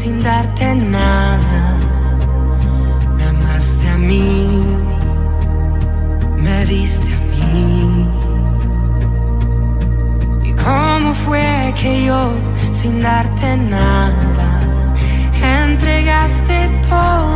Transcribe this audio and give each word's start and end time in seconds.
sin 0.00 0.22
darte 0.22 0.74
nada. 0.74 1.62
Me 3.16 3.24
amaste 3.24 3.86
a 3.88 3.98
mí, 3.98 4.64
me 6.44 6.64
diste 6.64 7.10
a 7.18 7.20
mí. 7.30 8.08
¿Y 10.48 10.52
cómo 10.64 11.12
fue 11.12 11.74
que 11.80 12.06
yo, 12.06 12.32
sin 12.72 13.02
darte 13.02 13.48
nada, 13.76 14.50
entregaste 15.62 16.58
todo, 16.88 17.29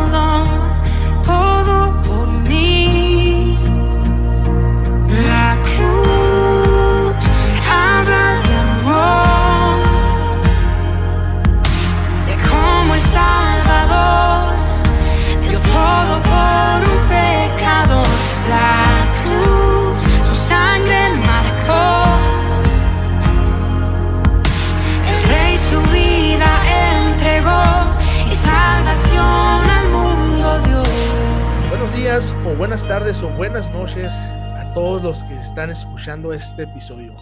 buenas 32.84 33.02
tardes 33.02 33.22
o 33.22 33.34
buenas 33.34 33.70
noches 33.70 34.12
a 34.12 34.70
todos 34.74 35.02
los 35.02 35.24
que 35.24 35.34
están 35.36 35.70
escuchando 35.70 36.34
este 36.34 36.64
episodio. 36.64 37.16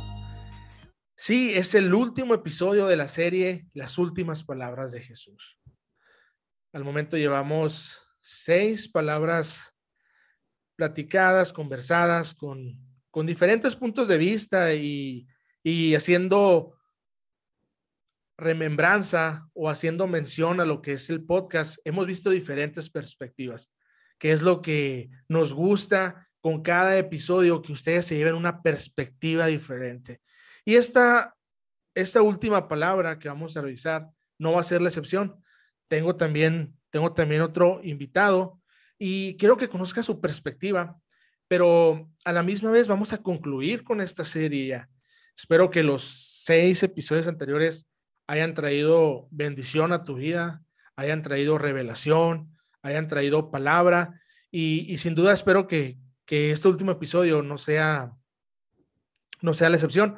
Sí, 1.14 1.52
es 1.54 1.76
el 1.76 1.94
último 1.94 2.34
episodio 2.34 2.88
de 2.88 2.96
la 2.96 3.06
serie 3.06 3.66
Las 3.72 3.96
últimas 3.96 4.42
palabras 4.42 4.90
de 4.90 5.02
Jesús. 5.02 5.60
Al 6.72 6.82
momento 6.82 7.16
llevamos 7.16 7.96
seis 8.20 8.88
palabras 8.88 9.72
platicadas, 10.74 11.52
conversadas 11.52 12.34
con, 12.34 12.76
con 13.12 13.24
diferentes 13.24 13.76
puntos 13.76 14.08
de 14.08 14.18
vista 14.18 14.74
y, 14.74 15.28
y 15.62 15.94
haciendo 15.94 16.76
remembranza 18.36 19.48
o 19.54 19.70
haciendo 19.70 20.08
mención 20.08 20.58
a 20.58 20.64
lo 20.64 20.82
que 20.82 20.94
es 20.94 21.08
el 21.08 21.22
podcast. 21.22 21.78
Hemos 21.84 22.08
visto 22.08 22.30
diferentes 22.30 22.90
perspectivas 22.90 23.70
que 24.22 24.30
es 24.30 24.40
lo 24.40 24.62
que 24.62 25.10
nos 25.26 25.52
gusta 25.52 26.28
con 26.40 26.62
cada 26.62 26.96
episodio, 26.96 27.60
que 27.60 27.72
ustedes 27.72 28.06
se 28.06 28.16
lleven 28.16 28.36
una 28.36 28.62
perspectiva 28.62 29.46
diferente. 29.46 30.20
Y 30.64 30.76
esta, 30.76 31.34
esta 31.92 32.22
última 32.22 32.68
palabra 32.68 33.18
que 33.18 33.26
vamos 33.26 33.56
a 33.56 33.62
revisar 33.62 34.06
no 34.38 34.52
va 34.52 34.60
a 34.60 34.64
ser 34.64 34.80
la 34.80 34.90
excepción. 34.90 35.42
Tengo 35.88 36.14
también, 36.14 36.72
tengo 36.90 37.12
también 37.12 37.42
otro 37.42 37.80
invitado 37.82 38.60
y 38.96 39.36
quiero 39.38 39.56
que 39.56 39.68
conozca 39.68 40.04
su 40.04 40.20
perspectiva, 40.20 41.00
pero 41.48 42.08
a 42.24 42.30
la 42.30 42.44
misma 42.44 42.70
vez 42.70 42.86
vamos 42.86 43.12
a 43.12 43.18
concluir 43.18 43.82
con 43.82 44.00
esta 44.00 44.24
serie 44.24 44.68
ya. 44.68 44.88
Espero 45.36 45.68
que 45.68 45.82
los 45.82 46.44
seis 46.44 46.80
episodios 46.84 47.26
anteriores 47.26 47.88
hayan 48.28 48.54
traído 48.54 49.26
bendición 49.32 49.92
a 49.92 50.04
tu 50.04 50.14
vida, 50.14 50.62
hayan 50.94 51.22
traído 51.22 51.58
revelación, 51.58 52.52
hayan 52.82 53.08
traído 53.08 53.50
palabra 53.50 54.20
y, 54.50 54.96
sin 54.98 55.14
duda 55.14 55.32
espero 55.32 55.66
que, 55.66 55.98
este 56.26 56.68
último 56.68 56.92
episodio 56.92 57.42
no 57.42 57.58
sea, 57.58 58.12
no 59.42 59.52
sea 59.52 59.68
la 59.68 59.76
excepción. 59.76 60.16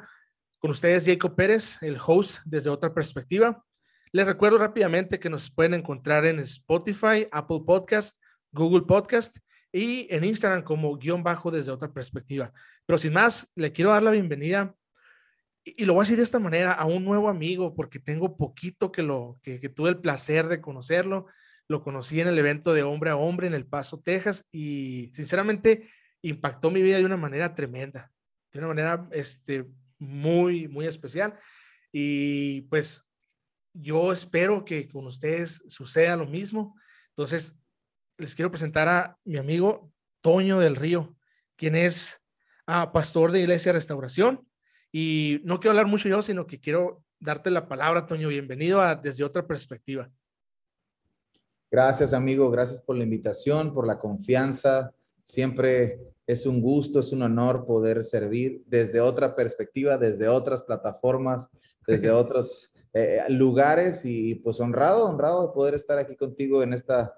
Con 0.59 0.71
ustedes 0.71 1.03
Jacob 1.05 1.35
Pérez, 1.35 1.77
el 1.81 1.97
host 2.05 2.39
desde 2.45 2.69
otra 2.69 2.93
perspectiva. 2.93 3.65
Les 4.13 4.25
recuerdo 4.25 4.57
rápidamente 4.57 5.19
que 5.19 5.29
nos 5.29 5.51
pueden 5.51 5.73
encontrar 5.73 6.25
en 6.25 6.39
Spotify, 6.39 7.27
Apple 7.33 7.63
Podcast, 7.65 8.15
Google 8.53 8.83
Podcast 8.83 9.35
y 9.73 10.07
en 10.09 10.23
Instagram 10.23 10.63
como 10.63 10.95
guion 10.95 11.21
bajo 11.21 11.51
desde 11.51 11.71
otra 11.71 11.91
perspectiva. 11.91 12.53
Pero 12.85 12.97
sin 12.97 13.11
más, 13.11 13.51
le 13.53 13.73
quiero 13.73 13.91
dar 13.91 14.03
la 14.03 14.11
bienvenida 14.11 14.73
y 15.65 15.83
lo 15.83 15.95
voy 15.95 16.01
a 16.01 16.05
decir 16.05 16.17
de 16.17 16.23
esta 16.23 16.39
manera 16.39 16.71
a 16.71 16.85
un 16.85 17.03
nuevo 17.03 17.27
amigo 17.27 17.75
porque 17.75 17.99
tengo 17.99 18.37
poquito 18.37 18.89
que 18.89 19.03
lo 19.03 19.37
que 19.43 19.67
tuve 19.67 19.89
el 19.89 19.99
placer 19.99 20.47
de 20.47 20.61
conocerlo 20.61 21.25
lo 21.67 21.83
conocí 21.83 22.19
en 22.19 22.27
el 22.27 22.37
evento 22.37 22.73
de 22.73 22.83
hombre 22.83 23.09
a 23.09 23.15
hombre 23.15 23.47
en 23.47 23.53
El 23.53 23.65
Paso, 23.65 23.99
Texas, 23.99 24.45
y 24.51 25.11
sinceramente 25.13 25.89
impactó 26.21 26.71
mi 26.71 26.81
vida 26.81 26.97
de 26.97 27.05
una 27.05 27.17
manera 27.17 27.55
tremenda, 27.55 28.11
de 28.51 28.59
una 28.59 28.67
manera 28.69 29.07
este, 29.11 29.65
muy, 29.97 30.67
muy 30.67 30.85
especial. 30.85 31.37
Y 31.91 32.61
pues 32.63 33.03
yo 33.73 34.11
espero 34.11 34.63
que 34.65 34.87
con 34.87 35.05
ustedes 35.07 35.61
suceda 35.67 36.15
lo 36.15 36.25
mismo. 36.25 36.75
Entonces, 37.09 37.55
les 38.17 38.35
quiero 38.35 38.51
presentar 38.51 38.87
a 38.87 39.17
mi 39.23 39.37
amigo 39.37 39.91
Toño 40.21 40.59
del 40.59 40.75
Río, 40.75 41.15
quien 41.55 41.75
es 41.75 42.21
ah, 42.67 42.91
pastor 42.91 43.31
de 43.31 43.41
Iglesia 43.41 43.73
Restauración. 43.73 44.47
Y 44.91 45.41
no 45.43 45.59
quiero 45.59 45.71
hablar 45.71 45.87
mucho 45.87 46.07
yo, 46.07 46.21
sino 46.21 46.47
que 46.47 46.59
quiero 46.59 47.03
darte 47.19 47.49
la 47.49 47.67
palabra, 47.67 48.05
Toño. 48.05 48.29
Bienvenido 48.29 48.81
Desde 48.97 49.23
Otra 49.23 49.45
Perspectiva. 49.45 50.09
Gracias, 51.71 52.13
amigo. 52.13 52.49
Gracias 52.51 52.81
por 52.81 52.95
la 52.97 53.03
invitación, 53.03 53.73
por 53.73 53.87
la 53.87 53.97
confianza. 53.97 54.93
Siempre 55.23 55.99
es 56.27 56.45
un 56.45 56.61
gusto, 56.61 56.99
es 56.99 57.11
un 57.11 57.21
honor 57.21 57.65
poder 57.65 58.03
servir 58.03 58.63
desde 58.67 59.01
otra 59.01 59.35
perspectiva, 59.35 59.97
desde 59.97 60.27
otras 60.27 60.61
plataformas, 60.61 61.51
desde 61.87 62.11
otros 62.11 62.73
eh, 62.93 63.19
lugares 63.29 64.05
y 64.05 64.35
pues 64.35 64.59
honrado, 64.59 65.05
honrado 65.05 65.47
de 65.47 65.53
poder 65.53 65.73
estar 65.73 65.99
aquí 65.99 66.15
contigo 66.15 66.63
en 66.63 66.73
esta, 66.73 67.13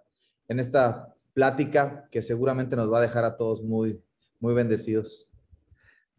en 0.47 0.59
esta 0.59 1.14
plática 1.34 2.08
que 2.12 2.22
seguramente 2.22 2.75
nos 2.75 2.91
va 2.91 2.97
a 2.97 3.02
dejar 3.02 3.24
a 3.25 3.38
todos 3.38 3.62
muy, 3.62 4.02
muy 4.40 4.53
bendecidos. 4.53 5.28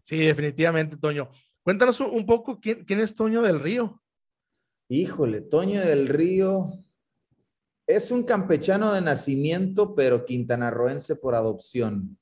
Sí, 0.03 0.19
definitivamente, 0.19 0.97
Toño. 0.97 1.29
Cuéntanos 1.63 2.01
un 2.01 2.25
poco 2.25 2.61
quién, 2.61 2.85
quién 2.85 3.01
es 3.01 3.15
Toño 3.15 3.43
del 3.43 3.61
Río. 3.61 4.01
Híjole, 4.89 5.43
Toño 5.43 5.81
del 5.81 6.09
Río 6.09 6.85
es 7.89 8.11
un 8.11 8.23
campechano 8.23 8.93
de 8.93 9.01
nacimiento, 9.01 9.95
pero 9.95 10.27
quintanarroense 10.27 11.17
por 11.17 11.35
adopción. 11.35 12.19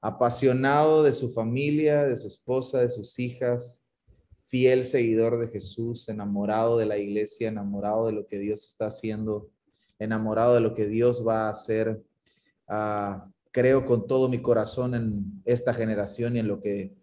Apasionado 0.00 1.02
de 1.02 1.12
su 1.12 1.30
familia, 1.30 2.04
de 2.04 2.16
su 2.16 2.28
esposa, 2.28 2.80
de 2.80 2.88
sus 2.88 3.18
hijas, 3.18 3.84
fiel 4.46 4.84
seguidor 4.84 5.38
de 5.38 5.48
Jesús, 5.48 6.08
enamorado 6.08 6.78
de 6.78 6.86
la 6.86 6.96
iglesia, 6.96 7.48
enamorado 7.48 8.06
de 8.06 8.12
lo 8.12 8.26
que 8.26 8.38
Dios 8.38 8.64
está 8.64 8.86
haciendo, 8.86 9.50
enamorado 9.98 10.54
de 10.54 10.60
lo 10.60 10.72
que 10.72 10.86
Dios 10.86 11.26
va 11.26 11.46
a 11.46 11.50
hacer. 11.50 12.02
Uh, 12.66 13.30
creo 13.52 13.84
con 13.84 14.06
todo 14.06 14.30
mi 14.30 14.40
corazón 14.40 14.94
en 14.94 15.42
esta 15.44 15.74
generación 15.74 16.36
y 16.36 16.38
en 16.38 16.48
lo 16.48 16.58
que, 16.58 16.94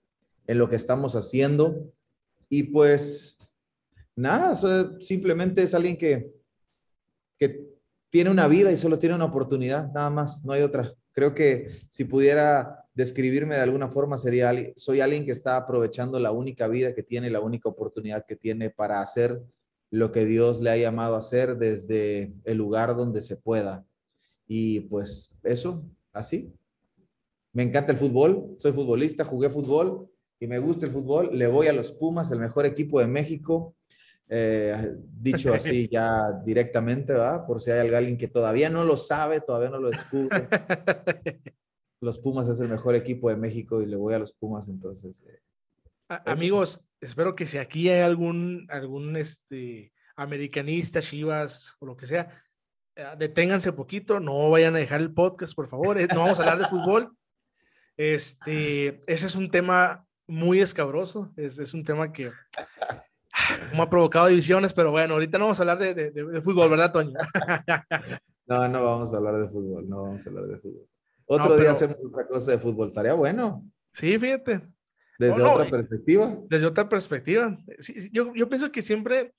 en 0.47 0.57
lo 0.57 0.67
que 0.67 0.77
estamos 0.77 1.15
haciendo. 1.15 1.93
Y 2.49 2.63
pues 2.63 3.37
nada, 4.15 4.55
simplemente 4.99 5.61
es 5.61 5.75
alguien 5.75 5.95
que 5.95 6.40
que 7.41 7.59
tiene 8.11 8.29
una 8.29 8.47
vida 8.47 8.71
y 8.71 8.77
solo 8.77 8.99
tiene 8.99 9.15
una 9.15 9.25
oportunidad, 9.25 9.91
nada 9.91 10.11
más, 10.11 10.45
no 10.45 10.53
hay 10.53 10.61
otra. 10.61 10.93
Creo 11.11 11.33
que 11.33 11.69
si 11.89 12.03
pudiera 12.03 12.85
describirme 12.93 13.55
de 13.55 13.61
alguna 13.61 13.89
forma 13.89 14.15
sería, 14.15 14.53
soy 14.75 15.01
alguien 15.01 15.25
que 15.25 15.31
está 15.31 15.55
aprovechando 15.57 16.19
la 16.19 16.31
única 16.31 16.67
vida 16.67 16.93
que 16.93 17.01
tiene, 17.01 17.31
la 17.31 17.39
única 17.39 17.67
oportunidad 17.67 18.27
que 18.27 18.35
tiene 18.35 18.69
para 18.69 19.01
hacer 19.01 19.41
lo 19.89 20.11
que 20.11 20.25
Dios 20.25 20.61
le 20.61 20.69
ha 20.69 20.77
llamado 20.77 21.15
a 21.15 21.17
hacer 21.17 21.57
desde 21.57 22.31
el 22.43 22.59
lugar 22.59 22.95
donde 22.95 23.23
se 23.23 23.37
pueda. 23.37 23.87
Y 24.47 24.81
pues 24.81 25.35
eso, 25.41 25.83
así. 26.13 26.53
Me 27.53 27.63
encanta 27.63 27.91
el 27.91 27.97
fútbol, 27.97 28.55
soy 28.59 28.71
futbolista, 28.71 29.25
jugué 29.25 29.49
fútbol 29.49 30.07
y 30.39 30.45
me 30.45 30.59
gusta 30.59 30.85
el 30.85 30.91
fútbol. 30.91 31.31
Le 31.35 31.47
voy 31.47 31.65
a 31.65 31.73
los 31.73 31.91
Pumas, 31.91 32.31
el 32.31 32.39
mejor 32.39 32.67
equipo 32.67 32.99
de 32.99 33.07
México. 33.07 33.73
Eh, 34.33 34.95
dicho 35.11 35.53
así 35.53 35.89
ya 35.91 36.31
directamente, 36.31 37.13
¿va? 37.13 37.45
Por 37.45 37.61
si 37.61 37.69
hay 37.69 37.93
alguien 37.93 38.17
que 38.17 38.29
todavía 38.29 38.69
no 38.69 38.85
lo 38.85 38.95
sabe, 38.95 39.41
todavía 39.41 39.69
no 39.69 39.79
lo 39.79 39.89
descubre. 39.89 40.47
Los 41.99 42.17
Pumas 42.17 42.47
es 42.47 42.59
el 42.61 42.69
mejor 42.69 42.95
equipo 42.95 43.29
de 43.29 43.35
México 43.35 43.81
y 43.81 43.85
le 43.85 43.95
voy 43.95 44.15
a 44.15 44.19
los 44.19 44.33
Pumas, 44.33 44.67
entonces. 44.67 45.23
Eh, 45.29 45.39
amigos, 46.25 46.81
espero 46.99 47.35
que 47.35 47.45
si 47.45 47.59
aquí 47.59 47.89
hay 47.89 47.99
algún, 47.99 48.65
algún 48.71 49.15
este, 49.17 49.93
americanista, 50.15 50.99
Chivas 50.99 51.75
o 51.77 51.85
lo 51.85 51.95
que 51.95 52.07
sea, 52.07 52.43
eh, 52.95 53.05
deténganse 53.19 53.71
poquito, 53.73 54.19
no 54.19 54.49
vayan 54.49 54.75
a 54.75 54.79
dejar 54.79 55.01
el 55.01 55.13
podcast, 55.13 55.53
por 55.53 55.67
favor. 55.67 55.95
No 56.11 56.23
vamos 56.23 56.39
a 56.39 56.41
hablar 56.41 56.57
de 56.57 56.69
fútbol. 56.69 57.15
Este, 57.97 59.03
ese 59.05 59.27
es 59.27 59.35
un 59.35 59.51
tema 59.51 60.07
muy 60.25 60.59
escabroso, 60.59 61.31
es, 61.35 61.59
es 61.59 61.71
un 61.75 61.83
tema 61.83 62.11
que 62.11 62.31
como 63.69 63.83
ha 63.83 63.89
provocado 63.89 64.27
divisiones, 64.27 64.73
pero 64.73 64.91
bueno, 64.91 65.13
ahorita 65.15 65.37
no 65.37 65.45
vamos 65.45 65.59
a 65.59 65.63
hablar 65.63 65.79
de, 65.79 65.93
de, 65.93 66.11
de 66.11 66.41
fútbol, 66.41 66.69
¿verdad, 66.69 66.91
Toño? 66.91 67.13
no, 68.47 68.67
no 68.67 68.83
vamos 68.83 69.13
a 69.13 69.17
hablar 69.17 69.37
de 69.37 69.47
fútbol, 69.49 69.87
no 69.87 70.03
vamos 70.03 70.25
a 70.25 70.29
hablar 70.29 70.45
de 70.45 70.57
fútbol. 70.57 70.87
Otro 71.25 71.45
no, 71.45 71.55
día 71.55 71.63
pero... 71.63 71.71
hacemos 71.71 72.05
otra 72.05 72.27
cosa 72.27 72.51
de 72.51 72.57
fútbol, 72.57 72.89
estaría 72.89 73.13
bueno. 73.13 73.63
Sí, 73.93 74.17
fíjate. 74.17 74.61
Desde 75.17 75.37
no, 75.37 75.53
otra 75.53 75.69
perspectiva. 75.69 76.37
Desde 76.49 76.65
otra 76.65 76.89
perspectiva. 76.89 77.57
Sí, 77.79 78.09
yo, 78.11 78.33
yo 78.33 78.49
pienso 78.49 78.71
que 78.71 78.81
siempre 78.81 79.33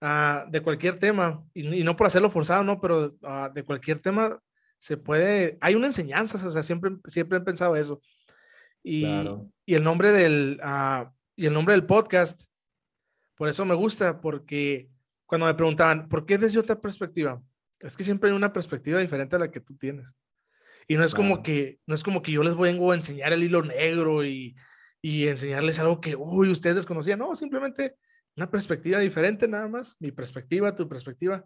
ah, 0.00 0.44
de 0.50 0.60
cualquier 0.60 0.98
tema, 0.98 1.44
y, 1.54 1.80
y 1.80 1.84
no 1.84 1.96
por 1.96 2.06
hacerlo 2.08 2.30
forzado, 2.30 2.64
no, 2.64 2.80
pero 2.80 3.14
ah, 3.22 3.50
de 3.54 3.62
cualquier 3.62 4.00
tema 4.00 4.38
se 4.78 4.98
puede, 4.98 5.56
hay 5.62 5.74
una 5.74 5.86
enseñanza, 5.86 6.46
o 6.46 6.50
sea, 6.50 6.62
siempre, 6.62 6.90
siempre 7.06 7.38
he 7.38 7.40
pensado 7.40 7.74
eso. 7.74 8.02
Y, 8.82 9.02
Claro. 9.02 9.48
y 9.64 9.74
el 9.76 9.82
nombre 9.82 10.12
del, 10.12 10.60
ah, 10.62 11.10
y 11.36 11.46
el 11.46 11.54
nombre 11.54 11.74
del 11.74 11.86
podcast, 11.86 12.42
por 13.36 13.48
eso 13.48 13.64
me 13.64 13.74
gusta, 13.74 14.20
porque 14.20 14.88
cuando 15.26 15.46
me 15.46 15.54
preguntaban, 15.54 16.08
¿por 16.08 16.26
qué 16.26 16.38
desde 16.38 16.60
otra 16.60 16.80
perspectiva? 16.80 17.42
Es 17.80 17.96
que 17.96 18.04
siempre 18.04 18.30
hay 18.30 18.36
una 18.36 18.52
perspectiva 18.52 19.00
diferente 19.00 19.36
a 19.36 19.38
la 19.38 19.50
que 19.50 19.60
tú 19.60 19.76
tienes. 19.76 20.06
Y 20.86 20.96
no 20.96 21.04
es 21.04 21.14
como 21.14 21.42
que, 21.42 21.78
no 21.86 21.94
es 21.94 22.02
como 22.02 22.22
que 22.22 22.32
yo 22.32 22.42
les 22.42 22.56
vengo 22.56 22.92
a 22.92 22.94
enseñar 22.94 23.32
el 23.32 23.42
hilo 23.42 23.62
negro 23.62 24.24
y, 24.24 24.54
y 25.00 25.28
enseñarles 25.28 25.78
algo 25.78 26.00
que, 26.00 26.14
uy, 26.14 26.50
ustedes 26.50 26.76
desconocían. 26.76 27.18
No, 27.18 27.34
simplemente 27.34 27.96
una 28.36 28.50
perspectiva 28.50 28.98
diferente 28.98 29.48
nada 29.48 29.68
más. 29.68 29.96
Mi 29.98 30.12
perspectiva, 30.12 30.76
tu 30.76 30.88
perspectiva, 30.88 31.44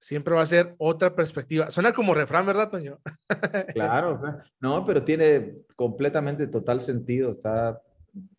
siempre 0.00 0.34
va 0.34 0.42
a 0.42 0.46
ser 0.46 0.74
otra 0.78 1.14
perspectiva. 1.14 1.70
Suena 1.70 1.92
como 1.92 2.14
refrán, 2.14 2.46
¿verdad, 2.46 2.70
Toño? 2.70 2.98
Claro, 3.74 4.18
claro. 4.18 4.38
no, 4.60 4.84
pero 4.84 5.04
tiene 5.04 5.54
completamente 5.76 6.46
total 6.46 6.80
sentido, 6.80 7.30
está 7.30 7.80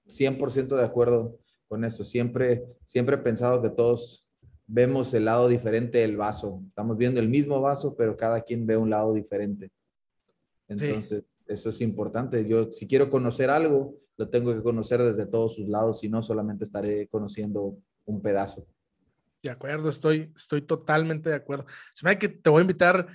100% 0.07 0.75
de 0.75 0.83
acuerdo 0.83 1.39
con 1.71 1.85
eso. 1.85 2.03
Siempre, 2.03 2.65
siempre 2.83 3.15
he 3.15 3.19
pensado 3.19 3.61
que 3.61 3.69
todos 3.69 4.27
vemos 4.67 5.13
el 5.13 5.23
lado 5.23 5.47
diferente 5.47 5.99
del 5.99 6.17
vaso. 6.17 6.61
Estamos 6.67 6.97
viendo 6.97 7.21
el 7.21 7.29
mismo 7.29 7.61
vaso, 7.61 7.95
pero 7.95 8.17
cada 8.17 8.41
quien 8.41 8.67
ve 8.67 8.75
un 8.75 8.89
lado 8.89 9.13
diferente. 9.13 9.71
Entonces, 10.67 11.23
eso 11.47 11.69
es 11.69 11.79
importante. 11.79 12.45
Yo, 12.45 12.69
si 12.73 12.85
quiero 12.87 13.09
conocer 13.09 13.49
algo, 13.49 13.95
lo 14.17 14.27
tengo 14.27 14.53
que 14.53 14.61
conocer 14.61 15.01
desde 15.01 15.25
todos 15.25 15.55
sus 15.55 15.69
lados, 15.69 16.03
y 16.03 16.09
no 16.09 16.21
solamente 16.21 16.65
estaré 16.65 17.07
conociendo 17.07 17.77
un 18.03 18.21
pedazo. 18.21 18.67
De 19.41 19.49
acuerdo, 19.49 19.87
estoy, 19.87 20.33
estoy 20.35 20.63
totalmente 20.63 21.29
de 21.29 21.35
acuerdo. 21.35 21.67
Se 21.93 22.05
me 22.05 22.19
que 22.19 22.27
te 22.27 22.49
voy 22.49 22.59
a 22.59 22.63
invitar 22.63 23.07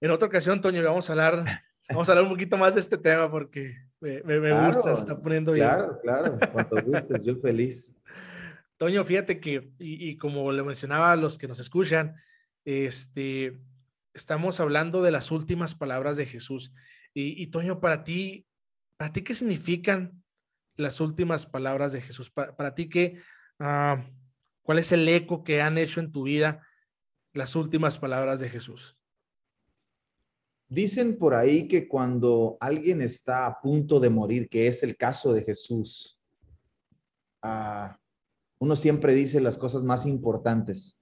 en 0.00 0.10
otra 0.10 0.28
ocasión, 0.28 0.58
Toño, 0.62 0.80
y 0.80 0.84
vamos 0.84 1.10
a 1.10 1.12
hablar, 1.12 1.44
vamos 1.90 2.08
a 2.08 2.12
hablar 2.12 2.24
un 2.24 2.30
poquito 2.30 2.56
más 2.56 2.76
de 2.76 2.80
este 2.80 2.96
tema 2.96 3.30
porque 3.30 3.74
me, 4.04 4.22
me- 4.22 4.40
me 4.40 4.66
gusta, 4.66 4.94
se 4.94 5.00
está 5.00 5.20
poniendo 5.20 5.52
bien. 5.52 5.66
Claro, 5.66 5.98
claro, 6.00 6.38
cuando 6.52 6.82
gustes, 6.82 7.24
yo 7.24 7.36
feliz. 7.36 7.94
Toño, 8.76 9.04
fíjate 9.04 9.40
que, 9.40 9.70
y, 9.78 10.10
y 10.10 10.16
como 10.16 10.50
le 10.52 10.62
mencionaba 10.62 11.12
a 11.12 11.16
los 11.16 11.38
que 11.38 11.48
nos 11.48 11.60
escuchan, 11.60 12.16
este, 12.64 13.60
estamos 14.12 14.60
hablando 14.60 15.02
de 15.02 15.10
las 15.10 15.30
últimas 15.30 15.74
palabras 15.74 16.16
de 16.16 16.26
Jesús. 16.26 16.72
Y, 17.14 17.40
y, 17.42 17.46
Toño, 17.48 17.80
para 17.80 18.04
ti, 18.04 18.46
¿para 18.96 19.12
ti 19.12 19.22
qué 19.22 19.34
significan 19.34 20.22
las 20.76 21.00
últimas 21.00 21.46
palabras 21.46 21.92
de 21.92 22.00
Jesús? 22.00 22.30
Para, 22.30 22.56
para 22.56 22.74
ti, 22.74 22.88
¿qué, 22.88 23.20
ah, 23.60 24.04
¿cuál 24.62 24.78
es 24.80 24.90
el 24.92 25.08
eco 25.08 25.44
que 25.44 25.62
han 25.62 25.78
hecho 25.78 26.00
en 26.00 26.10
tu 26.10 26.24
vida 26.24 26.66
las 27.32 27.54
últimas 27.56 27.98
palabras 27.98 28.40
de 28.40 28.48
Jesús? 28.50 28.96
Dicen 30.68 31.18
por 31.18 31.34
ahí 31.34 31.68
que 31.68 31.86
cuando 31.88 32.56
alguien 32.60 33.02
está 33.02 33.46
a 33.46 33.60
punto 33.60 34.00
de 34.00 34.10
morir, 34.10 34.48
que 34.48 34.66
es 34.66 34.82
el 34.82 34.96
caso 34.96 35.32
de 35.32 35.42
Jesús, 35.42 36.18
ah, 37.42 37.98
uno 38.58 38.76
siempre 38.76 39.14
dice 39.14 39.40
las 39.40 39.58
cosas 39.58 39.82
más 39.82 40.06
importantes, 40.06 40.98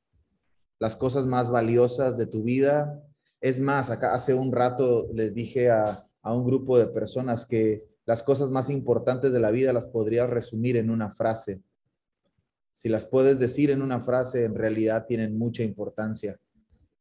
las 0.81 0.97
cosas 0.97 1.27
más 1.27 1.51
valiosas 1.51 2.17
de 2.19 2.27
tu 2.27 2.43
vida. 2.43 3.03
Es 3.41 3.61
más, 3.61 3.91
acá 3.91 4.15
hace 4.15 4.35
un 4.35 4.51
rato 4.51 5.09
les 5.15 5.35
dije 5.35 5.71
a, 5.71 6.07
a 6.23 6.35
un 6.35 6.45
grupo 6.45 6.79
de 6.79 6.87
personas 6.87 7.47
que 7.47 7.85
las 8.05 8.23
cosas 8.23 8.51
más 8.51 8.69
importantes 8.69 9.33
de 9.33 9.41
la 9.41 9.53
vida 9.53 9.73
las 9.73 9.87
podría 9.87 10.27
resumir 10.27 10.77
en 10.77 10.91
una 10.91 11.13
frase. 11.13 11.63
Si 12.73 12.89
las 12.89 13.05
puedes 13.05 13.39
decir 13.39 13.71
en 13.71 13.83
una 13.83 14.01
frase, 14.01 14.45
en 14.45 14.55
realidad 14.55 15.07
tienen 15.07 15.39
mucha 15.39 15.63
importancia. 15.63 16.41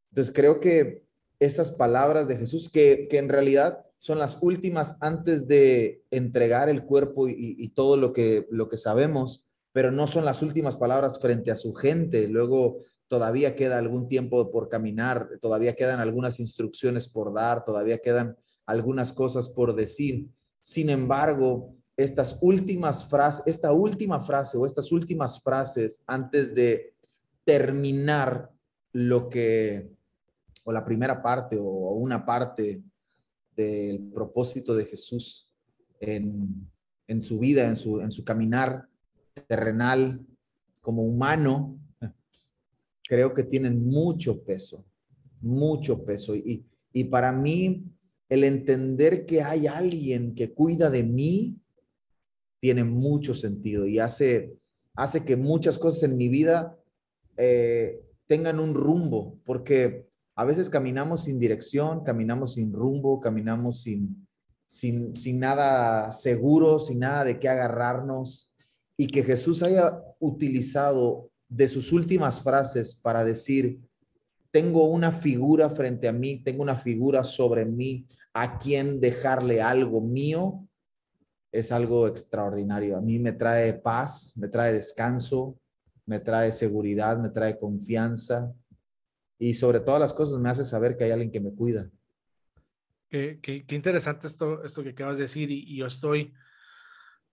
Entonces 0.09 0.33
creo 0.33 0.59
que 0.59 1.05
esas 1.41 1.71
palabras 1.71 2.27
de 2.27 2.37
Jesús, 2.37 2.69
que, 2.71 3.07
que 3.09 3.17
en 3.17 3.27
realidad 3.27 3.83
son 3.97 4.19
las 4.19 4.37
últimas 4.41 4.95
antes 5.01 5.47
de 5.47 6.03
entregar 6.11 6.69
el 6.69 6.85
cuerpo 6.85 7.27
y, 7.27 7.67
todo 7.69 7.97
lo 7.97 8.13
que, 8.13 8.47
lo 8.51 8.69
que 8.69 8.77
sabemos, 8.77 9.43
pero 9.71 9.91
no 9.91 10.05
son 10.05 10.23
las 10.23 10.43
últimas 10.43 10.77
palabras 10.77 11.19
frente 11.19 11.49
a 11.49 11.55
su 11.55 11.73
gente. 11.73 12.27
Luego 12.27 12.77
todavía 13.07 13.55
queda 13.55 13.79
algún 13.79 14.07
tiempo 14.07 14.51
por 14.51 14.69
caminar, 14.69 15.29
todavía 15.41 15.75
quedan 15.75 15.99
algunas 15.99 16.39
instrucciones 16.39 17.07
por 17.07 17.33
dar, 17.33 17.65
todavía 17.65 17.97
quedan 17.97 18.37
algunas 18.67 19.13
cosas 19.13 19.49
por 19.49 19.75
decir. 19.75 20.27
Sin 20.61 20.91
embargo, 20.91 21.75
estas 21.97 22.37
últimas 22.41 23.07
frases, 23.07 23.43
esta 23.47 23.71
última 23.71 24.21
frase 24.21 24.57
o 24.57 24.65
estas 24.65 24.91
últimas 24.91 25.41
frases 25.41 26.03
antes 26.05 26.53
de 26.53 26.93
terminar 27.43 28.51
lo 28.93 29.29
que, 29.29 29.91
o 30.63 30.71
la 30.71 30.85
primera 30.85 31.21
parte 31.21 31.57
o 31.59 31.93
una 31.93 32.25
parte 32.25 32.83
del 33.55 33.99
propósito 34.13 34.75
de 34.75 34.85
Jesús 34.85 35.49
en, 35.99 36.69
en 37.07 37.21
su 37.21 37.39
vida, 37.39 37.67
en 37.67 37.75
su, 37.75 37.99
en 37.99 38.11
su 38.11 38.23
caminar 38.23 38.87
terrenal 39.47 40.25
como 40.81 41.03
humano, 41.03 41.79
creo 43.03 43.33
que 43.33 43.43
tienen 43.43 43.85
mucho 43.85 44.43
peso, 44.43 44.85
mucho 45.41 46.03
peso. 46.03 46.35
Y, 46.35 46.65
y 46.93 47.03
para 47.05 47.31
mí, 47.31 47.83
el 48.29 48.43
entender 48.43 49.25
que 49.25 49.41
hay 49.41 49.67
alguien 49.67 50.33
que 50.33 50.53
cuida 50.53 50.89
de 50.89 51.03
mí 51.03 51.57
tiene 52.61 52.83
mucho 52.83 53.33
sentido 53.33 53.87
y 53.87 53.99
hace, 53.99 54.55
hace 54.93 55.25
que 55.25 55.35
muchas 55.35 55.77
cosas 55.77 56.03
en 56.03 56.15
mi 56.15 56.29
vida 56.29 56.77
eh, 57.35 58.01
tengan 58.27 58.59
un 58.59 58.73
rumbo, 58.73 59.37
porque 59.43 60.07
a 60.41 60.43
veces 60.43 60.71
caminamos 60.71 61.25
sin 61.25 61.37
dirección, 61.37 62.03
caminamos 62.03 62.55
sin 62.55 62.73
rumbo, 62.73 63.19
caminamos 63.19 63.83
sin, 63.83 64.27
sin, 64.65 65.15
sin 65.15 65.39
nada 65.39 66.11
seguro, 66.11 66.79
sin 66.79 66.97
nada 66.97 67.25
de 67.25 67.37
qué 67.37 67.47
agarrarnos, 67.47 68.51
y 68.97 69.05
que 69.05 69.21
Jesús 69.21 69.61
haya 69.61 70.01
utilizado 70.17 71.29
de 71.47 71.67
sus 71.67 71.91
últimas 71.91 72.41
frases 72.41 72.95
para 72.95 73.23
decir, 73.23 73.81
tengo 74.49 74.85
una 74.85 75.11
figura 75.11 75.69
frente 75.69 76.07
a 76.07 76.11
mí, 76.11 76.41
tengo 76.43 76.63
una 76.63 76.75
figura 76.75 77.23
sobre 77.23 77.63
mí, 77.63 78.07
a 78.33 78.57
quien 78.57 78.99
dejarle 78.99 79.61
algo 79.61 80.01
mío, 80.01 80.67
es 81.51 81.71
algo 81.71 82.07
extraordinario. 82.07 82.97
A 82.97 83.01
mí 83.01 83.19
me 83.19 83.33
trae 83.33 83.75
paz, 83.75 84.33
me 84.35 84.47
trae 84.47 84.73
descanso, 84.73 85.59
me 86.07 86.17
trae 86.17 86.51
seguridad, 86.51 87.19
me 87.19 87.29
trae 87.29 87.59
confianza 87.59 88.51
y 89.41 89.55
sobre 89.55 89.79
todas 89.79 89.99
las 89.99 90.13
cosas 90.13 90.37
me 90.37 90.49
hace 90.49 90.63
saber 90.63 90.95
que 90.95 91.03
hay 91.03 91.09
alguien 91.09 91.31
que 91.31 91.39
me 91.39 91.51
cuida. 91.55 91.89
Qué, 93.09 93.39
qué, 93.41 93.65
interesante 93.73 94.27
esto, 94.27 94.63
esto 94.63 94.83
que 94.83 94.89
acabas 94.89 95.17
de 95.17 95.23
decir 95.23 95.49
y, 95.49 95.75
yo 95.75 95.87
estoy, 95.87 96.35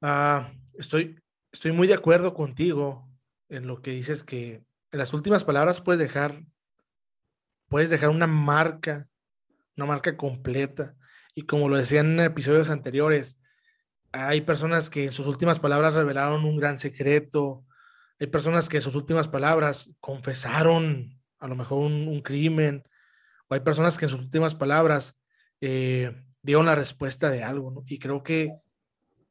uh, 0.00 0.40
estoy, 0.78 1.20
estoy 1.52 1.72
muy 1.72 1.86
de 1.86 1.92
acuerdo 1.92 2.32
contigo 2.32 3.06
en 3.50 3.66
lo 3.66 3.82
que 3.82 3.90
dices 3.90 4.24
que 4.24 4.64
en 4.90 4.98
las 4.98 5.12
últimas 5.12 5.44
palabras 5.44 5.82
puedes 5.82 5.98
dejar, 5.98 6.46
puedes 7.68 7.90
dejar 7.90 8.08
una 8.08 8.26
marca, 8.26 9.06
una 9.76 9.84
marca 9.84 10.16
completa. 10.16 10.96
Y 11.34 11.42
como 11.42 11.68
lo 11.68 11.76
decían 11.76 12.06
en 12.12 12.20
episodios 12.20 12.70
anteriores, 12.70 13.38
hay 14.12 14.40
personas 14.40 14.88
que 14.88 15.04
en 15.04 15.12
sus 15.12 15.26
últimas 15.26 15.60
palabras 15.60 15.92
revelaron 15.92 16.46
un 16.46 16.56
gran 16.56 16.78
secreto. 16.78 17.66
Hay 18.18 18.28
personas 18.28 18.70
que 18.70 18.78
en 18.78 18.82
sus 18.82 18.94
últimas 18.94 19.28
palabras 19.28 19.90
confesaron 20.00 21.17
a 21.38 21.48
lo 21.48 21.56
mejor 21.56 21.78
un, 21.78 22.20
crimen. 22.20 22.84
O 23.48 23.54
hay 23.54 23.60
personas 23.60 23.96
que 23.96 24.04
en 24.04 24.10
sus 24.10 24.20
últimas 24.20 24.54
palabras 24.54 25.16
eh, 25.60 26.14
dieron 26.42 26.66
la 26.66 26.74
respuesta 26.74 27.30
de 27.30 27.42
algo. 27.42 27.84
Y 27.86 27.98
creo 27.98 28.22
que, 28.22 28.52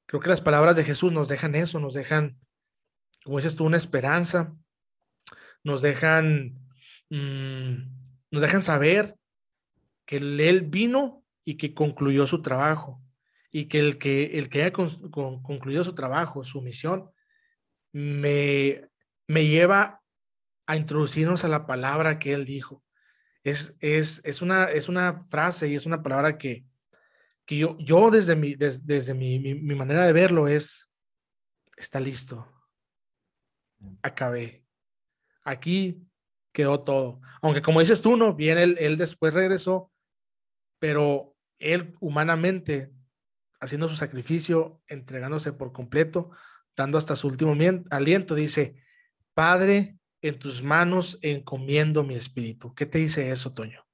creo 0.06 0.22
que 0.22 0.30
las 0.30 0.42
palabras 0.42 0.76
de 0.76 0.84
Jesús 0.84 1.12
nos 1.12 1.28
dejan 1.28 1.56
eso, 1.56 1.80
nos 1.80 1.94
dejan, 1.94 2.40
como 3.24 3.38
dices 3.38 3.56
tú, 3.56 3.66
una 3.66 3.78
esperanza. 3.78 4.56
Nos 5.64 5.82
dejan, 5.82 6.60
mmm, 7.10 7.76
nos 8.32 8.42
dejan 8.42 8.62
saber 8.62 9.16
que 10.06 10.18
Él 10.18 10.62
vino 10.62 11.24
y 11.44 11.58
que 11.58 11.74
concluyó 11.74 12.28
su 12.28 12.42
trabajo 12.42 13.02
y 13.52 13.66
que 13.66 13.80
el 13.80 13.98
que, 13.98 14.38
el 14.38 14.50
que 14.50 14.62
haya 14.62 14.74
con, 14.74 15.10
con, 15.10 15.42
concluido 15.42 15.84
su 15.84 15.96
trabajo, 15.96 16.44
su 16.44 16.62
misión, 16.62 17.10
me, 17.92 18.90
me 19.28 19.46
lleva 19.48 20.02
a 20.68 20.76
introducirnos 20.76 21.44
a 21.44 21.48
la 21.48 21.66
palabra 21.66 22.20
que 22.20 22.34
él 22.34 22.46
dijo. 22.46 22.84
Es, 23.44 23.76
es, 23.80 24.22
es, 24.26 24.42
una, 24.42 24.66
es 24.66 24.90
una 24.90 25.24
frase 25.30 25.70
y 25.70 25.76
es 25.76 25.86
una 25.86 26.04
palabra 26.04 26.38
que, 26.38 26.66
que 27.46 27.58
yo, 27.58 27.78
yo 27.80 28.12
desde, 28.12 28.36
mi, 28.36 28.56
des, 28.56 28.86
desde 28.86 29.14
mi, 29.14 29.40
mi, 29.40 29.56
mi, 29.56 29.74
manera 29.74 30.06
de 30.06 30.12
verlo 30.12 30.48
es, 30.48 30.92
está 31.78 32.00
listo. 32.00 32.46
Acabé. 34.04 34.66
Aquí 35.44 36.04
quedó 36.52 36.84
todo. 36.84 37.22
Aunque 37.42 37.62
como 37.62 37.80
dices 37.80 38.02
tú, 38.02 38.18
no, 38.18 38.34
bien, 38.36 38.58
él, 38.58 38.76
él 38.80 38.98
después 38.98 39.34
regresó, 39.34 39.92
pero 40.80 41.36
él 41.58 41.96
humanamente 42.02 42.92
haciendo 43.62 43.88
su 43.88 43.96
sacrificio, 43.96 44.82
entregándose 44.88 45.54
por 45.54 45.72
completo, 45.72 46.32
dando 46.76 46.98
hasta 46.98 47.16
su 47.16 47.28
último 47.28 47.56
aliento, 47.90 48.36
dice, 48.36 48.76
Padre, 49.34 49.97
en 50.22 50.40
tus 50.40 50.64
manos 50.64 51.18
encomiendo 51.22 52.04
mi 52.04 52.16
espíritu. 52.16 52.74
¿Qué 52.74 52.86
te 52.86 52.98
dice 53.00 53.32
eso, 53.32 53.54
Toño? 53.54 53.86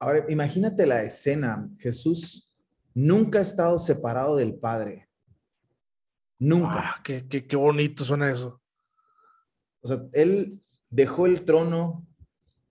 Ahora, 0.00 0.24
imagínate 0.28 0.86
la 0.86 1.02
escena. 1.02 1.68
Jesús 1.78 2.52
nunca 2.94 3.40
ha 3.40 3.42
estado 3.42 3.78
separado 3.78 4.36
del 4.36 4.54
Padre. 4.54 5.08
Nunca. 6.38 6.78
Ah, 6.78 7.00
qué, 7.02 7.26
qué, 7.26 7.46
qué 7.46 7.56
bonito 7.56 8.04
suena 8.04 8.30
eso. 8.30 8.60
O 9.80 9.88
sea, 9.88 10.02
él 10.12 10.60
dejó 10.88 11.26
el 11.26 11.44
trono 11.44 12.06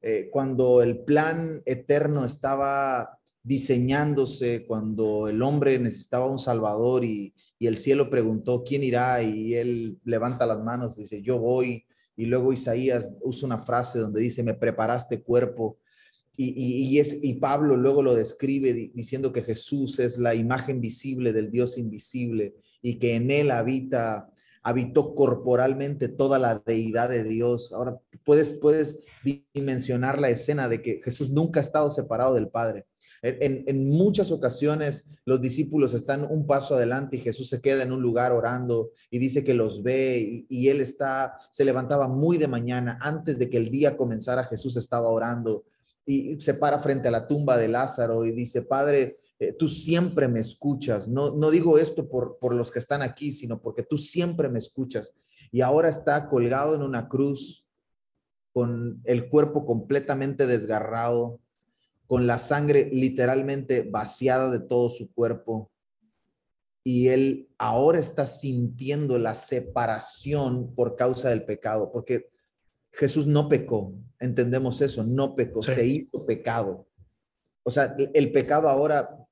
eh, 0.01 0.29
cuando 0.31 0.81
el 0.81 1.03
plan 1.03 1.61
eterno 1.65 2.23
estaba 2.23 3.19
diseñándose, 3.43 4.65
cuando 4.65 5.27
el 5.27 5.41
hombre 5.41 5.79
necesitaba 5.79 6.27
un 6.27 6.39
salvador 6.39 7.03
y, 7.03 7.33
y 7.59 7.67
el 7.67 7.77
cielo 7.77 8.09
preguntó, 8.09 8.63
¿quién 8.63 8.83
irá? 8.83 9.21
Y 9.21 9.55
él 9.55 9.99
levanta 10.03 10.45
las 10.45 10.63
manos, 10.63 10.97
dice, 10.97 11.21
yo 11.21 11.39
voy. 11.39 11.85
Y 12.17 12.25
luego 12.25 12.51
Isaías 12.51 13.11
usa 13.21 13.45
una 13.45 13.59
frase 13.59 13.99
donde 13.99 14.19
dice, 14.19 14.43
me 14.43 14.55
preparaste 14.55 15.21
cuerpo. 15.21 15.77
Y, 16.39 16.99
es, 16.99 17.23
y 17.23 17.35
Pablo 17.35 17.75
luego 17.77 18.03
lo 18.03 18.13
describe 18.13 18.91
diciendo 18.93 19.31
que 19.31 19.41
Jesús 19.41 19.97
es 19.97 20.19
la 20.19 20.35
imagen 20.35 20.81
visible 20.81 21.33
del 21.33 21.49
Dios 21.49 21.79
invisible 21.79 22.55
y 22.81 22.99
que 22.99 23.15
en 23.15 23.31
él 23.31 23.49
habita, 23.49 24.29
habitó 24.61 25.15
corporalmente 25.15 26.09
toda 26.09 26.37
la 26.37 26.61
deidad 26.63 27.09
de 27.09 27.23
Dios. 27.23 27.71
Ahora 27.71 27.97
puedes, 28.23 28.57
puedes 28.57 28.99
dimensionar 29.53 30.19
la 30.19 30.29
escena 30.29 30.69
de 30.69 30.81
que 30.83 31.01
Jesús 31.03 31.31
nunca 31.31 31.59
ha 31.59 31.63
estado 31.63 31.89
separado 31.89 32.35
del 32.35 32.49
Padre. 32.49 32.85
En, 33.21 33.89
muchas 33.89 34.31
ocasiones 34.31 35.17
los 35.25 35.41
discípulos 35.41 35.93
están 35.93 36.27
un 36.29 36.45
paso 36.45 36.75
adelante 36.75 37.17
y 37.17 37.21
Jesús 37.21 37.49
se 37.49 37.61
queda 37.61 37.83
en 37.83 37.91
un 37.91 38.01
lugar 38.01 38.31
orando 38.31 38.91
y 39.09 39.19
dice 39.19 39.43
que 39.43 39.53
los 39.53 39.83
ve 39.83 40.45
y, 40.49 40.67
él 40.69 40.81
está, 40.81 41.37
se 41.51 41.65
levantaba 41.65 42.07
muy 42.07 42.37
de 42.37 42.47
mañana 42.47 42.97
antes 43.01 43.39
de 43.39 43.49
que 43.49 43.57
el 43.57 43.69
día 43.69 43.97
comenzara, 43.97 44.43
Jesús 44.43 44.77
estaba 44.77 45.09
orando 45.09 45.65
y 46.05 46.39
se 46.39 46.53
para 46.53 46.79
frente 46.79 47.09
a 47.09 47.11
la 47.11 47.27
tumba 47.27 47.57
de 47.57 47.67
Lázaro 47.67 48.25
y 48.25 48.31
dice, 48.31 48.61
Padre, 48.61 49.17
eh, 49.39 49.53
tú 49.53 49.67
siempre 49.67 50.27
me 50.27 50.39
escuchas. 50.39 51.07
No, 51.07 51.35
no 51.35 51.51
digo 51.51 51.77
esto 51.77 52.07
por, 52.07 52.37
por 52.39 52.53
los 52.53 52.71
que 52.71 52.79
están 52.79 53.01
aquí, 53.01 53.31
sino 53.31 53.61
porque 53.61 53.83
tú 53.83 53.97
siempre 53.97 54.49
me 54.49 54.59
escuchas. 54.59 55.13
Y 55.51 55.61
ahora 55.61 55.89
está 55.89 56.29
colgado 56.29 56.75
en 56.75 56.81
una 56.81 57.07
cruz 57.07 57.65
con 58.53 59.01
el 59.03 59.29
cuerpo 59.29 59.65
completamente 59.65 60.47
desgarrado, 60.47 61.39
con 62.07 62.25
la 62.25 62.39
sangre 62.39 62.89
literalmente 62.91 63.81
vaciada 63.81 64.49
de 64.49 64.61
todo 64.61 64.89
su 64.89 65.13
cuerpo. 65.13 65.71
Y 66.83 67.09
él 67.09 67.49
ahora 67.57 67.99
está 67.99 68.25
sintiendo 68.25 69.19
la 69.19 69.35
separación 69.35 70.73
por 70.73 70.95
causa 70.95 71.29
del 71.29 71.43
pecado, 71.43 71.91
porque 71.91 72.29
Jesús 72.91 73.27
no 73.27 73.49
pecó, 73.49 73.93
entendemos 74.19 74.81
eso, 74.81 75.03
no 75.03 75.35
pecó, 75.35 75.61
se 75.61 75.85
hizo 75.85 76.25
pecado. 76.25 76.87
O 77.63 77.69
sea, 77.69 77.95
el 78.13 78.31
pecado 78.31 78.69
ahora 78.69 79.27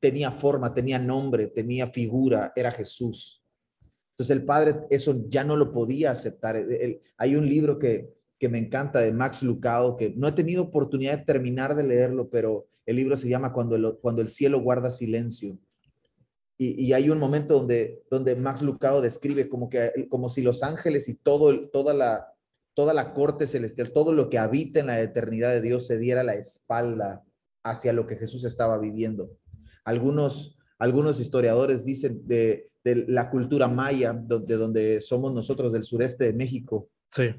tenía 0.00 0.32
forma, 0.32 0.74
tenía 0.74 0.98
nombre, 0.98 1.46
tenía 1.46 1.86
figura, 1.86 2.52
era 2.56 2.72
Jesús. 2.72 3.44
Entonces 4.10 4.36
el 4.36 4.44
Padre 4.44 4.80
eso 4.90 5.24
ya 5.28 5.44
no 5.44 5.56
lo 5.56 5.72
podía 5.72 6.10
aceptar. 6.10 6.66
hay 7.16 7.36
un 7.36 7.48
libro 7.48 7.78
que, 7.78 8.17
que 8.38 8.48
me 8.48 8.58
encanta 8.58 9.00
de 9.00 9.12
Max 9.12 9.42
Lucado, 9.42 9.96
que 9.96 10.14
no 10.16 10.28
he 10.28 10.32
tenido 10.32 10.62
oportunidad 10.62 11.18
de 11.18 11.24
terminar 11.24 11.74
de 11.74 11.82
leerlo, 11.82 12.30
pero 12.30 12.68
el 12.86 12.96
libro 12.96 13.16
se 13.16 13.28
llama 13.28 13.52
Cuando 13.52 13.76
el, 13.76 13.98
cuando 14.00 14.22
el 14.22 14.28
cielo 14.28 14.60
guarda 14.60 14.90
silencio. 14.90 15.58
Y, 16.60 16.92
hay 16.92 17.08
un 17.08 17.20
momento 17.20 17.54
donde, 17.54 18.02
donde 18.10 18.34
Max 18.34 18.62
Lucado 18.62 19.00
describe 19.00 19.48
como, 19.48 19.68
que, 19.68 20.08
como 20.08 20.28
si 20.28 20.42
los 20.42 20.64
ángeles 20.64 21.08
y 21.08 21.14
todo, 21.14 21.68
toda, 21.68 21.94
la, 21.94 22.32
toda 22.74 22.92
la 22.94 23.12
corte 23.12 23.46
celestial, 23.46 23.92
todo 23.92 24.12
lo 24.12 24.28
que 24.28 24.38
habita 24.38 24.80
en 24.80 24.88
la 24.88 25.00
eternidad 25.00 25.52
de 25.52 25.60
Dios 25.60 25.86
se 25.86 25.98
diera 25.98 26.24
la 26.24 26.34
espalda 26.34 27.22
hacia 27.62 27.92
lo 27.92 28.08
que 28.08 28.16
Jesús 28.16 28.42
estaba 28.42 28.76
viviendo. 28.76 29.30
Algunos, 29.84 30.58
algunos 30.80 31.20
historiadores 31.20 31.84
dicen 31.84 32.26
de, 32.26 32.68
de 32.82 33.04
la 33.06 33.30
cultura 33.30 33.68
maya, 33.68 34.12
de 34.12 34.56
donde 34.56 35.00
somos 35.00 35.32
nosotros 35.32 35.72
del 35.72 35.84
sureste 35.84 36.24
de 36.24 36.32
México, 36.32 36.88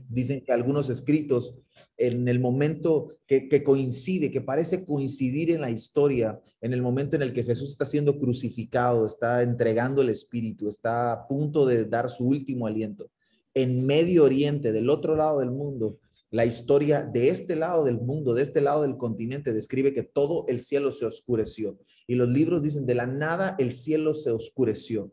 Dicen 0.10 0.44
que 0.44 0.52
algunos 0.52 0.90
escritos, 0.90 1.56
en 1.98 2.28
el 2.28 2.40
momento 2.40 3.18
que, 3.28 3.64
coincide, 3.64 4.32
que 4.32 4.42
parece 4.42 4.84
coincidir 4.84 5.52
en 5.52 5.62
la 5.62 5.70
historia, 5.70 6.42
en 6.62 6.74
el 6.74 6.82
momento 6.82 7.16
en 7.16 7.22
el 7.22 7.34
que 7.34 7.44
Jesús 7.44 7.70
está 7.70 7.86
siendo 7.86 8.18
crucificado, 8.20 9.06
está 9.06 9.42
entregando 9.42 10.02
el 10.02 10.10
Espíritu, 10.10 10.68
está 10.68 11.12
a 11.12 11.28
punto 11.28 11.66
de 11.66 11.86
dar 11.86 12.10
su 12.10 12.28
último 12.28 12.68
aliento, 12.68 13.12
en 13.54 13.86
Medio 13.86 14.24
Oriente, 14.24 14.72
del 14.72 14.90
otro 14.90 15.16
lado 15.16 15.40
del 15.40 15.52
mundo, 15.52 16.00
la 16.32 16.46
historia 16.46 17.02
de 17.02 17.30
este 17.30 17.56
lado 17.56 17.84
del 17.84 18.00
mundo, 18.00 18.34
de 18.34 18.44
este 18.44 18.62
lado 18.62 18.84
del 18.84 18.98
continente, 18.98 19.54
describe 19.54 19.94
que 19.94 20.04
todo 20.04 20.46
el 20.48 20.62
cielo 20.62 20.92
se 20.92 21.06
oscureció. 21.06 21.80
Y 22.06 22.16
los 22.16 22.30
libros 22.30 22.62
dicen, 22.62 22.86
de 22.86 22.96
la 22.96 23.08
nada 23.08 23.56
el 23.58 23.72
cielo 23.72 24.14
se 24.14 24.32
oscureció. 24.32 25.12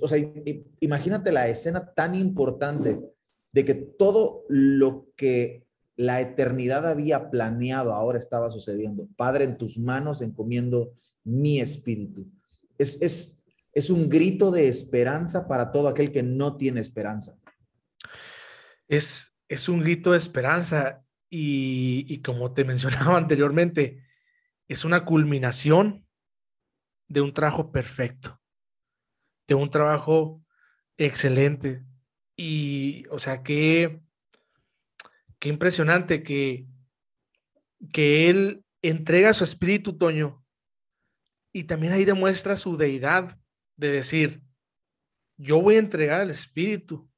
o 0.00 0.08
sea, 0.08 0.18
imagínate 0.80 1.30
la 1.30 1.48
escena 1.48 1.92
tan 1.94 2.16
importante 2.16 3.00
de 3.52 3.64
que 3.64 3.74
todo 3.74 4.44
lo 4.48 5.08
que 5.16 5.66
la 5.96 6.20
eternidad 6.20 6.86
había 6.86 7.30
planeado 7.30 7.94
ahora 7.94 8.18
estaba 8.18 8.50
sucediendo. 8.50 9.08
Padre, 9.16 9.44
en 9.44 9.56
tus 9.56 9.78
manos 9.78 10.20
encomiendo 10.20 10.92
mi 11.24 11.60
espíritu. 11.60 12.30
Es, 12.78 13.00
es, 13.00 13.44
es 13.72 13.90
un 13.90 14.08
grito 14.08 14.50
de 14.50 14.68
esperanza 14.68 15.48
para 15.48 15.72
todo 15.72 15.88
aquel 15.88 16.12
que 16.12 16.22
no 16.22 16.56
tiene 16.56 16.80
esperanza. 16.80 17.38
Es, 18.88 19.34
es 19.48 19.68
un 19.68 19.80
grito 19.80 20.12
de 20.12 20.18
esperanza 20.18 21.02
y, 21.30 22.04
y 22.08 22.20
como 22.20 22.52
te 22.52 22.64
mencionaba 22.66 23.16
anteriormente, 23.16 24.04
es 24.68 24.84
una 24.84 25.04
culminación 25.04 26.06
de 27.08 27.20
un 27.20 27.32
trabajo 27.32 27.72
perfecto, 27.72 28.40
de 29.46 29.54
un 29.54 29.70
trabajo 29.70 30.42
excelente, 30.96 31.84
y, 32.36 33.06
o 33.10 33.18
sea, 33.18 33.42
qué, 33.42 34.00
qué 35.38 35.48
impresionante 35.48 36.22
que, 36.22 36.66
que 37.92 38.28
él 38.28 38.64
entrega 38.82 39.32
su 39.32 39.44
espíritu, 39.44 39.96
Toño, 39.96 40.44
y 41.52 41.64
también 41.64 41.94
ahí 41.94 42.04
demuestra 42.04 42.56
su 42.56 42.76
deidad 42.76 43.38
de 43.76 43.88
decir, 43.88 44.42
yo 45.38 45.60
voy 45.60 45.76
a 45.76 45.80
entregar 45.80 46.20
el 46.20 46.30
espíritu. 46.30 47.10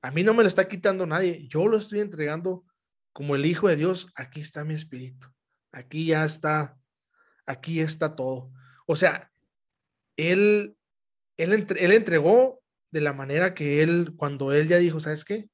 A 0.00 0.10
mí 0.10 0.22
no 0.22 0.34
me 0.34 0.42
lo 0.42 0.48
está 0.48 0.68
quitando 0.68 1.06
nadie, 1.06 1.46
yo 1.48 1.66
lo 1.66 1.76
estoy 1.76 2.00
entregando 2.00 2.64
como 3.12 3.34
el 3.34 3.44
Hijo 3.44 3.68
de 3.68 3.76
Dios. 3.76 4.08
Aquí 4.14 4.40
está 4.40 4.64
mi 4.64 4.74
espíritu, 4.74 5.28
aquí 5.72 6.06
ya 6.06 6.24
está, 6.24 6.78
aquí 7.44 7.80
está 7.80 8.16
todo. 8.16 8.50
O 8.86 8.96
sea, 8.96 9.30
él, 10.16 10.76
él, 11.36 11.66
él 11.76 11.92
entregó 11.92 12.62
de 12.96 13.02
la 13.02 13.12
manera 13.12 13.52
que 13.52 13.82
él, 13.82 14.14
cuando 14.16 14.52
él 14.52 14.68
ya 14.68 14.78
dijo, 14.78 15.00
¿sabes 15.00 15.22
qué? 15.22 15.50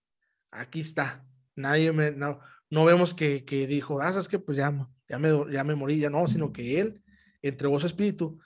Aquí 0.52 0.78
está. 0.78 1.24
Nadie 1.56 1.90
me, 1.90 2.12
no, 2.12 2.38
no 2.70 2.84
vemos 2.84 3.14
que, 3.14 3.44
que 3.44 3.66
dijo, 3.66 4.00
ah, 4.00 4.12
¿sabes 4.12 4.28
qué? 4.28 4.38
Pues 4.38 4.56
ya, 4.56 4.72
ya, 5.08 5.18
me, 5.18 5.52
ya 5.52 5.64
me 5.64 5.74
morí, 5.74 5.98
ya 5.98 6.08
no, 6.08 6.28
sino 6.28 6.52
que 6.52 6.78
él 6.78 7.02
entregó 7.42 7.80
su 7.80 7.88
espíritu. 7.88 8.38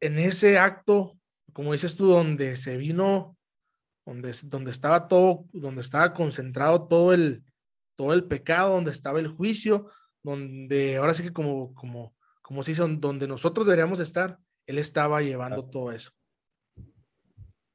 En 0.00 0.18
ese 0.18 0.58
acto, 0.58 1.18
como 1.52 1.74
dices 1.74 1.96
tú, 1.96 2.06
donde 2.06 2.56
se 2.56 2.78
vino, 2.78 3.36
donde, 4.06 4.34
donde 4.44 4.70
estaba 4.70 5.06
todo, 5.06 5.44
donde 5.52 5.82
estaba 5.82 6.14
concentrado 6.14 6.88
todo 6.88 7.12
el, 7.12 7.44
todo 7.94 8.14
el 8.14 8.24
pecado, 8.24 8.72
donde 8.72 8.90
estaba 8.90 9.20
el 9.20 9.28
juicio, 9.28 9.90
donde 10.22 10.96
ahora 10.96 11.12
sí 11.12 11.24
que 11.24 11.32
como, 11.34 11.74
como, 11.74 12.16
como 12.40 12.62
se 12.62 12.70
dice, 12.70 12.84
donde 12.88 13.28
nosotros 13.28 13.66
deberíamos 13.66 14.00
estar, 14.00 14.38
él 14.64 14.78
estaba 14.78 15.20
llevando 15.20 15.68
todo 15.68 15.92
eso. 15.92 16.10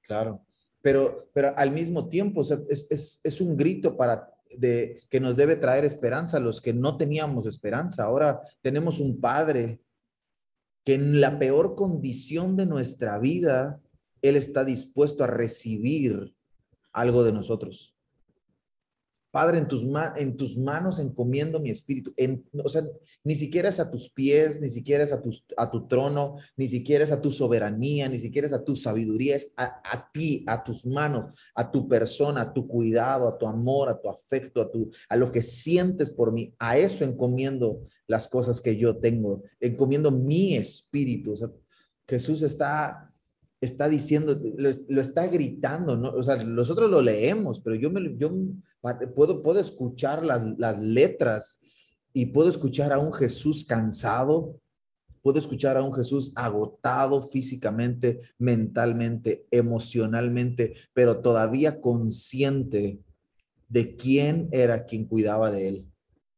Claro, 0.03 0.45
pero, 0.81 1.29
pero 1.33 1.57
al 1.57 1.71
mismo 1.71 2.09
tiempo 2.09 2.41
es, 2.41 3.41
un 3.41 3.55
grito 3.55 3.95
para 3.95 4.29
de, 4.57 5.01
que 5.09 5.19
nos 5.19 5.35
debe 5.35 5.55
traer 5.55 5.85
esperanza 5.85 6.37
a 6.37 6.41
los 6.41 6.61
que 6.61 6.73
no 6.73 6.97
teníamos 6.97 7.45
esperanza. 7.45 8.03
Ahora 8.03 8.41
tenemos 8.61 8.99
un 8.99 9.19
Padre 9.19 9.79
que 10.83 10.95
en 10.95 11.21
la 11.21 11.39
peor 11.39 11.75
condición 11.75 12.57
de 12.57 12.65
nuestra 12.65 13.17
vida, 13.17 13.81
Él 14.21 14.35
está 14.35 14.65
dispuesto 14.65 15.23
a 15.23 15.27
recibir 15.27 16.35
algo 16.91 17.23
de 17.23 17.31
nosotros. 17.31 17.92
Padre, 19.33 19.57
en 19.57 19.67
tus, 19.67 19.83
en 20.17 20.37
tus 20.37 20.59
manos 20.59 20.99
encomiendo 20.99 21.59
mi 21.59 21.71
espíritu. 21.71 22.13
O 22.63 22.69
sea, 22.69 22.83
ni 23.23 23.35
siquiera 23.35 23.69
es 23.69 23.79
a 23.79 23.89
tus 23.89 24.11
pies, 24.11 24.61
ni 24.61 24.69
siquiera 24.69 25.03
es 25.03 25.11
a, 25.11 25.23
tus, 25.23 25.43
a 25.57 25.71
tu 25.71 25.87
trono, 25.87 26.35
ni 26.55 26.67
siquiera 26.67 27.03
es 27.03 27.11
a 27.11 27.19
tu 27.19 27.31
soberanía, 27.31 28.07
ni 28.07 28.19
siquiera 28.19 28.45
es 28.45 28.53
a 28.53 28.63
tu 28.63 28.75
sabiduría, 28.75 29.35
es 29.35 29.51
a, 29.57 29.81
a, 29.83 30.11
ti, 30.13 30.45
a 30.45 30.63
tus 30.63 30.85
manos, 30.85 31.35
a 31.55 31.71
tu 31.71 31.87
persona, 31.87 32.41
a 32.41 32.53
tu 32.53 32.67
cuidado, 32.67 33.27
a 33.27 33.39
tu 33.39 33.47
amor, 33.47 33.89
a 33.89 33.99
tu 33.99 34.07
afecto, 34.07 34.61
a, 34.61 34.69
tu, 34.69 34.91
a 35.09 35.15
lo 35.15 35.31
que 35.31 35.41
sientes 35.41 36.11
por 36.11 36.31
mí. 36.31 36.53
A 36.59 36.77
eso 36.77 37.03
encomiendo 37.03 37.87
las 38.05 38.27
cosas 38.27 38.61
que 38.61 38.77
yo 38.77 38.97
tengo, 38.97 39.41
encomiendo 39.59 40.11
mi 40.11 40.55
espíritu. 40.57 41.31
O 41.31 41.37
sea, 41.37 41.49
Jesús 42.07 42.43
está 42.43 43.11
está 43.63 43.87
diciendo, 43.87 44.37
lo, 44.57 45.01
está 45.01 45.27
gritando, 45.27 45.95
¿no? 45.95 46.09
O 46.11 46.21
sea, 46.21 46.35
nosotros 46.43 46.89
lo 46.91 47.01
leemos, 47.01 47.61
pero 47.61 47.75
yo, 47.75 47.89
me, 47.89 48.15
yo 48.17 48.31
puedo, 49.15 49.41
puedo 49.41 49.59
escuchar 49.59 50.25
las, 50.25 50.57
las 50.57 50.79
letras 50.79 51.61
y 52.11 52.27
puedo 52.27 52.49
escuchar 52.49 52.91
a 52.91 52.99
un 52.99 53.13
Jesús 53.13 53.63
cansado, 53.65 54.59
puedo 55.21 55.39
escuchar 55.39 55.77
a 55.77 55.83
un 55.83 55.93
Jesús 55.93 56.33
agotado 56.35 57.29
físicamente, 57.29 58.21
mentalmente, 58.37 59.47
emocionalmente, 59.49 60.73
pero 60.93 61.21
todavía 61.21 61.79
consciente 61.79 62.99
de 63.69 63.95
quién 63.95 64.49
era 64.51 64.85
quien 64.85 65.05
cuidaba 65.05 65.51
de 65.51 65.67
él. 65.69 65.85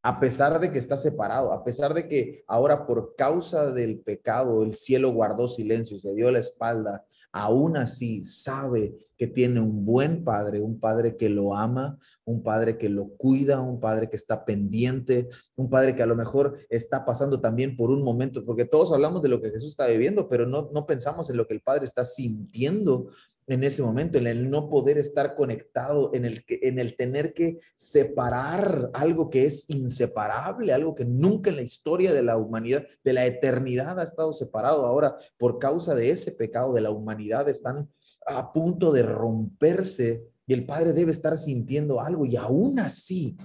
A 0.03 0.19
pesar 0.19 0.59
de 0.59 0.71
que 0.71 0.77
está 0.77 0.95
separado, 0.95 1.51
a 1.51 1.63
pesar 1.63 1.95
de 1.95 2.07
que 2.07 2.43
ahora 2.45 2.85
por 2.85 3.15
causa 3.15 3.71
del 3.71 3.97
pecado 3.97 4.61
el 4.61 4.75
cielo 4.75 5.11
guardó 5.11 5.47
silencio 5.47 5.97
y 5.97 5.99
se 5.99 6.13
dio 6.13 6.29
la 6.29 6.37
espalda 6.37 7.03
aún 7.35 7.75
así 7.75 8.23
sabe 8.23 8.95
que 9.17 9.27
tiene 9.27 9.59
un 9.59 9.85
buen 9.85 10.23
padre, 10.23 10.61
un 10.61 10.79
padre 10.79 11.17
que 11.17 11.27
lo 11.27 11.53
ama, 11.53 11.99
un 12.23 12.41
padre 12.43 12.77
que 12.77 12.87
lo 12.87 13.09
cuida, 13.17 13.59
un 13.59 13.81
padre 13.81 14.07
que 14.07 14.15
está 14.15 14.45
pendiente, 14.45 15.27
un 15.57 15.69
padre 15.69 15.95
que 15.95 16.01
a 16.01 16.05
lo 16.05 16.15
mejor 16.15 16.57
está 16.69 17.03
pasando 17.03 17.41
también 17.41 17.75
por 17.75 17.91
un 17.91 18.01
momento, 18.03 18.45
porque 18.45 18.63
todos 18.63 18.93
hablamos 18.93 19.21
de 19.21 19.27
lo 19.27 19.41
que 19.41 19.51
Jesús 19.51 19.71
está 19.71 19.87
viviendo, 19.87 20.29
pero 20.29 20.47
no, 20.47 20.69
no 20.73 20.85
pensamos 20.85 21.29
en 21.29 21.35
lo 21.35 21.45
que 21.45 21.55
el 21.55 21.61
padre 21.61 21.83
está 21.83 22.05
sintiendo 22.05 23.09
en 23.47 23.63
ese 23.63 23.83
momento, 23.83 24.17
en 24.17 24.25
el 24.25 24.49
no 24.49 24.69
poder 24.69 24.97
estar 24.97 25.35
conectado, 25.35 26.11
en 26.13 26.25
el, 26.25 26.43
en 26.47 26.79
el 26.79 26.95
tener 26.95 27.33
que 27.33 27.59
separar 27.75 28.89
algo 28.93 29.29
que 29.29 29.45
es 29.45 29.69
inseparable, 29.69 30.73
algo 30.73 30.95
que 30.95 31.05
nunca 31.05 31.51
en 31.51 31.57
la 31.57 31.61
historia 31.61 32.11
de 32.11 32.23
la 32.23 32.37
humanidad, 32.37 32.87
de 33.03 33.13
la 33.13 33.25
eternidad 33.25 33.99
ha 33.99 34.03
estado 34.03 34.33
separado. 34.33 34.85
Ahora, 34.85 35.15
por 35.37 35.59
causa 35.59 35.93
de 35.93 36.09
ese 36.09 36.31
pecado 36.31 36.73
de 36.73 36.81
la 36.81 36.89
humanidad, 36.89 37.47
están 37.47 37.87
a 38.25 38.51
punto 38.51 38.91
de 38.91 39.03
romperse 39.03 40.25
y 40.47 40.53
el 40.53 40.65
Padre 40.65 40.93
debe 40.93 41.11
estar 41.11 41.37
sintiendo 41.37 42.01
algo 42.01 42.25
y 42.25 42.35
aún 42.35 42.79
así, 42.79 43.37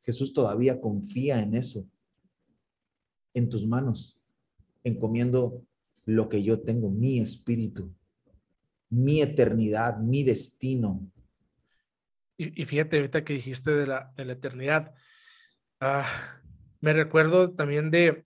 Jesús 0.00 0.32
todavía 0.32 0.80
confía 0.80 1.40
en 1.40 1.54
eso, 1.54 1.84
en 3.34 3.50
tus 3.50 3.66
manos, 3.66 4.18
encomiendo 4.82 5.62
lo 6.06 6.30
que 6.30 6.42
yo 6.42 6.62
tengo, 6.62 6.88
mi 6.88 7.20
espíritu 7.20 7.92
mi 8.90 9.20
eternidad, 9.20 9.98
mi 9.98 10.24
destino. 10.24 11.00
Y, 12.36 12.64
fíjate, 12.64 12.96
ahorita 12.96 13.24
que 13.24 13.32
dijiste 13.32 13.72
de 13.72 13.86
la, 13.86 14.12
de 14.16 14.24
la 14.24 14.34
eternidad, 14.34 14.94
ah, 15.80 16.40
me 16.80 16.92
recuerdo 16.92 17.52
también 17.54 17.90
de, 17.90 18.24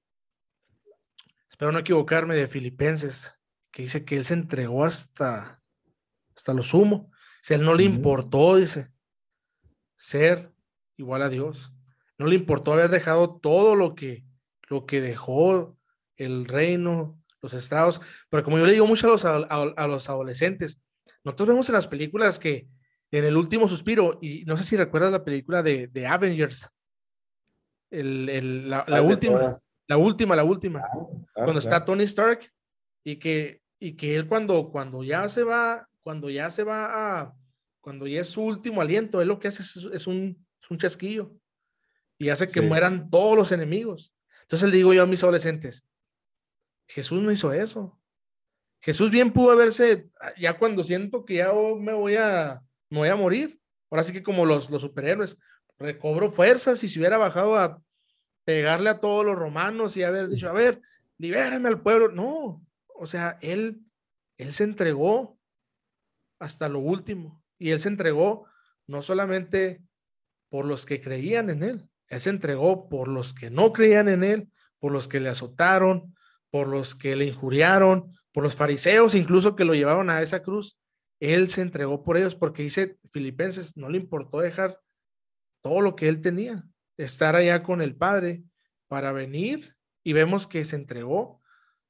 espero 1.51 1.73
no 1.73 1.79
equivocarme, 1.79 2.37
de 2.37 2.47
Filipenses, 2.47 3.35
que 3.71 3.83
dice 3.85 4.05
que 4.05 4.17
él 4.17 4.25
se 4.27 4.35
entregó 4.35 4.85
hasta, 4.85 5.63
hasta 6.37 6.53
lo 6.53 6.63
sumo. 6.63 7.11
Si 7.41 7.55
él 7.55 7.65
no 7.65 7.75
le 7.75 7.85
importó, 7.85 8.57
dice, 8.57 8.93
ser 9.97 10.53
igual 10.97 11.23
a 11.23 11.31
Dios. 11.31 11.73
No 12.19 12.27
le 12.27 12.35
importó 12.35 12.75
haber 12.75 12.91
dejado 12.91 13.41
todo 13.41 13.77
lo 13.77 13.95
que, 13.95 14.27
lo 14.69 14.85
que 14.85 15.01
dejó 15.01 15.79
el 16.17 16.45
reino, 16.45 17.22
los 17.43 17.55
estrados, 17.55 18.01
pero 18.31 18.45
como 18.45 18.59
yo 18.59 18.67
le 18.67 18.73
digo 18.73 18.87
mucho 18.87 19.07
a 19.07 19.11
los, 19.11 19.25
a, 19.25 19.87
los 19.87 20.09
adolescentes, 20.09 20.81
nosotros 21.25 21.49
vemos 21.49 21.69
en 21.69 21.75
las 21.75 21.89
películas 21.89 22.39
que 22.39 22.69
en 23.11 23.25
el 23.25 23.37
último 23.37 23.69
suspiro, 23.69 24.19
y 24.23 24.45
no 24.45 24.57
sé 24.57 24.65
si 24.65 24.77
recuerdas 24.77 25.13
la 25.13 25.25
película 25.25 25.63
de, 25.63 25.89
de 25.89 26.07
Avengers, 26.07 26.71
el, 27.91 28.71
la, 28.71 29.03
última, 29.03 29.53
la 29.87 29.97
última, 29.99 30.37
la 30.37 30.45
última, 30.45 30.83
cuando 31.35 31.59
está 31.59 31.85
Tony 31.85 32.05
Stark 32.05 32.51
y 33.05 33.17
que, 33.17 33.61
y 33.79 33.95
que 33.97 34.17
él 34.17 34.27
cuando, 34.27 34.71
cuando 34.71 35.05
ya 35.05 35.29
se 35.29 35.43
va, 35.43 35.87
cuando 36.03 36.31
ya 36.31 36.49
se 36.49 36.65
va 36.65 36.87
a, 37.21 37.35
cuando 37.83 38.07
ya 38.07 38.21
es 38.21 38.29
su 38.29 38.43
último 38.43 38.81
aliento, 38.81 39.21
él 39.21 39.29
lo 39.29 39.39
que 39.39 39.49
hace 39.49 39.63
es, 39.93 40.07
un, 40.07 40.47
un 40.71 40.79
chasquillo 40.79 41.33
y 42.17 42.31
hace 42.31 42.47
que 42.47 42.63
mueran 42.63 43.11
todos 43.11 43.37
los 43.37 43.53
enemigos. 43.53 44.15
Entonces 44.43 44.71
le 44.71 44.77
digo 44.77 44.95
yo 44.95 45.03
a 45.03 45.07
mis 45.07 45.23
adolescentes, 45.23 45.85
Jesús 46.93 47.23
no 47.23 47.33
hizo 47.33 47.55
eso. 47.55 47.99
Jesús 48.81 49.11
bien 49.11 49.33
pudo 49.33 49.53
haberse, 49.53 50.11
ya 50.39 50.59
cuando 50.59 50.85
siento 50.85 51.25
que 51.25 51.37
ya 51.37 51.51
me 51.51 51.95
voy 51.95 52.17
a, 52.17 52.61
me 52.91 52.99
voy 52.99 53.09
a 53.09 53.17
morir, 53.17 53.59
ahora 53.91 54.03
sí 54.05 54.13
que 54.13 54.23
como 54.23 54.45
los, 54.45 54.69
los 54.69 54.83
superhéroes, 54.83 55.39
recobro 55.79 56.31
fuerzas 56.31 56.85
y 56.85 56.91
si 56.91 56.99
hubiera 56.99 57.17
bajado 57.17 57.57
a 57.57 57.81
pegarle 58.45 58.91
a 58.91 59.01
todos 59.01 59.25
los 59.25 59.37
romanos 59.37 59.97
y 59.97 60.03
haber 60.03 60.29
dicho, 60.29 60.51
a 60.51 60.53
ver, 60.53 60.83
libérame 61.17 61.67
al 61.67 61.81
pueblo. 61.81 62.11
No, 62.11 62.63
o 62.95 63.07
sea, 63.07 63.39
él, 63.41 63.81
él 64.37 64.53
se 64.53 64.65
entregó 64.65 65.39
hasta 66.39 66.69
lo 66.69 66.81
último 66.81 67.43
y 67.59 67.71
él 67.71 67.81
se 67.81 67.89
entregó 67.89 68.45
no 68.87 69.01
solamente 69.01 69.81
por 70.51 70.67
los 70.67 70.85
que 70.85 71.01
creían 71.01 71.49
en 71.49 71.63
él, 71.63 71.89
él 72.09 72.21
se 72.21 72.29
entregó 72.29 72.91
por 72.91 73.09
los 73.09 73.33
que 73.33 73.49
no 73.49 73.73
creían 73.73 74.11
en 74.11 74.25
él, 74.25 74.51
por 74.79 74.93
los 74.93 75.09
que 75.09 75.21
le 75.21 75.31
azotaron, 75.31 76.15
por 76.53 76.69
los 76.69 76.95
que 76.95 77.17
le 77.17 77.25
injuriaron, 77.25 78.13
por 78.31 78.45
los 78.45 78.55
fariseos 78.55 79.15
incluso 79.15 79.57
que 79.57 79.65
lo 79.65 79.75
llevaban 79.75 80.11
a 80.11 80.21
esa 80.21 80.43
cruz. 80.43 80.79
Él 81.19 81.49
se 81.49 81.63
entregó 81.63 82.03
por 82.03 82.19
ellos 82.19 82.35
porque 82.35 82.63
dice 82.63 82.99
Filipenses, 83.11 83.75
no 83.75 83.89
le 83.89 83.97
importó 83.97 84.41
dejar 84.41 84.79
todo 85.63 85.81
lo 85.81 85.97
que 85.97 86.09
él 86.09 86.21
tenía, 86.21 86.65
estar 86.99 87.37
allá 87.37 87.63
con 87.63 87.81
el 87.81 87.97
Padre 87.97 88.43
para 88.87 89.13
venir 89.13 89.75
y 90.05 90.13
vemos 90.13 90.47
que 90.47 90.65
se 90.67 90.77
entregó 90.77 91.41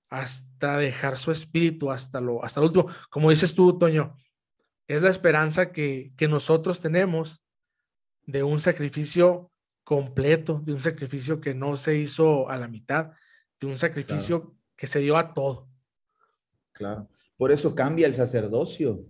hasta 0.09 0.79
dejar 0.79 1.16
su 1.16 1.33
espíritu 1.33 1.90
hasta 1.90 2.20
lo 2.20 2.44
hasta 2.44 2.61
lo 2.61 2.66
último. 2.66 2.87
Como 3.11 3.31
dices 3.31 3.57
tú, 3.57 3.77
Toño, 3.79 4.14
es 4.87 5.03
la 5.03 5.11
esperanza 5.11 5.72
que, 5.72 6.12
que 6.16 6.29
nosotros 6.29 6.81
tenemos 6.81 7.42
de 8.27 8.44
un 8.44 8.61
sacrificio 8.61 9.51
completo, 9.83 10.61
de 10.64 10.72
un 10.72 10.81
sacrificio 10.81 11.40
que 11.40 11.53
no 11.53 11.77
se 11.77 11.96
hizo 11.96 12.48
a 12.48 12.57
la 12.59 12.68
mitad, 12.68 13.12
un 13.66 13.79
sacrificio 13.79 14.55
que 14.77 14.87
se 14.87 15.01
dio 15.01 15.16
a 15.16 15.33
todo. 15.35 15.68
Claro. 16.72 17.09
Por 17.37 17.53
eso 17.53 17.75
cambia 17.75 18.07
el 18.07 18.14
sacerdocio. 18.14 19.05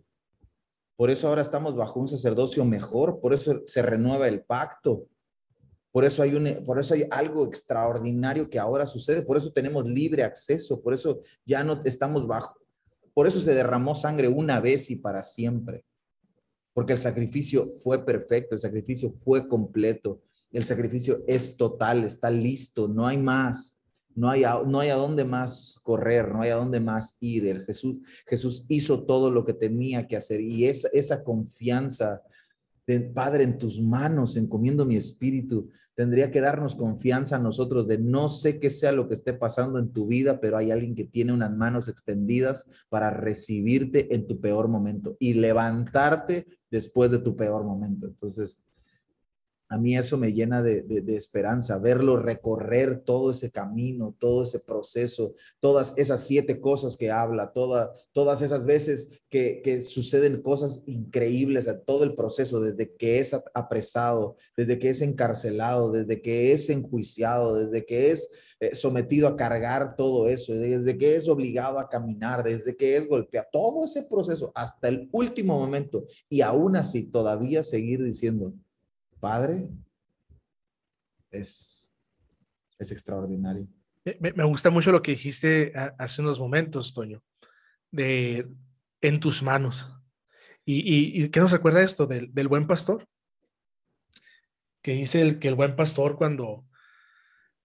Por 0.96 1.10
eso 1.10 1.28
ahora 1.28 1.42
estamos 1.42 1.74
bajo 1.74 2.00
un 2.00 2.08
sacerdocio 2.08 2.64
mejor, 2.64 3.20
por 3.20 3.34
eso 3.34 3.62
se 3.66 3.82
renueva 3.82 4.28
el 4.28 4.44
pacto. 4.44 5.08
Por 5.90 6.04
eso 6.04 6.22
hay 6.22 6.34
un 6.34 6.64
por 6.64 6.78
eso 6.78 6.94
hay 6.94 7.06
algo 7.10 7.46
extraordinario 7.46 8.48
que 8.48 8.58
ahora 8.58 8.86
sucede, 8.86 9.22
por 9.22 9.36
eso 9.36 9.52
tenemos 9.52 9.86
libre 9.86 10.24
acceso, 10.24 10.80
por 10.80 10.94
eso 10.94 11.20
ya 11.44 11.62
no 11.62 11.82
estamos 11.84 12.26
bajo. 12.26 12.58
Por 13.12 13.26
eso 13.26 13.40
se 13.40 13.54
derramó 13.54 13.94
sangre 13.94 14.28
una 14.28 14.60
vez 14.60 14.90
y 14.90 14.96
para 14.96 15.22
siempre. 15.22 15.84
Porque 16.72 16.94
el 16.94 16.98
sacrificio 16.98 17.68
fue 17.82 18.04
perfecto, 18.04 18.54
el 18.54 18.60
sacrificio 18.60 19.12
fue 19.22 19.46
completo, 19.46 20.22
el 20.50 20.64
sacrificio 20.64 21.22
es 21.26 21.58
total, 21.58 22.04
está 22.04 22.30
listo, 22.30 22.88
no 22.88 23.06
hay 23.06 23.18
más. 23.18 23.81
No 24.14 24.28
hay, 24.30 24.44
a, 24.44 24.62
no 24.66 24.80
hay 24.80 24.90
a 24.90 24.96
dónde 24.96 25.24
más 25.24 25.80
correr, 25.82 26.32
no 26.32 26.42
hay 26.42 26.50
a 26.50 26.56
dónde 26.56 26.80
más 26.80 27.16
ir. 27.20 27.46
El 27.46 27.62
Jesús, 27.62 27.96
Jesús 28.26 28.66
hizo 28.68 29.04
todo 29.04 29.30
lo 29.30 29.44
que 29.44 29.54
tenía 29.54 30.06
que 30.06 30.16
hacer 30.16 30.40
y 30.40 30.66
esa, 30.66 30.88
esa 30.92 31.24
confianza 31.24 32.22
de 32.86 33.00
Padre 33.00 33.44
en 33.44 33.58
tus 33.58 33.80
manos, 33.80 34.36
encomiendo 34.36 34.84
mi 34.84 34.96
espíritu, 34.96 35.70
tendría 35.94 36.30
que 36.30 36.40
darnos 36.40 36.74
confianza 36.74 37.36
a 37.36 37.40
nosotros 37.40 37.86
de 37.86 37.98
no 37.98 38.28
sé 38.28 38.58
qué 38.58 38.70
sea 38.70 38.92
lo 38.92 39.08
que 39.08 39.14
esté 39.14 39.34
pasando 39.34 39.78
en 39.78 39.92
tu 39.92 40.06
vida, 40.06 40.40
pero 40.40 40.56
hay 40.56 40.70
alguien 40.70 40.94
que 40.94 41.04
tiene 41.04 41.32
unas 41.32 41.54
manos 41.54 41.88
extendidas 41.88 42.66
para 42.88 43.10
recibirte 43.10 44.14
en 44.14 44.26
tu 44.26 44.40
peor 44.40 44.68
momento 44.68 45.16
y 45.18 45.34
levantarte 45.34 46.46
después 46.70 47.10
de 47.10 47.18
tu 47.18 47.36
peor 47.36 47.64
momento. 47.64 48.06
Entonces, 48.06 48.58
a 49.72 49.78
mí 49.78 49.96
eso 49.96 50.18
me 50.18 50.34
llena 50.34 50.62
de, 50.62 51.02
esperanza, 51.16 51.78
verlo 51.78 52.18
recorrer 52.18 53.00
todo 53.00 53.30
ese 53.30 53.50
camino, 53.50 54.14
todo 54.18 54.42
ese 54.42 54.58
proceso, 54.58 55.34
todas 55.60 55.94
esas 55.96 56.26
siete 56.26 56.60
cosas 56.60 56.98
que 56.98 57.10
habla, 57.10 57.54
todas 57.54 58.42
esas 58.42 58.66
veces 58.66 59.12
que, 59.30 59.80
suceden 59.80 60.42
cosas 60.42 60.82
increíbles 60.86 61.68
a 61.68 61.80
todo 61.80 62.04
el 62.04 62.14
proceso, 62.14 62.60
desde 62.60 62.94
que 62.94 63.18
es 63.18 63.34
apresado, 63.54 64.36
desde 64.58 64.78
que 64.78 64.90
es 64.90 65.00
encarcelado, 65.00 65.90
desde 65.90 66.20
que 66.20 66.52
es 66.52 66.68
enjuiciado, 66.68 67.56
desde 67.56 67.86
que 67.86 68.10
es 68.10 68.28
eh, 68.60 68.74
sometido 68.74 69.26
a 69.26 69.36
cargar 69.36 69.96
todo 69.96 70.28
eso, 70.28 70.52
desde 70.52 70.98
que 70.98 71.16
es 71.16 71.26
obligado 71.28 71.78
a 71.78 71.88
caminar, 71.88 72.44
desde 72.44 72.76
que 72.76 72.94
es 72.98 73.08
golpeado, 73.08 73.48
todo 73.50 73.86
ese 73.86 74.02
proceso 74.02 74.52
hasta 74.54 74.88
el 74.88 75.08
último 75.12 75.58
momento 75.58 76.04
y 76.28 76.42
aún 76.42 76.76
así 76.76 77.04
todavía 77.04 77.64
seguir 77.64 78.02
diciendo, 78.02 78.52
Padre 79.22 79.68
es, 81.30 81.96
es 82.76 82.90
extraordinario. 82.90 83.68
Me, 84.18 84.42
gusta 84.42 84.68
mucho 84.68 84.90
lo 84.90 85.00
que 85.00 85.12
dijiste 85.12 85.72
hace 85.96 86.22
unos 86.22 86.40
momentos, 86.40 86.92
Toño, 86.92 87.22
de 87.92 88.48
en 89.00 89.20
tus 89.20 89.40
manos. 89.44 89.88
¿Y, 90.64 91.28
qué 91.28 91.38
nos 91.38 91.52
recuerda 91.52 91.84
esto 91.84 92.08
del, 92.08 92.34
del, 92.34 92.48
buen 92.48 92.66
pastor? 92.66 93.06
Que 94.82 94.94
dice 94.94 95.22
el, 95.22 95.38
que 95.38 95.46
el 95.46 95.54
buen 95.54 95.76
pastor 95.76 96.16
cuando, 96.16 96.66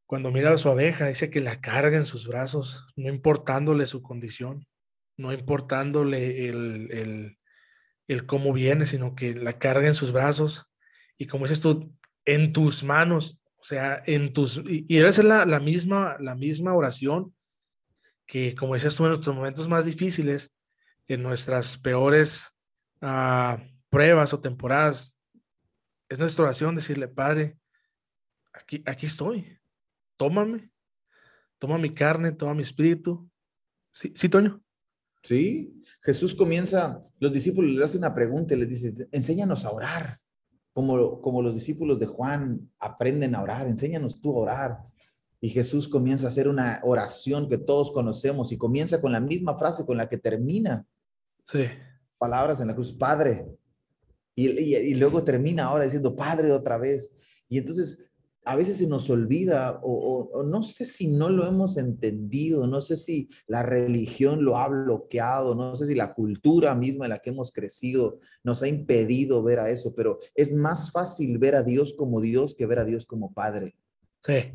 cuando 0.06 0.30
mira 0.30 0.54
a 0.54 0.60
su 0.60 0.70
abeja, 0.70 1.08
dice 1.08 1.32
que 1.32 1.42
la 1.42 1.60
carga 1.60 1.98
en 1.98 2.06
sus 2.06 2.28
brazos, 2.28 2.86
no 2.96 3.10
importándole 3.10 3.88
su 3.88 4.04
condición. 4.04 4.68
no 5.18 5.34
importándole 5.34 6.50
el, 6.50 6.92
el, 6.92 7.40
el 8.08 8.28
cómo 8.28 8.54
viene, 8.54 8.86
sino 8.86 9.16
que 9.16 9.34
la 9.34 9.58
carga 9.58 9.88
en 9.88 9.96
sus 9.96 10.12
brazos 10.12 10.67
y 11.18 11.28
como 11.28 11.46
dices 11.46 11.62
tú, 11.62 11.92
en 12.26 12.54
tus 12.54 12.84
manos, 12.84 13.40
o 13.58 13.64
sea, 13.64 14.02
en 14.06 14.34
tus, 14.34 14.58
y, 14.58 14.86
y 14.88 14.98
debe 14.98 15.12
ser 15.12 15.26
la, 15.26 15.46
la, 15.46 15.60
misma, 15.60 16.18
la 16.20 16.36
misma 16.36 16.74
oración 16.74 17.34
que, 18.26 18.54
como 18.56 18.76
dices 18.76 18.96
tú, 18.96 19.04
en 19.06 19.12
nuestros 19.12 19.36
momentos 19.36 19.68
más 19.68 19.86
difíciles, 19.86 20.52
en 21.08 21.24
nuestras 21.24 21.78
peores 21.78 22.52
uh, 23.02 23.58
pruebas 23.90 24.34
o 24.34 24.40
temporadas, 24.40 25.16
es 26.10 26.20
nuestra 26.20 26.44
oración 26.44 26.76
decirle, 26.76 27.08
Padre, 27.08 27.58
aquí, 28.54 28.84
aquí 28.86 29.06
estoy, 29.06 29.58
tómame, 30.18 30.70
toma 31.58 31.78
mi 31.78 31.94
carne, 31.94 32.32
toma 32.32 32.54
mi 32.54 32.64
espíritu. 32.64 33.30
Sí, 33.92 34.14
sí, 34.16 34.30
Toño. 34.30 34.62
Sí, 35.24 35.84
Jesús 36.02 36.36
comienza, 36.36 37.04
los 37.20 37.34
discípulos 37.34 37.72
le 37.72 37.84
hacen 37.84 38.00
una 38.00 38.14
pregunta 38.14 38.54
y 38.54 38.58
les 38.58 38.70
dice, 38.70 39.08
enséñanos 39.12 39.66
a 39.66 39.72
orar, 39.72 40.20
como, 40.78 41.22
como 41.24 41.42
los 41.42 41.56
discípulos 41.56 41.98
de 41.98 42.06
Juan 42.06 42.70
aprenden 42.78 43.34
a 43.34 43.42
orar, 43.42 43.66
enséñanos 43.66 44.22
tú 44.22 44.38
a 44.38 44.42
orar. 44.42 44.84
Y 45.42 45.50
Jesús 45.50 45.88
comienza 45.88 46.28
a 46.28 46.30
hacer 46.30 46.48
una 46.48 46.82
oración 46.84 47.50
que 47.50 47.58
todos 47.58 47.92
conocemos 47.92 48.52
y 48.52 48.60
comienza 48.60 49.02
con 49.02 49.12
la 49.12 49.20
misma 49.20 49.58
frase 49.58 49.88
con 49.88 49.98
la 49.98 50.08
que 50.08 50.20
termina. 50.20 50.86
Sí. 51.44 51.64
Palabras 52.20 52.62
en 52.62 52.68
la 52.68 52.76
cruz, 52.76 52.92
Padre. 52.92 53.48
Y, 54.36 54.50
y, 54.50 54.76
y 54.76 54.94
luego 54.94 55.24
termina 55.24 55.66
ahora 55.66 55.86
diciendo, 55.86 56.16
Padre 56.16 56.52
otra 56.52 56.78
vez. 56.78 57.12
Y 57.50 57.58
entonces 57.58 58.12
a 58.48 58.56
veces 58.56 58.78
se 58.78 58.88
nos 58.88 59.10
olvida 59.10 59.80
o, 59.84 60.44
no 60.44 60.64
sé 60.64 60.86
si 60.86 61.08
no 61.08 61.30
lo 61.30 61.46
hemos 61.46 61.78
entendido, 61.78 62.66
no 62.66 62.80
sé 62.80 62.96
si 62.96 63.30
la 63.46 63.62
religión 63.62 64.46
lo 64.46 64.58
ha 64.58 64.70
bloqueado, 64.70 65.54
no 65.54 65.76
sé 65.76 65.86
si 65.86 65.96
la 65.96 66.14
cultura 66.14 66.74
misma 66.74 67.06
en 67.06 67.10
la 67.10 67.20
que 67.20 67.32
hemos 67.32 67.52
crecido 67.52 68.20
nos 68.44 68.64
ha 68.64 68.70
impedido 68.70 69.44
ver 69.44 69.60
a 69.60 69.70
eso, 69.70 69.94
pero 69.94 70.20
es 70.34 70.54
más 70.54 70.92
fácil 70.92 71.38
ver 71.38 71.56
a 71.56 71.64
Dios 71.64 71.94
como 71.94 72.22
Dios 72.22 72.56
que 72.56 72.66
ver 72.66 72.80
a 72.80 72.86
Dios 72.86 73.06
como 73.06 73.34
Padre. 73.34 73.76
Sí. 74.20 74.54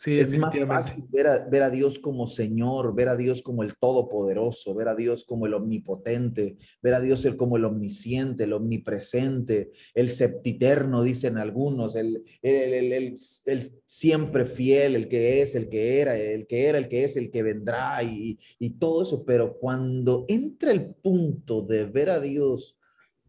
Sí, 0.00 0.16
es 0.16 0.30
más 0.30 0.56
fácil 0.56 1.06
ver 1.10 1.26
a, 1.26 1.44
ver 1.48 1.64
a, 1.64 1.70
Dios 1.70 1.98
como 1.98 2.28
Señor, 2.28 2.94
ver 2.94 3.08
a 3.08 3.16
Dios 3.16 3.42
como 3.42 3.64
el 3.64 3.76
Todopoderoso, 3.76 4.72
ver 4.72 4.86
a 4.86 4.94
Dios 4.94 5.24
como 5.24 5.46
el 5.46 5.54
Omnipotente, 5.54 6.56
ver 6.80 6.94
a 6.94 7.00
Dios 7.00 7.26
como 7.36 7.56
el 7.56 7.64
Omnisciente, 7.64 8.44
el 8.44 8.52
Omnipresente, 8.52 9.72
el 9.94 10.08
Septiterno, 10.08 11.02
dicen 11.02 11.36
algunos, 11.36 11.96
el, 11.96 12.22
el, 12.42 12.74
el, 12.74 12.92
el, 12.92 13.16
el 13.46 13.72
siempre 13.86 14.46
fiel, 14.46 14.94
el 14.94 15.08
que 15.08 15.42
es, 15.42 15.56
el 15.56 15.68
que 15.68 16.00
era, 16.00 16.16
el 16.16 16.46
que 16.46 16.66
era, 16.66 16.78
el 16.78 16.88
que 16.88 17.02
es, 17.02 17.16
el 17.16 17.28
que 17.28 17.42
vendrá 17.42 18.00
y, 18.04 18.38
y 18.60 18.70
todo 18.70 19.02
eso. 19.02 19.24
Pero 19.24 19.58
cuando 19.58 20.26
entra 20.28 20.70
el 20.70 20.94
punto 20.94 21.60
de 21.62 21.86
ver 21.86 22.10
a 22.10 22.20
Dios 22.20 22.78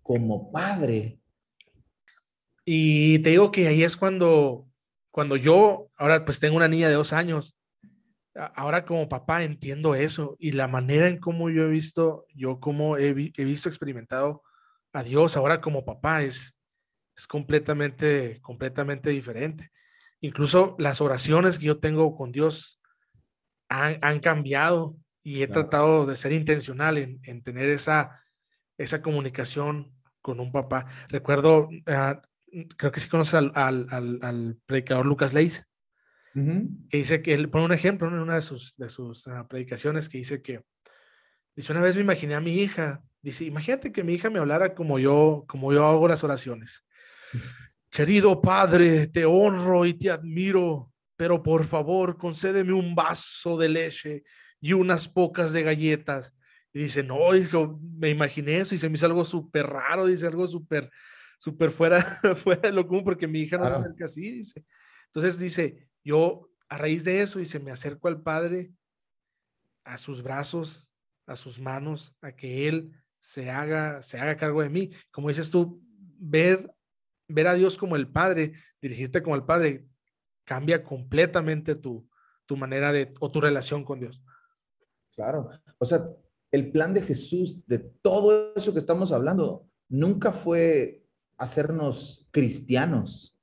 como 0.03 0.51
Padre. 0.51 1.19
Y 2.63 3.17
te 3.19 3.31
digo 3.31 3.51
que 3.51 3.67
ahí 3.67 3.81
es 3.81 3.97
cuando 3.97 4.68
cuando 5.19 5.35
yo, 5.35 5.89
ahora 5.97 6.23
pues 6.23 6.39
tengo 6.39 6.55
una 6.55 6.69
niña 6.69 6.87
de 6.87 6.93
dos 6.93 7.11
años, 7.11 7.53
ahora 8.55 8.85
como 8.85 9.09
papá 9.09 9.43
entiendo 9.43 9.93
eso 9.93 10.37
y 10.39 10.53
la 10.53 10.69
manera 10.69 11.09
en 11.09 11.17
cómo 11.17 11.49
yo 11.49 11.65
he 11.65 11.69
visto, 11.69 12.25
yo 12.33 12.61
como 12.61 12.95
he, 12.95 13.09
he 13.09 13.43
visto, 13.43 13.67
experimentado 13.67 14.43
a 14.93 15.03
Dios 15.03 15.35
ahora 15.35 15.59
como 15.59 15.83
papá 15.83 16.21
es, 16.21 16.55
es 17.17 17.27
completamente, 17.27 18.39
completamente 18.39 19.09
diferente. 19.09 19.71
Incluso 20.21 20.77
las 20.79 21.01
oraciones 21.01 21.59
que 21.59 21.65
yo 21.65 21.79
tengo 21.79 22.15
con 22.15 22.31
Dios 22.31 22.79
han, 23.67 23.99
han 24.01 24.21
cambiado 24.21 24.95
y 25.21 25.43
he 25.43 25.47
claro. 25.47 25.63
tratado 25.63 26.05
de 26.05 26.15
ser 26.15 26.31
intencional 26.31 26.97
en, 26.97 27.19
en, 27.23 27.43
tener 27.43 27.67
esa, 27.67 28.23
esa 28.77 29.01
comunicación 29.01 29.91
con 30.21 30.39
un 30.39 30.53
papá. 30.53 30.85
Recuerdo, 31.09 31.67
uh, 31.67 32.21
creo 32.77 32.91
que 32.91 32.99
sí 32.99 33.09
conoces 33.09 33.35
al, 33.35 33.51
al, 33.55 33.87
al, 33.89 34.19
al 34.21 34.57
predicador 34.65 35.05
Lucas 35.05 35.33
Leis, 35.33 35.65
uh 36.35 36.39
-huh. 36.39 36.89
que 36.89 36.97
dice 36.97 37.21
que 37.21 37.33
él 37.33 37.49
pone 37.49 37.65
un 37.65 37.73
ejemplo 37.73 38.07
en 38.07 38.15
una 38.15 38.35
de 38.35 38.41
sus, 38.41 38.75
de 38.77 38.89
sus 38.89 39.27
uh, 39.27 39.47
predicaciones 39.47 40.09
que 40.09 40.17
dice 40.17 40.41
que, 40.41 40.61
dice, 41.55 41.71
una 41.71 41.81
vez 41.81 41.95
me 41.95 42.01
imaginé 42.01 42.35
a 42.35 42.41
mi 42.41 42.59
hija, 42.61 43.01
dice, 43.21 43.45
imagínate 43.45 43.91
que 43.91 44.03
mi 44.03 44.13
hija 44.13 44.29
me 44.29 44.39
hablara 44.39 44.73
como 44.73 44.99
yo, 44.99 45.45
como 45.47 45.73
yo 45.73 45.85
hago 45.85 46.07
las 46.07 46.23
oraciones. 46.23 46.85
Querido 47.91 48.39
padre, 48.39 49.07
te 49.07 49.25
honro 49.25 49.85
y 49.85 49.93
te 49.95 50.11
admiro, 50.11 50.91
pero 51.17 51.41
por 51.41 51.63
favor, 51.65 52.17
concédeme 52.17 52.73
un 52.73 52.93
vaso 52.93 53.57
de 53.57 53.67
leche 53.67 54.23
y 54.61 54.73
unas 54.73 55.07
pocas 55.07 55.51
de 55.51 55.63
galletas. 55.63 56.35
Y 56.71 56.79
dice, 56.79 57.01
no, 57.03 57.35
hijo, 57.35 57.79
me 57.97 58.09
imaginé 58.09 58.59
eso 58.59 58.75
y 58.75 58.77
se 58.77 58.89
me 58.89 58.95
hizo 58.95 59.07
algo 59.07 59.25
súper 59.25 59.65
raro, 59.65 60.05
dice 60.05 60.27
algo 60.27 60.47
súper 60.47 60.89
súper 61.39 61.71
fuera, 61.71 62.01
fuera 62.35 62.61
de 62.61 62.71
lo 62.71 62.87
común 62.87 63.03
porque 63.03 63.27
mi 63.27 63.39
hija 63.39 63.57
no 63.57 63.63
claro. 63.63 63.77
se 63.77 63.81
acerca 63.81 64.05
así, 64.05 64.31
dice. 64.31 64.65
Entonces 65.07 65.39
dice, 65.39 65.89
yo 66.03 66.49
a 66.67 66.77
raíz 66.77 67.03
de 67.03 67.21
eso, 67.21 67.39
dice, 67.39 67.59
me 67.59 67.71
acerco 67.71 68.07
al 68.07 68.21
Padre, 68.21 68.71
a 69.83 69.97
sus 69.97 70.21
brazos, 70.21 70.87
a 71.25 71.35
sus 71.35 71.59
manos, 71.59 72.15
a 72.21 72.31
que 72.33 72.67
Él 72.67 72.91
se 73.21 73.49
haga, 73.49 74.03
se 74.03 74.19
haga 74.19 74.37
cargo 74.37 74.61
de 74.61 74.69
mí. 74.69 74.91
Como 75.11 75.29
dices 75.29 75.49
tú, 75.49 75.81
ver, 76.19 76.71
ver 77.27 77.47
a 77.47 77.55
Dios 77.55 77.77
como 77.77 77.95
el 77.95 78.07
Padre, 78.07 78.53
dirigirte 78.81 79.23
como 79.23 79.35
el 79.35 79.45
Padre, 79.45 79.87
cambia 80.45 80.83
completamente 80.83 81.75
tu, 81.75 82.07
tu 82.45 82.55
manera 82.55 82.91
de, 82.91 83.13
o 83.19 83.31
tu 83.31 83.41
relación 83.41 83.83
con 83.83 83.99
Dios. 83.99 84.21
Claro, 85.15 85.49
o 85.77 85.85
sea, 85.85 86.07
el 86.51 86.71
plan 86.71 86.93
de 86.93 87.01
Jesús, 87.01 87.65
de 87.67 87.79
todo 87.79 88.53
eso 88.55 88.73
que 88.73 88.79
estamos 88.79 89.11
hablando, 89.11 89.67
nunca 89.87 90.31
fue 90.31 90.98
hacernos 91.39 92.27
cristianos, 92.31 93.35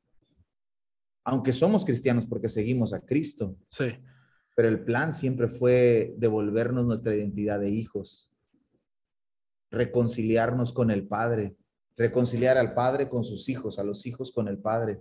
aunque 1.25 1.53
somos 1.53 1.85
cristianos 1.85 2.27
porque 2.27 2.49
seguimos 2.49 2.93
a 2.93 3.05
Cristo. 3.05 3.57
Sí. 3.71 3.87
Pero 4.55 4.69
el 4.69 4.85
plan 4.85 5.13
siempre 5.13 5.49
fue 5.49 6.15
devolvernos 6.19 6.87
nuestra 6.87 7.15
identidad 7.15 7.59
de 7.59 7.71
hijos, 7.71 8.31
reconciliarnos 9.71 10.73
con 10.73 10.91
el 10.91 11.09
Padre, 11.09 11.57
reconciliar 11.97 12.59
al 12.59 12.75
Padre 12.75 13.09
con 13.09 13.25
sus 13.25 13.49
hijos, 13.49 13.79
a 13.79 13.85
los 13.85 14.07
hijos 14.07 14.31
con 14.31 14.47
el 14.47 14.59
Padre. 14.59 15.01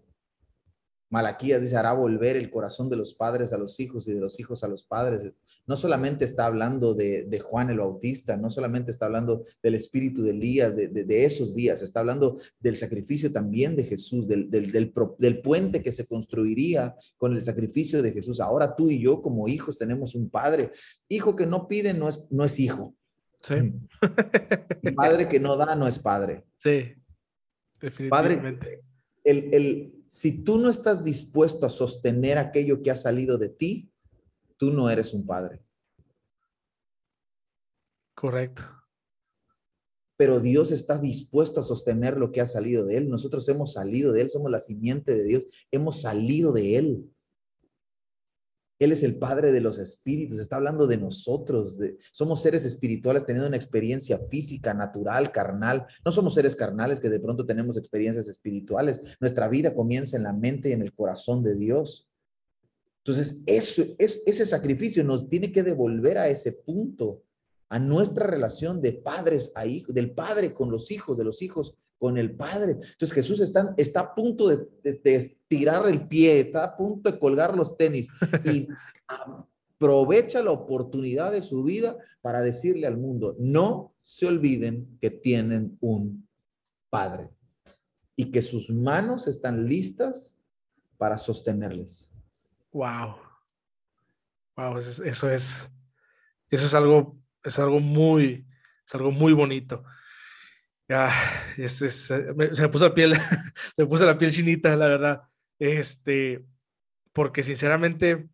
Malaquías 1.09 1.61
dice, 1.61 1.77
hará 1.77 1.93
volver 1.93 2.35
el 2.35 2.49
corazón 2.49 2.89
de 2.89 2.97
los 2.97 3.13
padres 3.13 3.53
a 3.53 3.57
los 3.57 3.79
hijos 3.79 4.07
y 4.07 4.13
de 4.13 4.19
los 4.19 4.39
hijos 4.39 4.63
a 4.63 4.67
los 4.67 4.83
padres. 4.83 5.31
No 5.67 5.75
solamente 5.75 6.25
está 6.25 6.45
hablando 6.45 6.93
de, 6.93 7.23
de 7.23 7.39
Juan 7.39 7.69
el 7.69 7.79
Bautista, 7.79 8.37
no 8.37 8.49
solamente 8.49 8.91
está 8.91 9.07
hablando 9.07 9.45
del 9.63 9.75
espíritu 9.75 10.21
de 10.21 10.31
Elías, 10.31 10.75
de, 10.75 10.87
de, 10.89 11.03
de 11.03 11.25
esos 11.25 11.55
días, 11.55 11.81
está 11.81 12.01
hablando 12.01 12.37
del 12.59 12.77
sacrificio 12.77 13.31
también 13.31 13.75
de 13.75 13.83
Jesús, 13.83 14.27
del, 14.27 14.49
del, 14.49 14.71
del, 14.71 14.93
del, 15.17 15.41
puente 15.41 15.81
que 15.81 15.91
se 15.91 16.05
construiría 16.05 16.95
con 17.17 17.33
el 17.33 17.41
sacrificio 17.41 18.03
de 18.03 18.11
Jesús. 18.11 18.39
Ahora 18.39 18.75
tú 18.75 18.89
y 18.89 18.99
yo 18.99 19.21
como 19.21 19.47
hijos 19.47 19.77
tenemos 19.77 20.13
un 20.13 20.29
padre. 20.29 20.71
Hijo 21.09 21.35
que 21.35 21.45
no 21.45 21.67
pide 21.67 21.93
no 21.93 22.09
es, 22.09 22.25
no 22.29 22.43
es 22.43 22.59
hijo. 22.59 22.95
Sí. 23.41 23.55
Padre 24.95 25.29
que 25.29 25.39
no 25.39 25.55
da 25.55 25.75
no 25.75 25.87
es 25.87 25.99
padre. 25.99 26.45
Sí, 26.55 26.95
definitivamente. 27.79 28.59
Padre, 28.59 28.81
el, 29.25 29.53
el, 29.53 30.05
si 30.07 30.43
tú 30.43 30.57
no 30.57 30.69
estás 30.69 31.03
dispuesto 31.03 31.65
a 31.65 31.69
sostener 31.69 32.37
aquello 32.37 32.81
que 32.81 32.91
ha 32.91 32.95
salido 32.95 33.37
de 33.37 33.49
ti, 33.49 33.91
tú 34.55 34.71
no 34.71 34.89
eres 34.89 35.13
un 35.13 35.25
padre. 35.25 35.61
Correcto. 38.13 38.63
Pero 40.17 40.39
Dios 40.39 40.71
está 40.71 40.97
dispuesto 40.97 41.59
a 41.59 41.63
sostener 41.63 42.17
lo 42.17 42.31
que 42.31 42.39
ha 42.39 42.45
salido 42.45 42.85
de 42.85 42.97
Él. 42.97 43.09
Nosotros 43.09 43.49
hemos 43.49 43.73
salido 43.73 44.13
de 44.13 44.21
Él, 44.21 44.29
somos 44.29 44.49
la 44.49 44.59
simiente 44.59 45.13
de 45.13 45.23
Dios, 45.25 45.45
hemos 45.71 45.99
salido 45.99 46.53
de 46.53 46.77
Él. 46.77 47.14
Él 48.77 48.91
es 48.91 49.03
el 49.03 49.17
Padre 49.17 49.51
de 49.51 49.61
los 49.61 49.77
espíritus, 49.77 50.39
está 50.39 50.57
hablando 50.57 50.85
de 50.85 50.97
nosotros, 50.97 51.79
somos 52.11 52.41
seres 52.41 52.65
espirituales 52.65 53.25
teniendo 53.25 53.47
una 53.47 53.55
experiencia 53.55 54.19
física, 54.29 54.73
natural, 54.73 55.31
carnal. 55.31 55.87
No 56.03 56.11
somos 56.11 56.33
seres 56.33 56.55
carnales 56.55 56.99
que 56.99 57.09
de 57.09 57.19
pronto 57.19 57.45
tenemos 57.45 57.77
experiencias 57.77 58.27
espirituales. 58.27 59.01
Nuestra 59.19 59.47
vida 59.47 59.73
comienza 59.73 60.17
en 60.17 60.23
la 60.23 60.33
mente 60.33 60.69
y 60.69 60.73
en 60.73 60.81
el 60.81 60.93
corazón 60.93 61.41
de 61.41 61.55
Dios. 61.55 62.09
Entonces, 63.05 63.41
eso, 63.45 63.83
es, 63.97 64.23
ese 64.25 64.45
sacrificio 64.45 65.03
nos 65.03 65.29
tiene 65.29 65.51
que 65.51 65.63
devolver 65.63 66.17
a 66.17 66.27
ese 66.27 66.51
punto, 66.51 67.23
a 67.69 67.79
nuestra 67.79 68.27
relación 68.27 68.81
de 68.81 68.93
padres 68.93 69.51
a 69.55 69.65
hijos, 69.65 69.93
del 69.93 70.11
padre 70.11 70.53
con 70.53 70.69
los 70.69 70.91
hijos, 70.91 71.17
de 71.17 71.23
los 71.23 71.41
hijos 71.41 71.77
con 72.05 72.19
el 72.19 72.35
Padre. 72.35 72.73
Entonces 72.73 73.13
Jesús 73.13 73.39
está, 73.39 73.73
está 73.77 74.01
a 74.01 74.13
punto 74.13 74.47
de, 74.47 74.57
de, 74.83 75.01
de, 75.03 75.15
estirar 75.15 75.87
el 75.87 76.07
pie, 76.07 76.39
está 76.39 76.63
a 76.63 76.77
punto 76.77 77.11
de 77.11 77.17
colgar 77.17 77.57
los 77.57 77.77
tenis 77.77 78.09
y 78.43 78.67
aprovecha 79.07 80.43
la 80.43 80.51
oportunidad 80.51 81.31
de 81.31 81.41
su 81.41 81.63
vida 81.63 81.97
para 82.21 82.43
decirle 82.43 82.85
al 82.85 82.97
mundo, 82.97 83.35
no 83.39 83.95
se 84.03 84.27
olviden 84.27 84.99
que 85.01 85.09
tienen 85.09 85.79
un 85.81 86.27
Padre 86.91 87.31
y 88.15 88.29
que 88.29 88.43
sus 88.43 88.69
manos 88.69 89.25
están 89.25 89.65
listas 89.65 90.39
para 90.99 91.17
sostenerles. 91.17 92.13
Wow. 92.71 93.15
Wow, 94.55 94.77
eso 94.77 95.03
es, 95.31 95.71
eso 96.51 96.65
es 96.67 96.73
algo 96.75 97.17
es 97.43 97.57
algo 97.57 97.79
muy, 97.79 98.45
es 98.85 98.93
algo 98.93 99.09
muy 99.09 99.33
bonito. 99.33 99.83
Es, 100.87 102.11
me, 102.35 102.55
se 102.55 102.69
puso 102.69 102.87
la 102.87 102.93
piel, 102.93 103.15
se 103.75 103.85
puso 103.85 104.05
la 104.05 104.17
piel 104.17 104.31
chinita, 104.31 104.75
la 104.75 104.87
verdad. 104.87 105.21
Este, 105.57 106.45
porque 107.13 107.43
sinceramente, 107.43 108.27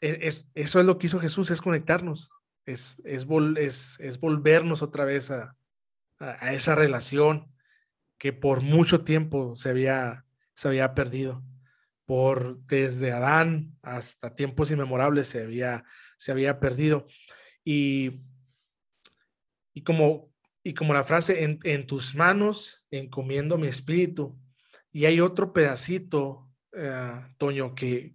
es, 0.00 0.18
es, 0.20 0.48
eso 0.54 0.80
es 0.80 0.86
lo 0.86 0.98
que 0.98 1.06
hizo 1.06 1.20
Jesús, 1.20 1.50
es 1.50 1.60
conectarnos, 1.60 2.30
es, 2.66 2.96
es, 3.04 3.24
vol, 3.24 3.58
es, 3.58 3.98
es 4.00 4.18
volvernos 4.18 4.82
otra 4.82 5.04
vez 5.04 5.30
a, 5.30 5.56
a, 6.18 6.46
a, 6.46 6.54
esa 6.54 6.74
relación 6.74 7.52
que 8.18 8.32
por 8.32 8.62
mucho 8.62 9.04
tiempo 9.04 9.54
se 9.54 9.68
había, 9.68 10.24
se 10.54 10.68
había 10.68 10.94
perdido. 10.94 11.42
Por 12.06 12.58
desde 12.66 13.12
Adán 13.12 13.76
hasta 13.82 14.34
tiempos 14.34 14.70
inmemorables 14.70 15.28
se 15.28 15.42
había, 15.42 15.84
se 16.18 16.32
había 16.32 16.60
perdido. 16.60 17.06
Y, 17.64 18.20
y, 19.72 19.82
como, 19.82 20.33
y 20.66 20.72
como 20.72 20.94
la 20.94 21.04
frase, 21.04 21.44
en, 21.44 21.60
en 21.62 21.86
tus 21.86 22.14
manos 22.14 22.82
encomiendo 22.90 23.58
mi 23.58 23.68
espíritu. 23.68 24.36
Y 24.90 25.04
hay 25.04 25.20
otro 25.20 25.52
pedacito, 25.52 26.50
uh, 26.72 27.36
Toño, 27.36 27.74
que, 27.74 28.14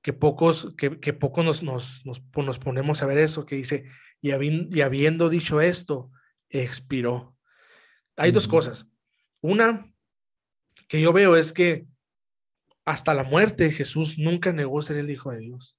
que 0.00 0.14
pocos, 0.14 0.74
que, 0.76 0.98
que 0.98 1.12
pocos 1.12 1.44
nos, 1.44 1.62
nos, 1.62 2.06
nos, 2.06 2.22
nos, 2.34 2.58
ponemos 2.58 3.02
a 3.02 3.06
ver 3.06 3.18
eso, 3.18 3.44
que 3.44 3.56
dice, 3.56 3.90
y, 4.22 4.30
habi 4.30 4.68
y 4.72 4.80
habiendo 4.80 5.28
dicho 5.28 5.60
esto, 5.60 6.10
expiró. 6.48 7.36
Hay 8.16 8.32
dos 8.32 8.48
cosas. 8.48 8.88
Una 9.42 9.92
que 10.88 11.02
yo 11.02 11.12
veo 11.12 11.36
es 11.36 11.52
que 11.52 11.86
hasta 12.86 13.12
la 13.12 13.24
muerte 13.24 13.70
Jesús 13.70 14.18
nunca 14.18 14.52
negó 14.52 14.80
ser 14.80 14.96
el 14.96 15.10
Hijo 15.10 15.30
de 15.30 15.40
Dios. 15.40 15.76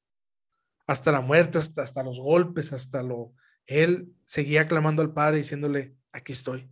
Hasta 0.86 1.12
la 1.12 1.22
muerte, 1.22 1.58
hasta, 1.58 1.82
hasta 1.82 2.04
los 2.04 2.20
golpes, 2.20 2.72
hasta 2.72 3.02
lo... 3.02 3.34
Él 3.66 4.15
seguía 4.26 4.68
clamando 4.68 5.02
al 5.02 5.14
Padre 5.14 5.38
diciéndole, 5.38 5.96
aquí 6.12 6.34
estoy. 6.34 6.70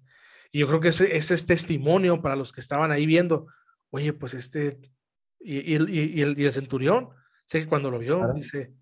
Y 0.52 0.60
yo 0.60 0.68
creo 0.68 0.80
que 0.80 0.90
ese, 0.90 1.16
ese 1.16 1.34
es 1.34 1.46
testimonio 1.46 2.22
para 2.22 2.36
los 2.36 2.54
que 2.54 2.62
estaban 2.62 2.92
ahí 2.92 3.06
viendo, 3.06 3.48
oye, 3.90 4.14
pues 4.14 4.34
este, 4.34 4.80
y, 5.40 5.60
y, 5.60 5.74
y, 5.74 6.22
el, 6.22 6.40
y 6.40 6.46
el, 6.46 6.52
centurión, 6.52 7.10
sé 7.46 7.62
que 7.62 7.68
cuando 7.68 7.90
lo 7.90 8.00
vio, 8.00 8.20
claro. 8.20 8.34
dice, 8.34 8.74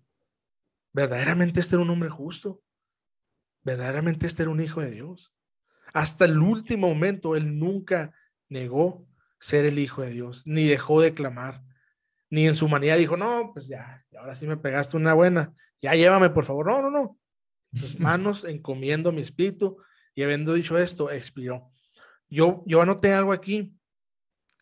verdaderamente 0.92 1.60
este 1.60 1.76
era 1.76 1.82
un 1.82 1.90
hombre 1.90 2.10
justo, 2.10 2.62
verdaderamente 3.62 4.26
este 4.26 4.42
era 4.42 4.50
un 4.50 4.60
hijo 4.60 4.80
de 4.80 4.90
Dios. 4.90 5.32
Hasta 5.94 6.24
el 6.24 6.38
último 6.38 6.88
momento, 6.88 7.36
él 7.36 7.58
nunca 7.58 8.12
negó 8.48 9.06
ser 9.40 9.64
el 9.64 9.78
hijo 9.78 10.02
de 10.02 10.10
Dios, 10.10 10.46
ni 10.46 10.68
dejó 10.68 11.00
de 11.00 11.14
clamar, 11.14 11.62
ni 12.30 12.46
en 12.46 12.54
su 12.54 12.68
manía 12.68 12.96
dijo, 12.96 13.16
no, 13.16 13.50
pues 13.52 13.66
ya, 13.66 14.04
ahora 14.18 14.34
sí 14.34 14.46
me 14.46 14.56
pegaste 14.56 14.96
una 14.96 15.14
buena, 15.14 15.54
ya 15.82 15.94
llévame 15.94 16.30
por 16.30 16.44
favor. 16.44 16.66
No, 16.66 16.80
no, 16.80 16.90
no. 16.90 17.18
Tus 17.78 17.98
manos 17.98 18.44
encomiendo 18.44 19.12
mi 19.12 19.22
espíritu 19.22 19.78
y 20.14 20.22
habiendo 20.22 20.54
dicho 20.54 20.78
esto, 20.78 21.10
expiró. 21.10 21.70
Yo, 22.28 22.62
yo 22.66 22.80
anoté 22.82 23.12
algo 23.12 23.32
aquí 23.32 23.74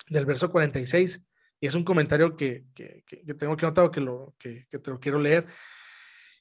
del 0.09 0.27
verso 0.27 0.51
46 0.51 1.23
y 1.61 1.67
es 1.67 1.75
un 1.75 1.85
comentario 1.85 2.37
que, 2.37 2.65
que, 2.75 3.05
que, 3.07 3.35
tengo 3.35 3.57
que 3.57 3.67
anotar, 3.67 3.91
que, 3.91 4.01
lo, 4.01 4.35
que, 4.39 4.67
que 4.71 4.79
te 4.79 4.91
lo 4.91 4.99
quiero 4.99 5.19
leer, 5.19 5.47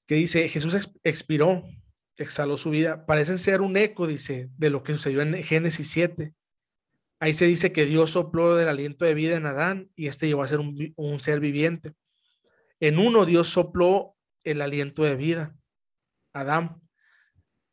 que 0.05 0.15
dice, 0.15 0.47
Jesús 0.47 0.89
expiró, 1.03 1.63
exhaló 2.15 2.57
su 2.57 2.69
vida. 2.69 3.05
Parece 3.05 3.37
ser 3.37 3.61
un 3.61 3.77
eco, 3.77 4.07
dice, 4.07 4.49
de 4.57 4.69
lo 4.69 4.81
que 4.81 4.93
sucedió 4.93 5.21
en 5.21 5.43
Génesis 5.43 5.89
7. 5.91 6.33
Ahí 7.19 7.33
se 7.33 7.45
dice 7.45 7.73
que 7.73 7.85
Dios 7.85 8.11
sopló 8.11 8.55
del 8.55 8.69
aliento 8.69 9.03
de 9.03 9.13
vida 9.13 9.35
en 9.35 9.45
Adán 9.45 9.91
y 9.95 10.07
este 10.07 10.27
llegó 10.27 10.41
a 10.41 10.47
ser 10.47 10.59
un, 10.59 10.93
un 10.95 11.19
ser 11.19 11.39
viviente. 11.39 11.93
En 12.79 12.97
uno 12.97 13.25
Dios 13.25 13.49
sopló 13.49 14.15
el 14.43 14.61
aliento 14.61 15.03
de 15.03 15.17
vida, 15.17 15.58
Adán. 16.33 16.81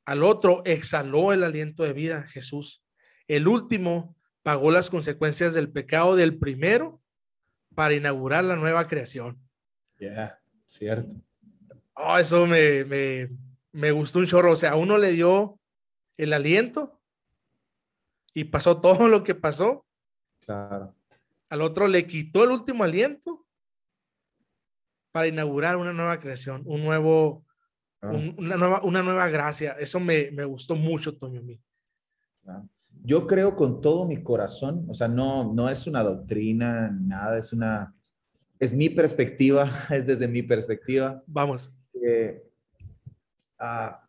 Al 0.05 0.23
otro 0.23 0.62
exhaló 0.64 1.33
el 1.33 1.42
aliento 1.42 1.83
de 1.83 1.92
vida, 1.92 2.23
Jesús. 2.25 2.83
El 3.27 3.49
último 3.49 4.16
pagó 4.42 4.71
las 4.71 4.90
consecuencias 4.90 5.55
del 5.55 5.71
pecado 5.71 6.14
del 6.14 6.38
primero 6.38 7.01
para 7.75 7.95
inaugurar 7.95 8.45
la 8.45 8.57
nueva 8.57 8.87
creación. 8.87 9.38
Ya, 9.99 10.09
yeah, 10.09 10.40
cierto. 10.66 11.14
Oh, 11.95 12.19
eso 12.19 12.47
me, 12.47 12.85
me, 12.85 13.31
me 13.73 13.90
gustó 13.90 14.19
un 14.19 14.27
chorro. 14.27 14.53
O 14.53 14.57
sea, 14.57 14.73
a 14.73 14.77
uno 14.77 14.99
le 14.99 15.12
dio 15.12 15.59
el 16.16 16.33
aliento 16.33 17.01
y 18.35 18.45
pasó 18.45 18.81
todo 18.81 19.09
lo 19.09 19.25
que 19.25 19.35
pasó. 19.35 19.87
Claro. 20.40 20.95
Al 21.49 21.62
otro 21.62 21.88
le 21.88 22.07
quitó 22.07 22.45
el 22.45 22.51
último 22.51 22.85
aliento 22.85 23.47
para 25.11 25.29
inaugurar 25.29 25.77
una 25.77 25.95
nueva 25.95 26.21
creación, 26.21 26.62
un 26.66 26.85
nuevo, 26.85 27.45
ah. 28.02 28.11
un, 28.11 28.35
una, 28.38 28.56
nueva, 28.56 28.82
una 28.82 29.02
nueva 29.02 29.28
gracia. 29.28 29.76
Eso 29.78 30.00
me, 30.00 30.30
me 30.30 30.44
gustó 30.44 30.74
mucho, 30.74 31.16
Toño. 31.16 31.42
mí. 31.42 31.61
Ah. 32.46 32.62
Yo 33.04 33.26
creo 33.26 33.54
con 33.54 33.80
todo 33.80 34.04
mi 34.06 34.22
corazón, 34.22 34.85
o 34.88 34.94
sea, 34.94 35.06
no, 35.06 35.52
no 35.54 35.68
es 35.68 35.87
una 35.87 36.02
doctrina, 36.02 36.90
nada, 36.90 37.38
es 37.38 37.52
una, 37.52 37.94
es 38.59 38.74
mi 38.74 38.88
perspectiva, 38.88 39.70
es 39.90 40.06
desde 40.06 40.26
mi 40.26 40.42
perspectiva. 40.42 41.22
Vamos. 41.26 41.70
Eh, 41.94 42.42
ah, 43.59 44.02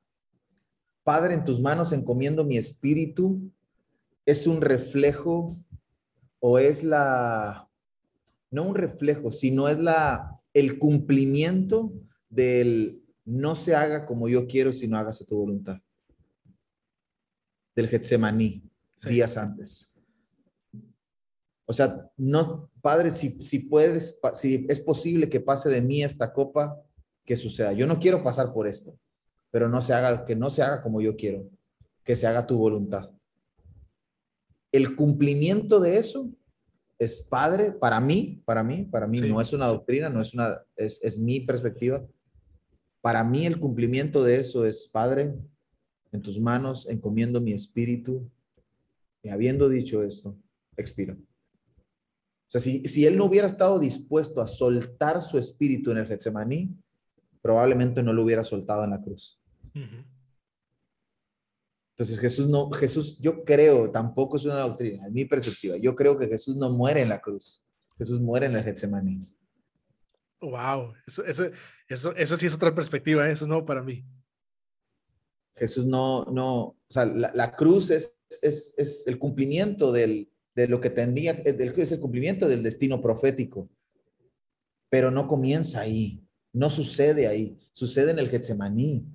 Padre, 1.04 1.36
en 1.36 1.45
tus 1.45 1.62
manos 1.62 1.93
encomiendo 1.93 2.43
mi 2.43 2.58
espíritu, 2.58 3.39
es 4.26 4.45
un 4.45 4.62
reflejo 4.62 5.58
o 6.39 6.60
es 6.60 6.84
la, 6.84 7.69
no 8.52 8.63
un 8.63 8.76
reflejo, 8.76 9.32
sino 9.32 9.69
es 9.69 9.80
la, 9.80 10.41
el 10.54 10.80
cumplimiento 10.80 11.93
del 12.30 13.02
no 13.28 13.56
se 13.56 13.76
haga 13.76 14.06
como 14.06 14.30
yo 14.30 14.48
quiero, 14.48 14.72
sino 14.72 14.98
hágase 14.98 15.26
tu 15.26 15.36
voluntad. 15.36 15.78
Del 17.76 17.90
Getsemaní, 17.90 18.63
sí. 19.02 19.10
días 19.10 19.36
antes. 19.36 19.92
O 21.66 21.74
sea, 21.74 22.10
no, 22.16 22.72
Padre, 22.82 23.12
si, 23.12 23.44
si 23.44 23.60
puedes, 23.60 24.22
si 24.34 24.66
es 24.70 24.80
posible 24.80 25.30
que 25.30 25.42
pase 25.42 25.70
de 25.70 25.82
mí 25.82 26.02
esta 26.02 26.32
copa, 26.32 26.82
que 27.26 27.36
suceda. 27.36 27.74
Yo 27.74 27.86
no 27.86 28.00
quiero 28.00 28.24
pasar 28.24 28.54
por 28.54 28.66
esto, 28.66 28.98
pero 29.52 29.68
no 29.68 29.82
se 29.82 29.94
haga, 29.94 30.24
que 30.24 30.38
no 30.38 30.50
se 30.50 30.63
haga 30.63 30.82
como 30.82 31.02
yo 31.02 31.18
quiero, 31.18 31.50
que 32.06 32.16
se 32.16 32.26
haga 32.26 32.48
tu 32.48 32.58
voluntad. 32.58 33.12
El 34.72 34.96
cumplimiento 34.96 35.82
de 35.82 35.98
eso 35.98 36.30
es 36.98 37.20
padre 37.20 37.74
para 37.74 38.00
mí, 38.00 38.42
para 38.46 38.63
mí, 38.63 38.86
para 38.86 39.06
mí, 39.06 39.20
sí. 39.20 39.28
no 39.28 39.42
es 39.42 39.52
una 39.52 39.68
doctrina, 39.68 40.08
no 40.10 40.22
es 40.22 40.34
una, 40.34 40.63
es, 40.78 41.04
es 41.04 41.20
mi 41.20 41.42
perspectiva. 41.42 42.08
Para 43.02 43.24
mí 43.24 43.46
el 43.46 43.60
cumplimiento 43.60 44.24
de 44.24 44.38
eso 44.38 44.66
es, 44.66 44.88
Padre, 44.88 45.36
en 46.12 46.22
tus 46.22 46.40
manos 46.40 46.88
encomiendo 46.90 47.42
mi 47.42 47.54
espíritu. 47.54 48.30
Y 49.24 49.30
habiendo 49.30 49.70
dicho 49.70 50.04
esto, 50.04 50.38
expiro. 50.76 51.16
O 51.16 52.50
sea, 52.50 52.62
si, 52.62 52.84
si 52.88 53.06
él 53.06 53.18
no 53.18 53.26
hubiera 53.26 53.48
estado 53.48 53.78
dispuesto 53.78 54.42
a 54.42 54.48
soltar 54.48 55.22
su 55.22 55.38
espíritu 55.38 55.92
en 55.92 55.98
el 55.98 56.08
Getsemaní, 56.08 56.74
probablemente 57.42 58.02
no 58.02 58.14
lo 58.14 58.24
hubiera 58.24 58.44
soltado 58.44 58.84
en 58.84 58.92
la 58.92 59.02
cruz. 59.02 59.40
Uh 59.76 59.80
-huh. 59.80 60.06
Entonces 61.98 62.20
Jesús 62.20 62.48
no, 62.48 62.70
Jesús, 62.72 63.18
yo 63.20 63.44
creo, 63.44 63.90
tampoco 63.90 64.38
es 64.38 64.46
una 64.46 64.60
doctrina, 64.60 65.08
es 65.08 65.12
mi 65.12 65.26
perspectiva. 65.26 65.78
Yo 65.78 65.96
creo 65.96 66.16
que 66.18 66.28
Jesús 66.28 66.56
no 66.56 66.70
muere 66.70 67.02
en 67.02 67.10
la 67.10 67.20
cruz. 67.20 67.66
Jesús 67.98 68.20
muere 68.20 68.46
en 68.46 68.56
el 68.56 68.64
Getsemaní. 68.64 69.28
Wow, 70.40 70.94
eso, 71.08 71.26
eso, 71.26 71.46
eso, 71.88 72.15
eso 72.15 72.38
sí 72.38 72.45
es 72.45 72.54
otra 72.54 72.73
perspectiva, 72.76 73.28
¿eh? 73.28 73.34
eso 73.34 73.47
no 73.47 73.65
para 73.65 73.82
mí. 73.82 74.06
Jesús 75.56 75.86
no, 75.86 76.26
no, 76.26 76.58
o 76.60 76.78
sea, 76.88 77.06
la, 77.06 77.32
la 77.34 77.56
cruz 77.56 77.89
es, 77.89 78.15
es, 78.41 78.73
es, 78.78 79.08
el 79.08 79.17
cumplimiento 79.17 79.91
del, 79.91 80.30
de 80.56 80.67
lo 80.67 80.80
que 80.80 80.89
tendría, 80.89 81.32
es 81.32 81.91
el 81.91 82.00
cumplimiento 82.00 82.47
del 82.47 82.63
destino 82.63 83.02
profético, 83.02 83.69
pero 84.89 85.12
no 85.12 85.28
comienza 85.28 85.82
ahí, 85.82 86.23
no 86.54 86.69
sucede 86.69 87.28
ahí, 87.28 87.58
sucede 87.73 88.12
en 88.12 88.19
el 88.19 88.30
Getsemaní, 88.30 89.06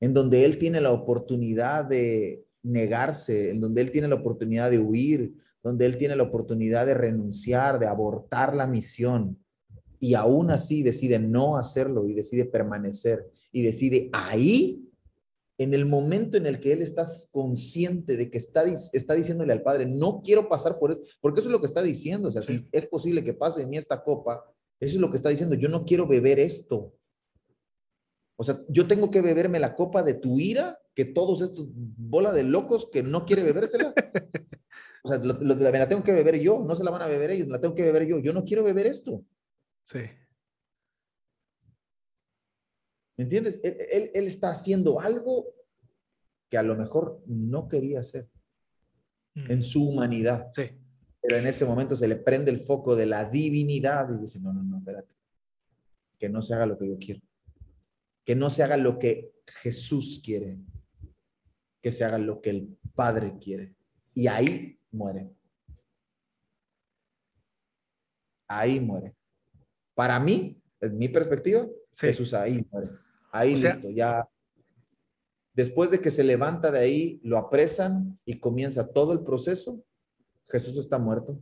en 0.00 0.14
donde 0.14 0.44
él 0.44 0.58
tiene 0.58 0.80
la 0.80 0.92
oportunidad 0.92 1.84
de 1.84 2.44
negarse, 2.62 3.50
en 3.50 3.60
donde 3.60 3.82
él 3.82 3.90
tiene 3.90 4.08
la 4.08 4.16
oportunidad 4.16 4.70
de 4.70 4.78
huir, 4.78 5.34
donde 5.62 5.86
él 5.86 5.96
tiene 5.96 6.16
la 6.16 6.24
oportunidad 6.24 6.86
de 6.86 6.94
renunciar, 6.94 7.78
de 7.78 7.86
abortar 7.86 8.54
la 8.54 8.66
misión, 8.66 9.41
y 10.02 10.14
aún 10.14 10.50
así 10.50 10.82
decide 10.82 11.20
no 11.20 11.56
hacerlo 11.56 12.04
y 12.06 12.12
decide 12.12 12.44
permanecer 12.44 13.30
y 13.52 13.62
decide 13.62 14.10
ahí, 14.12 14.90
en 15.58 15.74
el 15.74 15.86
momento 15.86 16.36
en 16.36 16.46
el 16.46 16.58
que 16.58 16.72
él 16.72 16.82
está 16.82 17.04
consciente 17.30 18.16
de 18.16 18.28
que 18.28 18.36
está, 18.36 18.64
está 18.64 19.14
diciéndole 19.14 19.52
al 19.52 19.62
Padre, 19.62 19.86
no 19.86 20.20
quiero 20.24 20.48
pasar 20.48 20.80
por 20.80 20.90
eso, 20.90 21.02
porque 21.20 21.38
eso 21.38 21.48
es 21.48 21.52
lo 21.52 21.60
que 21.60 21.68
está 21.68 21.82
diciendo, 21.82 22.30
o 22.30 22.32
sea, 22.32 22.42
si 22.42 22.68
es 22.72 22.86
posible 22.86 23.22
que 23.22 23.32
pase 23.32 23.62
en 23.62 23.70
mí 23.70 23.76
esta 23.76 24.02
copa, 24.02 24.44
eso 24.80 24.96
es 24.96 25.00
lo 25.00 25.08
que 25.08 25.18
está 25.18 25.28
diciendo, 25.28 25.54
yo 25.54 25.68
no 25.68 25.84
quiero 25.84 26.08
beber 26.08 26.40
esto. 26.40 26.92
O 28.36 28.42
sea, 28.42 28.60
yo 28.68 28.88
tengo 28.88 29.08
que 29.08 29.20
beberme 29.20 29.60
la 29.60 29.76
copa 29.76 30.02
de 30.02 30.14
tu 30.14 30.40
ira, 30.40 30.80
que 30.96 31.04
todos 31.04 31.42
estos 31.42 31.68
bola 31.72 32.32
de 32.32 32.42
locos 32.42 32.88
que 32.90 33.04
no 33.04 33.24
quiere 33.24 33.44
bebérsela. 33.44 33.94
O 35.04 35.08
sea, 35.08 35.18
lo, 35.18 35.34
lo, 35.34 35.54
me 35.54 35.78
la 35.78 35.88
tengo 35.88 36.02
que 36.02 36.12
beber 36.12 36.40
yo, 36.40 36.64
no 36.66 36.74
se 36.74 36.84
la 36.84 36.90
van 36.90 37.02
a 37.02 37.06
beber 37.06 37.30
ellos, 37.30 37.46
me 37.46 37.54
la 37.54 37.60
tengo 37.60 37.74
que 37.74 37.84
beber 37.84 38.06
yo. 38.06 38.18
Yo 38.20 38.32
no 38.32 38.44
quiero 38.44 38.62
beber 38.64 38.86
esto. 38.86 39.24
Sí. 39.84 39.98
¿Me 43.16 43.24
entiendes? 43.24 43.60
Él, 43.62 43.76
él- 43.90 44.10
él 44.14 44.26
está 44.26 44.50
haciendo 44.50 45.00
algo 45.00 45.46
que 46.50 46.58
a 46.58 46.62
lo 46.62 46.74
mejor 46.76 47.22
no 47.26 47.68
quería 47.68 48.00
hacer 48.00 48.28
en 49.34 49.62
su 49.62 49.88
humanidad. 49.88 50.50
Sí. 50.54 50.64
Pero 51.20 51.36
en 51.36 51.46
ese 51.46 51.64
momento 51.64 51.96
se 51.96 52.08
le 52.08 52.16
prende 52.16 52.50
el 52.50 52.60
foco 52.60 52.94
de 52.96 53.06
la 53.06 53.24
divinidad 53.24 54.10
y 54.12 54.18
dice, 54.18 54.40
no, 54.40 54.52
no, 54.52 54.62
no, 54.62 54.78
espérate. 54.78 55.14
Que 56.18 56.28
no 56.28 56.42
se 56.42 56.54
haga 56.54 56.66
lo 56.66 56.76
que 56.78 56.88
yo 56.88 56.98
quiero. 56.98 57.20
Que 58.24 58.34
no 58.34 58.50
se 58.50 58.62
haga 58.62 58.76
lo 58.76 58.98
que 58.98 59.32
Jesús 59.46 60.20
quiere. 60.24 60.58
Que 61.80 61.90
se 61.92 62.04
haga 62.04 62.18
lo 62.18 62.40
que 62.40 62.50
el 62.50 62.78
Padre 62.94 63.38
quiere. 63.38 63.74
Y 64.14 64.26
ahí 64.26 64.78
muere. 64.90 65.30
Ahí 68.48 68.80
muere. 68.80 69.14
Para 69.94 70.18
mí, 70.20 70.60
en 70.80 70.98
mi 70.98 71.08
perspectiva, 71.08 71.66
Sí. 71.90 72.06
Jesús 72.06 72.32
ahí. 72.34 72.66
Ahí 73.30 73.54
O 73.54 73.58
sea- 73.58 73.70
listo, 73.74 73.90
ya. 73.90 74.28
Después 75.54 75.90
de 75.90 76.00
que 76.00 76.10
se 76.10 76.24
levanta 76.24 76.70
de 76.70 76.78
ahí, 76.78 77.20
lo 77.22 77.36
apresan 77.36 78.18
y 78.24 78.38
comienza 78.40 78.88
todo 78.88 79.12
el 79.12 79.20
proceso. 79.20 79.84
Jesús 80.48 80.76
está 80.78 80.98
muerto. 80.98 81.38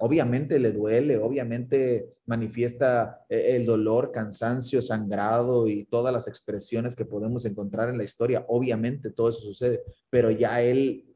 Obviamente 0.00 0.60
le 0.60 0.70
duele, 0.72 1.18
obviamente 1.18 2.14
manifiesta 2.26 3.24
eh, 3.28 3.56
el 3.56 3.66
dolor, 3.66 4.12
cansancio, 4.12 4.80
sangrado 4.80 5.66
y 5.66 5.86
todas 5.86 6.12
las 6.12 6.28
expresiones 6.28 6.94
que 6.94 7.04
podemos 7.04 7.44
encontrar 7.44 7.88
en 7.88 7.98
la 7.98 8.04
historia. 8.04 8.44
Obviamente 8.48 9.10
todo 9.10 9.30
eso 9.30 9.40
sucede, 9.40 9.82
pero 10.08 10.30
ya 10.30 10.62
él 10.62 11.07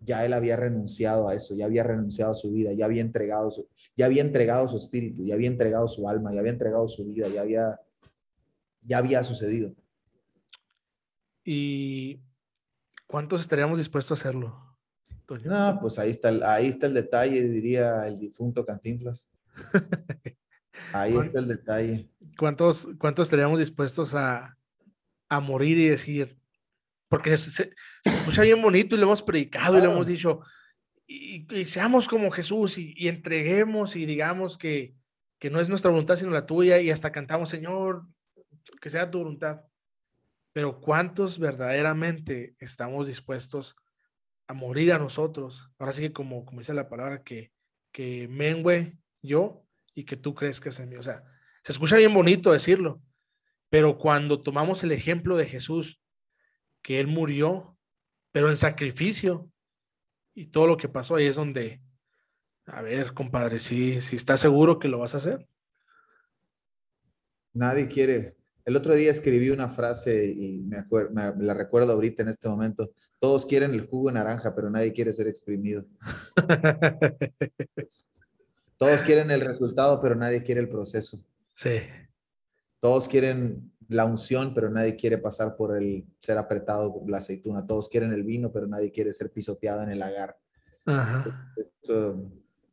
ya 0.00 0.24
él 0.24 0.32
había 0.32 0.56
renunciado 0.56 1.28
a 1.28 1.34
eso, 1.34 1.54
ya 1.54 1.64
había 1.66 1.82
renunciado 1.82 2.30
a 2.30 2.34
su 2.34 2.52
vida, 2.52 2.72
ya 2.72 2.84
había 2.84 3.02
entregado 3.02 3.50
su, 3.50 3.68
ya 3.96 4.06
había 4.06 4.22
entregado 4.22 4.68
su 4.68 4.76
espíritu, 4.76 5.24
ya 5.24 5.34
había 5.34 5.48
entregado 5.48 5.88
su 5.88 6.08
alma, 6.08 6.32
ya 6.32 6.40
había 6.40 6.52
entregado 6.52 6.86
su 6.88 7.04
vida, 7.04 7.28
ya 7.28 7.40
había 7.42 7.80
ya 8.82 8.98
había 8.98 9.22
sucedido. 9.24 9.74
¿Y 11.44 12.20
cuántos 13.06 13.40
estaríamos 13.40 13.78
dispuestos 13.78 14.18
a 14.18 14.20
hacerlo? 14.22 14.76
Toño? 15.26 15.50
No, 15.50 15.78
pues 15.80 15.98
ahí 15.98 16.10
está, 16.10 16.28
el- 16.30 16.42
ahí 16.42 16.66
está 16.68 16.86
el 16.86 16.94
detalle, 16.94 17.40
diría 17.42 18.06
el 18.06 18.18
difunto 18.18 18.64
Cantinflas. 18.64 19.28
Ahí 20.92 21.14
está 21.16 21.40
el 21.40 21.48
detalle. 21.48 22.08
¿Cuántos, 22.38 22.88
cuántos 22.98 23.26
estaríamos 23.26 23.58
dispuestos 23.58 24.14
a, 24.14 24.56
a 25.28 25.40
morir 25.40 25.76
y 25.76 25.88
decir? 25.88 26.38
Porque 27.08 27.36
se, 27.36 27.50
se- 27.50 27.70
se 28.04 28.10
escucha 28.10 28.42
bien 28.42 28.60
bonito 28.60 28.94
y 28.94 28.98
lo 28.98 29.06
hemos 29.06 29.22
predicado 29.22 29.78
y 29.78 29.82
lo 29.82 29.92
hemos 29.92 30.06
dicho. 30.06 30.40
Y, 31.06 31.46
y 31.54 31.64
seamos 31.64 32.06
como 32.06 32.30
Jesús 32.30 32.78
y, 32.78 32.92
y 32.96 33.08
entreguemos 33.08 33.96
y 33.96 34.04
digamos 34.04 34.58
que, 34.58 34.94
que 35.38 35.48
no 35.50 35.58
es 35.60 35.68
nuestra 35.68 35.90
voluntad 35.90 36.16
sino 36.16 36.30
la 36.30 36.44
tuya 36.46 36.80
y 36.80 36.90
hasta 36.90 37.10
cantamos, 37.12 37.48
Señor, 37.48 38.04
que 38.80 38.90
sea 38.90 39.10
tu 39.10 39.18
voluntad. 39.18 39.62
Pero 40.52 40.80
¿cuántos 40.80 41.38
verdaderamente 41.38 42.54
estamos 42.58 43.06
dispuestos 43.06 43.76
a 44.46 44.52
morir 44.54 44.92
a 44.92 44.98
nosotros? 44.98 45.70
Ahora 45.78 45.92
sí 45.92 46.02
que 46.02 46.12
como, 46.12 46.44
como 46.44 46.60
dice 46.60 46.74
la 46.74 46.88
palabra, 46.88 47.22
que, 47.22 47.52
que 47.92 48.28
mengue 48.28 48.98
yo 49.22 49.64
y 49.94 50.04
que 50.04 50.16
tú 50.16 50.34
crezcas 50.34 50.78
en 50.80 50.90
mí. 50.90 50.96
O 50.96 51.02
sea, 51.02 51.22
se 51.62 51.72
escucha 51.72 51.96
bien 51.96 52.12
bonito 52.12 52.52
decirlo, 52.52 53.00
pero 53.70 53.96
cuando 53.98 54.42
tomamos 54.42 54.82
el 54.84 54.92
ejemplo 54.92 55.36
de 55.36 55.46
Jesús, 55.46 56.00
que 56.88 56.98
Él 57.00 57.06
murió, 57.06 57.76
pero 58.32 58.48
en 58.48 58.56
sacrificio, 58.56 59.52
y 60.34 60.46
todo 60.46 60.66
lo 60.66 60.78
que 60.78 60.88
pasó 60.88 61.16
ahí 61.16 61.26
es 61.26 61.36
donde, 61.36 61.82
a 62.64 62.80
ver, 62.80 63.12
compadre, 63.12 63.58
si, 63.58 64.00
si 64.00 64.16
estás 64.16 64.40
seguro 64.40 64.78
que 64.78 64.88
lo 64.88 64.98
vas 64.98 65.12
a 65.12 65.18
hacer. 65.18 65.46
Nadie 67.52 67.88
quiere. 67.88 68.38
El 68.64 68.74
otro 68.74 68.94
día 68.94 69.10
escribí 69.10 69.50
una 69.50 69.68
frase 69.68 70.28
y 70.34 70.62
me, 70.62 70.82
la 71.40 71.52
recuerdo 71.52 71.92
ahorita 71.92 72.22
en 72.22 72.30
este 72.30 72.48
momento. 72.48 72.90
Todos 73.18 73.44
quieren 73.44 73.74
el 73.74 73.84
jugo 73.86 74.08
de 74.08 74.14
naranja, 74.14 74.54
pero 74.54 74.70
nadie 74.70 74.94
quiere 74.94 75.12
ser 75.12 75.28
exprimido. 75.28 75.84
Todos 78.78 79.02
quieren 79.02 79.30
el 79.30 79.42
resultado, 79.42 80.00
pero 80.00 80.14
nadie 80.14 80.42
quiere 80.42 80.62
el 80.62 80.70
proceso. 80.70 81.22
sí, 81.52 81.80
Todos 82.80 83.06
quieren 83.08 83.74
la 83.88 84.04
unción, 84.04 84.54
pero 84.54 84.70
nadie 84.70 84.96
quiere 84.96 85.18
pasar 85.18 85.56
por 85.56 85.76
el 85.76 86.04
ser 86.18 86.38
apretado 86.38 86.92
por 86.92 87.10
la 87.10 87.18
aceituna. 87.18 87.66
Todos 87.66 87.88
quieren 87.88 88.12
el 88.12 88.22
vino, 88.22 88.52
pero 88.52 88.66
nadie 88.66 88.92
quiere 88.92 89.12
ser 89.12 89.30
pisoteado 89.30 89.82
en 89.82 89.90
el 89.90 90.02
agar. 90.02 90.36
ajá, 90.84 91.54
So, 91.82 92.30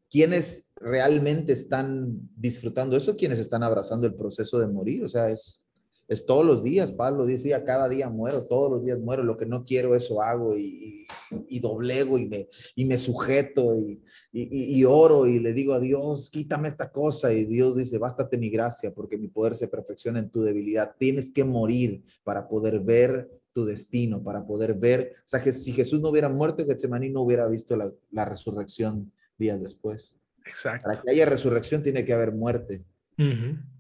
¿Quiénes 0.10 0.72
realmente 0.76 1.54
están 1.54 2.30
disfrutando 2.36 2.96
eso? 2.96 3.16
¿Quiénes 3.16 3.40
están 3.40 3.64
abrazando 3.64 4.08
el 4.08 4.14
proceso 4.14 4.60
de 4.60 4.68
morir? 4.68 5.04
O 5.04 5.10
sea, 5.10 5.30
es, 5.30 5.65
es 6.08 6.26
todos 6.26 6.46
los 6.46 6.62
días. 6.64 6.92
Pablo 6.92 7.26
decía, 7.26 7.64
cada 7.66 7.90
día 7.90 8.10
muero, 8.10 8.46
todos 8.46 8.72
los 8.72 8.84
días 8.84 9.00
muero. 9.00 9.24
Lo 9.24 9.38
que 9.38 9.46
no 9.46 9.66
quiero, 9.66 9.96
eso 9.96 10.22
hago 10.22 10.56
y, 10.58 11.08
y, 11.32 11.58
y 11.58 11.60
doblego 11.60 12.18
y 12.18 12.28
me, 12.28 12.48
y 12.76 12.86
me 12.86 12.98
sujeto 12.98 13.76
y, 13.76 14.84
oro 14.84 15.26
y 15.28 15.40
le 15.40 15.54
digo 15.54 15.74
a 15.74 15.80
Dios, 15.80 16.30
quítame 16.30 16.68
esta 16.68 16.92
cosa. 16.92 17.34
Y 17.34 17.46
Dios 17.46 17.76
dice, 17.76 17.98
bástate 17.98 18.38
mi 18.38 18.50
gracia 18.50 18.94
porque 18.94 19.18
mi 19.18 19.28
poder 19.28 19.56
se 19.56 19.68
perfecciona 19.68 20.20
en 20.20 20.30
tu 20.30 20.42
debilidad. 20.42 20.96
Tienes 21.00 21.32
que 21.32 21.44
morir 21.44 22.04
para 22.24 22.48
poder 22.48 22.80
ver 22.82 23.30
tu 23.54 23.66
destino, 23.66 24.22
para 24.22 24.46
poder 24.46 24.74
ver. 24.74 25.14
O 25.20 25.28
sea, 25.28 25.42
que 25.42 25.54
si 25.54 25.72
Jesús 25.72 26.02
no 26.02 26.10
hubiera 26.10 26.30
muerto 26.30 26.62
en 26.62 26.68
Getsemaní, 26.68 27.10
no 27.10 27.22
hubiera 27.22 27.48
visto 27.48 27.76
la, 27.78 27.92
la 28.12 28.26
resurrección 28.26 29.12
días 29.38 29.62
después. 29.62 30.16
exacto. 30.46 30.84
Para 30.88 31.02
que 31.02 31.12
haya 31.12 31.26
resurrección 31.26 31.82
tiene 31.82 32.06
que 32.06 32.14
haber 32.14 32.32
muerte. 32.34 32.84
Ujú. 33.18 33.26
Tener- 33.28 33.75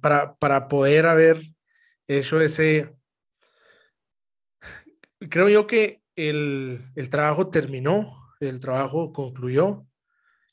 Para, 0.00 0.36
para 0.36 0.68
poder 0.68 1.06
haber 1.06 1.40
hecho 2.06 2.40
ese, 2.40 2.94
creo 5.18 5.48
yo 5.48 5.66
que 5.66 6.02
el, 6.14 6.84
el 6.94 7.10
trabajo 7.10 7.48
terminó, 7.48 8.30
el 8.40 8.60
trabajo 8.60 9.12
concluyó 9.12 9.86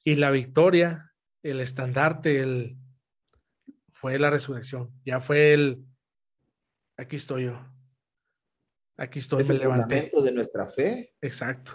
y 0.04 0.16
la 0.16 0.32
victoria, 0.32 1.14
el 1.44 1.60
estandarte, 1.60 2.40
el, 2.40 2.78
fue 3.92 4.18
la 4.20 4.30
resurrección. 4.30 4.92
Ya 5.06 5.20
fue 5.22 5.54
el, 5.54 5.86
aquí 6.98 7.16
estoy 7.18 7.46
yo. 7.46 7.60
Aquí 8.98 9.20
estoy, 9.20 9.42
Es 9.42 9.50
me 9.50 9.56
el 9.56 9.62
levanté. 9.62 9.84
fundamento 9.84 10.22
de 10.22 10.32
nuestra 10.32 10.68
fe. 10.68 11.14
Exacto. 11.22 11.72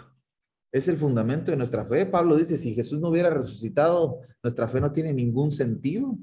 Es 0.71 0.87
el 0.87 0.97
fundamento 0.97 1.51
de 1.51 1.57
nuestra 1.57 1.83
fe. 1.85 2.05
Pablo 2.05 2.35
dice, 2.37 2.57
si 2.57 2.73
Jesús 2.75 2.99
no 2.99 3.09
hubiera 3.09 3.29
resucitado, 3.29 4.19
nuestra 4.43 4.67
fe 4.67 4.79
no 4.79 4.91
tiene 4.91 5.11
ningún 5.13 5.51
sentido. 5.51 6.17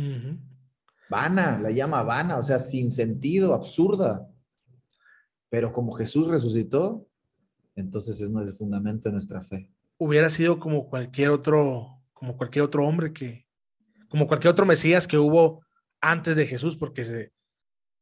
Ujú. 0.00 0.38
Vana, 1.08 1.58
la 1.60 1.70
llama 1.70 2.02
vana, 2.02 2.36
o 2.38 2.42
sea, 2.42 2.58
sin 2.58 2.90
sentido, 2.90 3.52
absurda. 3.54 4.28
Pero 5.48 5.72
como 5.72 5.92
Jesús 5.92 6.28
resucitó, 6.28 7.06
entonces 7.74 8.20
es 8.20 8.30
el 8.30 8.54
fundamento 8.56 9.08
de 9.08 9.12
nuestra 9.14 9.40
fe. 9.42 9.70
hubiera 9.98 10.30
sido 10.30 10.58
como 10.58 10.88
cualquier 10.88 11.30
otro, 11.30 12.00
como 12.12 12.36
cualquier 12.36 12.64
otro 12.64 12.86
hombre 12.86 13.12
que, 13.12 13.46
como 14.08 14.26
cualquier 14.26 14.52
otro 14.52 14.64
Mesías 14.66 15.06
que 15.06 15.18
hubo 15.18 15.62
antes 16.00 16.36
de 16.36 16.46
Jesús, 16.46 16.76
porque 16.76 17.04
se, 17.04 17.32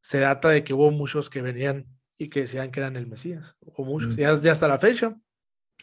se 0.02 0.20
data 0.20 0.48
de 0.50 0.62
que 0.62 0.74
hubo 0.74 0.90
muchos 0.92 1.28
que 1.28 1.42
venían 1.42 1.86
y 2.16 2.28
que 2.28 2.40
decían 2.42 2.70
que 2.70 2.80
eran 2.80 2.96
el 2.96 3.06
Mesías, 3.08 3.56
o 3.74 3.84
muchos, 3.84 4.16
Mm. 4.16 4.20
ya, 4.20 4.34
ya 4.36 4.52
hasta 4.52 4.68
la 4.68 4.78
fecha, 4.78 5.16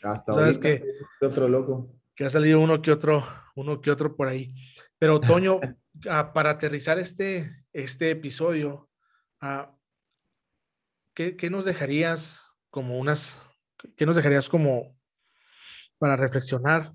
Hasta 0.03 0.33
¿Sabes 0.33 0.55
ahorita, 0.57 0.61
qué? 0.61 0.83
¿qué 1.19 1.25
otro 1.25 1.47
loco. 1.49 1.89
que 2.15 2.25
ha 2.25 2.29
salido 2.29 2.59
uno 2.61 2.81
que 2.81 2.91
otro, 2.91 3.25
uno 3.55 3.81
que 3.81 3.91
otro 3.91 4.15
por 4.15 4.27
ahí. 4.27 4.53
Pero 4.97 5.19
Toño, 5.19 5.59
ah, 6.09 6.33
para 6.33 6.51
aterrizar 6.51 6.99
este, 6.99 7.65
este 7.73 8.11
episodio, 8.11 8.89
ah, 9.41 9.75
¿qué, 11.13 11.35
qué 11.35 11.49
nos 11.49 11.65
dejarías 11.65 12.41
como 12.69 12.99
unas, 12.99 13.39
qué 13.95 14.05
nos 14.05 14.15
dejarías 14.15 14.49
como 14.49 14.97
para 15.97 16.15
reflexionar 16.15 16.93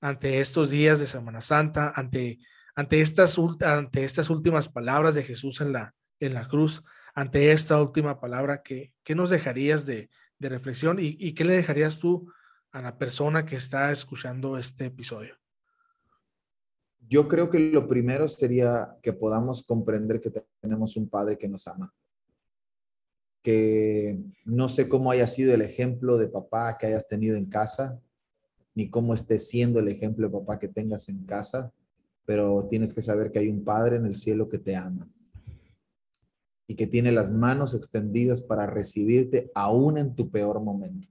ante 0.00 0.40
estos 0.40 0.70
días 0.70 0.98
de 0.98 1.06
Semana 1.06 1.40
Santa, 1.40 1.92
ante, 1.94 2.38
ante, 2.74 3.00
estas, 3.00 3.38
ante 3.62 4.04
estas 4.04 4.28
últimas 4.28 4.68
palabras 4.68 5.14
de 5.14 5.22
Jesús 5.22 5.60
en 5.60 5.72
la, 5.72 5.94
en 6.20 6.34
la 6.34 6.46
cruz, 6.46 6.82
ante 7.14 7.52
esta 7.52 7.80
última 7.80 8.20
palabra, 8.20 8.62
¿qué, 8.62 8.92
qué 9.02 9.14
nos 9.14 9.30
dejarías 9.30 9.86
de, 9.86 10.10
de 10.38 10.48
reflexión 10.48 10.98
y, 10.98 11.16
y 11.18 11.34
qué 11.34 11.44
le 11.44 11.56
dejarías 11.56 11.98
tú 11.98 12.30
a 12.72 12.82
la 12.82 12.98
persona 12.98 13.46
que 13.46 13.56
está 13.56 13.92
escuchando 13.92 14.58
este 14.58 14.86
episodio? 14.86 15.38
Yo 17.08 17.28
creo 17.28 17.50
que 17.50 17.58
lo 17.58 17.86
primero 17.86 18.28
sería 18.28 18.96
que 19.02 19.12
podamos 19.12 19.62
comprender 19.62 20.20
que 20.20 20.32
tenemos 20.60 20.96
un 20.96 21.08
Padre 21.08 21.36
que 21.36 21.48
nos 21.48 21.66
ama. 21.66 21.94
Que 23.42 24.18
no 24.44 24.68
sé 24.68 24.88
cómo 24.88 25.10
haya 25.10 25.26
sido 25.26 25.54
el 25.54 25.62
ejemplo 25.62 26.16
de 26.16 26.28
papá 26.28 26.78
que 26.78 26.86
hayas 26.86 27.06
tenido 27.06 27.36
en 27.36 27.46
casa, 27.46 28.00
ni 28.74 28.88
cómo 28.88 29.14
esté 29.14 29.38
siendo 29.38 29.78
el 29.80 29.88
ejemplo 29.88 30.26
de 30.26 30.32
papá 30.32 30.58
que 30.58 30.68
tengas 30.68 31.08
en 31.08 31.24
casa, 31.24 31.72
pero 32.24 32.66
tienes 32.68 32.94
que 32.94 33.02
saber 33.02 33.30
que 33.30 33.38
hay 33.38 33.48
un 33.48 33.64
Padre 33.64 33.96
en 33.96 34.06
el 34.06 34.14
cielo 34.14 34.48
que 34.48 34.58
te 34.58 34.74
ama 34.74 35.08
y 36.66 36.74
que 36.74 36.86
tiene 36.86 37.12
las 37.12 37.30
manos 37.30 37.74
extendidas 37.74 38.40
para 38.40 38.66
recibirte 38.66 39.50
aún 39.54 39.98
en 39.98 40.14
tu 40.14 40.30
peor 40.30 40.60
momento, 40.62 41.08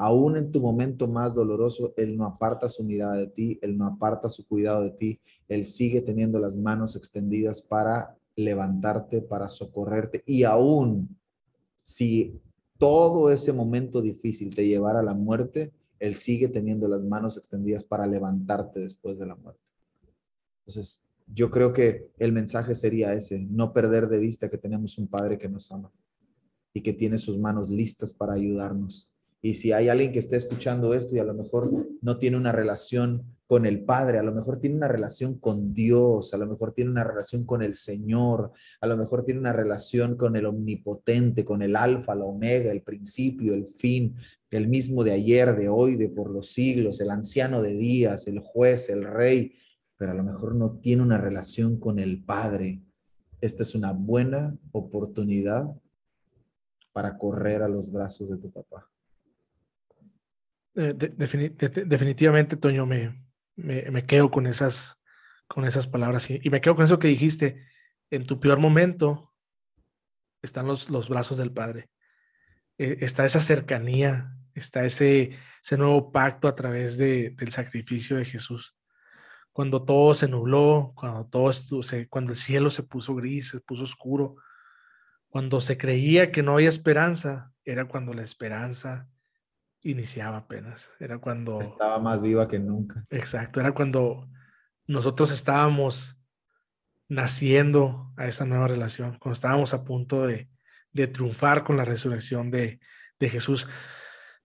Aún 0.00 0.36
en 0.36 0.52
tu 0.52 0.60
momento 0.60 1.08
más 1.08 1.34
doloroso, 1.34 1.92
Él 1.96 2.16
no 2.16 2.24
aparta 2.24 2.68
su 2.68 2.84
mirada 2.84 3.16
de 3.16 3.26
ti, 3.26 3.58
Él 3.62 3.76
no 3.76 3.84
aparta 3.84 4.28
su 4.28 4.46
cuidado 4.46 4.84
de 4.84 4.92
ti, 4.92 5.20
Él 5.48 5.66
sigue 5.66 6.00
teniendo 6.00 6.38
las 6.38 6.54
manos 6.54 6.94
extendidas 6.94 7.60
para 7.60 8.16
levantarte, 8.36 9.22
para 9.22 9.48
socorrerte. 9.48 10.22
Y 10.24 10.44
aún 10.44 11.18
si 11.82 12.40
todo 12.78 13.32
ese 13.32 13.52
momento 13.52 14.00
difícil 14.00 14.54
te 14.54 14.68
llevara 14.68 15.00
a 15.00 15.02
la 15.02 15.14
muerte, 15.14 15.72
Él 15.98 16.14
sigue 16.14 16.46
teniendo 16.46 16.86
las 16.86 17.02
manos 17.02 17.36
extendidas 17.36 17.82
para 17.82 18.06
levantarte 18.06 18.78
después 18.78 19.18
de 19.18 19.26
la 19.26 19.34
muerte. 19.34 19.64
Entonces, 20.60 21.08
yo 21.26 21.50
creo 21.50 21.72
que 21.72 22.12
el 22.20 22.30
mensaje 22.30 22.76
sería 22.76 23.14
ese, 23.14 23.48
no 23.50 23.72
perder 23.72 24.06
de 24.06 24.20
vista 24.20 24.48
que 24.48 24.58
tenemos 24.58 24.96
un 24.96 25.08
Padre 25.08 25.38
que 25.38 25.48
nos 25.48 25.72
ama 25.72 25.90
y 26.72 26.82
que 26.82 26.92
tiene 26.92 27.18
sus 27.18 27.36
manos 27.36 27.68
listas 27.68 28.12
para 28.12 28.34
ayudarnos 28.34 29.07
y 29.40 29.54
si 29.54 29.72
hay 29.72 29.88
alguien 29.88 30.12
que 30.12 30.18
esté 30.18 30.36
escuchando 30.36 30.94
esto 30.94 31.14
y 31.14 31.20
a 31.20 31.24
lo 31.24 31.34
mejor 31.34 31.70
no 32.00 32.18
tiene 32.18 32.36
una 32.36 32.52
relación 32.52 33.36
con 33.46 33.64
el 33.64 33.84
Padre, 33.84 34.18
a 34.18 34.22
lo 34.22 34.32
mejor 34.32 34.60
tiene 34.60 34.76
una 34.76 34.88
relación 34.88 35.38
con 35.38 35.72
Dios, 35.72 36.34
a 36.34 36.36
lo 36.36 36.46
mejor 36.46 36.74
tiene 36.74 36.90
una 36.90 37.04
relación 37.04 37.46
con 37.46 37.62
el 37.62 37.74
Señor, 37.74 38.52
a 38.80 38.86
lo 38.86 38.96
mejor 38.96 39.24
tiene 39.24 39.40
una 39.40 39.54
relación 39.54 40.16
con 40.16 40.36
el 40.36 40.44
Omnipotente, 40.44 41.46
con 41.46 41.62
el 41.62 41.74
Alfa, 41.76 42.14
la 42.14 42.26
Omega, 42.26 42.70
el 42.70 42.82
principio, 42.82 43.54
el 43.54 43.66
fin, 43.66 44.16
el 44.50 44.68
mismo 44.68 45.02
de 45.02 45.12
ayer, 45.12 45.56
de 45.56 45.70
hoy, 45.70 45.96
de 45.96 46.10
por 46.10 46.30
los 46.30 46.52
siglos, 46.52 47.00
el 47.00 47.10
anciano 47.10 47.62
de 47.62 47.74
días, 47.74 48.26
el 48.26 48.40
juez, 48.40 48.90
el 48.90 49.04
rey, 49.04 49.54
pero 49.96 50.12
a 50.12 50.14
lo 50.14 50.24
mejor 50.24 50.54
no 50.54 50.78
tiene 50.80 51.02
una 51.02 51.18
relación 51.18 51.78
con 51.78 51.98
el 51.98 52.22
Padre. 52.22 52.82
Esta 53.40 53.62
es 53.62 53.74
una 53.74 53.92
buena 53.92 54.58
oportunidad 54.72 55.74
para 56.92 57.16
correr 57.16 57.62
a 57.62 57.68
los 57.68 57.90
brazos 57.90 58.28
de 58.28 58.36
tu 58.36 58.50
papá. 58.50 58.90
Definitivamente, 60.78 62.56
Toño, 62.56 62.86
me, 62.86 63.26
me, 63.56 64.06
quedo 64.06 64.30
con 64.30 64.46
esas, 64.46 65.00
con 65.48 65.64
esas 65.64 65.88
palabras 65.88 66.30
y, 66.30 66.38
me 66.50 66.60
quedo 66.60 66.76
con 66.76 66.84
eso 66.84 67.00
que 67.00 67.08
dijiste. 67.08 67.66
En 68.10 68.26
tu 68.26 68.38
peor 68.38 68.60
momento 68.60 69.34
están 70.40 70.66
los, 70.66 70.88
los 70.88 71.08
brazos 71.08 71.36
del 71.36 71.52
Padre. 71.52 71.90
Eh, 72.78 72.98
está 73.00 73.24
esa 73.24 73.40
cercanía, 73.40 74.36
está 74.54 74.84
ese, 74.84 75.36
ese 75.64 75.76
nuevo 75.76 76.12
pacto 76.12 76.46
a 76.46 76.54
través 76.54 76.96
de, 76.96 77.30
del 77.30 77.50
sacrificio 77.50 78.16
de 78.16 78.24
Jesús. 78.24 78.76
Cuando 79.50 79.84
todo 79.84 80.14
se 80.14 80.28
nubló, 80.28 80.92
cuando, 80.94 81.26
todo 81.26 81.50
cuando 82.08 82.30
el 82.30 82.36
cielo 82.36 82.70
se 82.70 82.84
puso 82.84 83.16
gris, 83.16 83.48
se 83.48 83.60
puso 83.60 83.82
oscuro, 83.82 84.36
cuando 85.28 85.60
se 85.60 85.76
creía 85.76 86.30
que 86.30 86.44
no 86.44 86.52
había 86.52 86.68
esperanza, 86.68 87.52
era 87.64 87.86
cuando 87.86 88.14
la 88.14 88.22
esperanza 88.22 89.08
iniciaba 89.90 90.38
apenas. 90.38 90.90
Era 91.00 91.18
cuando... 91.18 91.60
Estaba 91.60 91.98
más 91.98 92.20
viva 92.20 92.46
que 92.46 92.58
nunca. 92.58 93.04
Exacto, 93.10 93.60
era 93.60 93.72
cuando 93.72 94.28
nosotros 94.86 95.30
estábamos 95.30 96.18
naciendo 97.08 98.12
a 98.16 98.26
esa 98.26 98.44
nueva 98.44 98.68
relación, 98.68 99.18
cuando 99.18 99.34
estábamos 99.34 99.72
a 99.72 99.84
punto 99.84 100.26
de, 100.26 100.48
de 100.92 101.06
triunfar 101.06 101.64
con 101.64 101.76
la 101.76 101.84
resurrección 101.84 102.50
de, 102.50 102.80
de, 103.18 103.28
Jesús. 103.28 103.66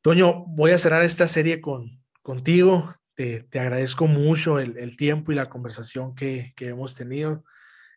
Toño, 0.01 0.45
voy 0.47 0.71
a 0.71 0.77
cerrar 0.77 1.03
esta 1.03 1.27
serie 1.27 1.59
con, 1.59 2.01
contigo. 2.21 2.95
Te, 3.15 3.43
te 3.43 3.59
agradezco 3.59 4.07
mucho 4.07 4.59
el, 4.59 4.77
el, 4.77 4.97
tiempo 4.97 5.31
y 5.31 5.35
la 5.35 5.49
conversación 5.49 6.15
que, 6.15 6.53
que 6.55 6.69
hemos 6.69 6.95
tenido. 6.95 7.43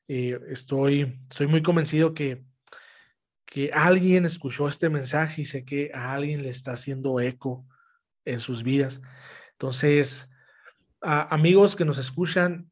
Eh, 0.09 0.39
estoy, 0.49 1.21
estoy 1.31 1.47
muy 1.47 1.63
convencido 1.63 2.13
que 2.13 2.45
que 3.47 3.71
alguien 3.73 4.27
escuchó 4.27 4.69
este 4.69 4.91
mensaje 4.91 5.43
y 5.43 5.45
sé 5.47 5.65
que 5.65 5.91
a 5.95 6.13
alguien 6.13 6.43
le 6.43 6.51
está 6.51 6.73
haciendo 6.73 7.21
eco 7.21 7.65
en 8.25 8.41
sus 8.41 8.63
vidas. 8.63 9.01
Entonces, 9.53 10.29
amigos 11.01 11.77
que 11.77 11.85
nos 11.85 11.99
escuchan, 11.99 12.71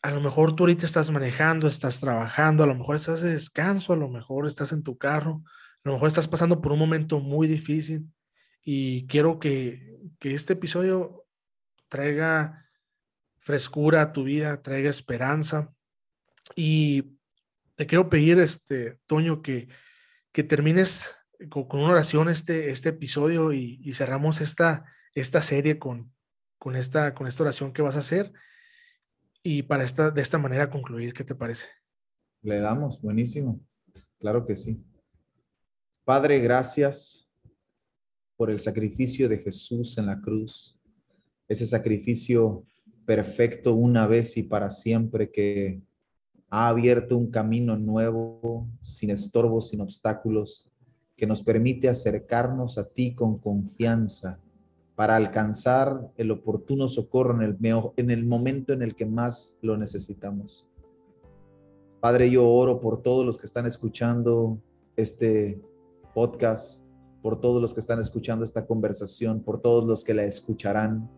a 0.00 0.10
lo 0.12 0.20
mejor 0.20 0.54
tú 0.54 0.62
ahorita 0.62 0.86
estás 0.86 1.10
manejando, 1.10 1.66
estás 1.66 1.98
trabajando, 1.98 2.62
a 2.62 2.66
lo 2.66 2.76
mejor 2.76 2.96
estás 2.96 3.20
de 3.20 3.32
descanso, 3.32 3.92
a 3.92 3.96
lo 3.96 4.08
mejor 4.08 4.46
estás 4.46 4.72
en 4.72 4.84
tu 4.84 4.96
carro, 4.96 5.42
a 5.84 5.88
lo 5.88 5.94
mejor 5.94 6.08
estás 6.08 6.28
pasando 6.28 6.60
por 6.60 6.72
un 6.72 6.78
momento 6.78 7.18
muy 7.18 7.48
difícil 7.48 8.06
y 8.62 9.06
quiero 9.08 9.40
que, 9.40 9.98
que 10.20 10.34
este 10.34 10.52
episodio 10.52 11.24
traiga 11.88 12.66
frescura 13.40 14.02
a 14.02 14.12
tu 14.12 14.24
vida, 14.24 14.62
traiga 14.62 14.90
esperanza 14.90 15.72
y 16.54 17.18
te 17.74 17.86
quiero 17.86 18.08
pedir, 18.08 18.38
este, 18.38 18.98
Toño, 19.06 19.42
que, 19.42 19.68
que 20.36 20.44
termines 20.44 21.16
con, 21.48 21.66
una 21.70 21.92
oración 21.92 22.28
este, 22.28 22.68
este 22.68 22.90
episodio 22.90 23.54
y, 23.54 23.90
cerramos 23.94 24.42
esta, 24.42 24.84
esta 25.14 25.40
serie 25.40 25.78
con, 25.78 26.12
con, 26.58 26.76
esta, 26.76 27.14
con 27.14 27.26
esta 27.26 27.42
oración 27.42 27.72
que 27.72 27.80
vas 27.80 27.96
a 27.96 28.00
hacer 28.00 28.34
y 29.42 29.62
para 29.62 29.82
esta, 29.82 30.10
de 30.10 30.20
esta 30.20 30.36
manera 30.36 30.68
concluir. 30.68 31.14
¿Qué 31.14 31.24
te 31.24 31.34
parece? 31.34 31.68
Le 32.42 32.58
damos, 32.58 33.00
buenísimo. 33.00 33.62
Claro 34.18 34.44
que 34.44 34.56
sí. 34.56 34.84
Padre, 36.04 36.38
gracias 36.40 37.32
por 38.36 38.50
el 38.50 38.60
sacrificio 38.60 39.30
de 39.30 39.38
Jesús 39.38 39.96
en 39.96 40.04
la 40.04 40.20
cruz, 40.20 40.78
ese 41.48 41.66
sacrificio 41.66 42.66
perfecto 43.06 43.72
una 43.72 44.06
vez 44.06 44.36
y 44.36 44.42
para 44.42 44.68
siempre 44.68 45.30
que 45.30 45.80
ha 46.48 46.68
abierto 46.68 47.16
un 47.16 47.30
camino 47.30 47.76
nuevo, 47.76 48.68
sin 48.80 49.10
estorbos, 49.10 49.68
sin 49.68 49.80
obstáculos, 49.80 50.68
que 51.16 51.26
nos 51.26 51.42
permite 51.42 51.88
acercarnos 51.88 52.78
a 52.78 52.88
ti 52.88 53.14
con 53.14 53.38
confianza 53.38 54.40
para 54.94 55.16
alcanzar 55.16 56.10
el 56.16 56.30
oportuno 56.30 56.88
socorro 56.88 57.34
en 57.34 57.42
el, 57.42 57.92
en 57.96 58.10
el 58.10 58.24
momento 58.24 58.72
en 58.72 58.82
el 58.82 58.94
que 58.94 59.06
más 59.06 59.58
lo 59.60 59.76
necesitamos. 59.76 60.66
Padre, 62.00 62.30
yo 62.30 62.48
oro 62.48 62.80
por 62.80 63.02
todos 63.02 63.24
los 63.26 63.36
que 63.38 63.46
están 63.46 63.66
escuchando 63.66 64.58
este 64.96 65.60
podcast, 66.14 66.86
por 67.22 67.40
todos 67.40 67.60
los 67.60 67.74
que 67.74 67.80
están 67.80 67.98
escuchando 67.98 68.44
esta 68.44 68.66
conversación, 68.66 69.40
por 69.40 69.60
todos 69.60 69.84
los 69.84 70.04
que 70.04 70.14
la 70.14 70.24
escucharán 70.24 71.10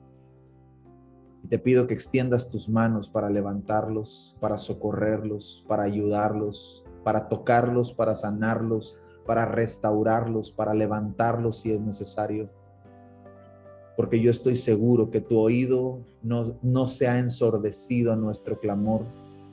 y 1.43 1.49
te 1.49 1.59
pido 1.59 1.87
que 1.87 1.95
extiendas 1.95 2.51
tus 2.51 2.69
manos 2.69 3.09
para 3.09 3.31
levantarlos, 3.31 4.37
para 4.41 4.59
socorrerlos, 4.59 5.65
para 5.69 5.85
ayudarlos, 5.85 6.85
para 7.05 7.29
tocarlos, 7.29 7.93
para 7.93 8.15
sanarlos, 8.15 8.97
para 9.27 9.47
restaurarlos, 9.47 10.51
para 10.51 10.75
levantarlos 10.75 11.61
si 11.61 11.73
es 11.73 11.81
necesario. 11.81 12.51
Porque 13.97 14.21
yo 14.21 14.31
estoy 14.31 14.57
seguro 14.57 15.11
que 15.11 15.21
tu 15.21 15.39
oído 15.39 16.01
no, 16.23 16.57
no 16.63 16.89
se 16.89 17.09
ha 17.09 17.19
ensordecido 17.19 18.13
a 18.13 18.17
nuestro 18.17 18.59
clamor 18.59 19.05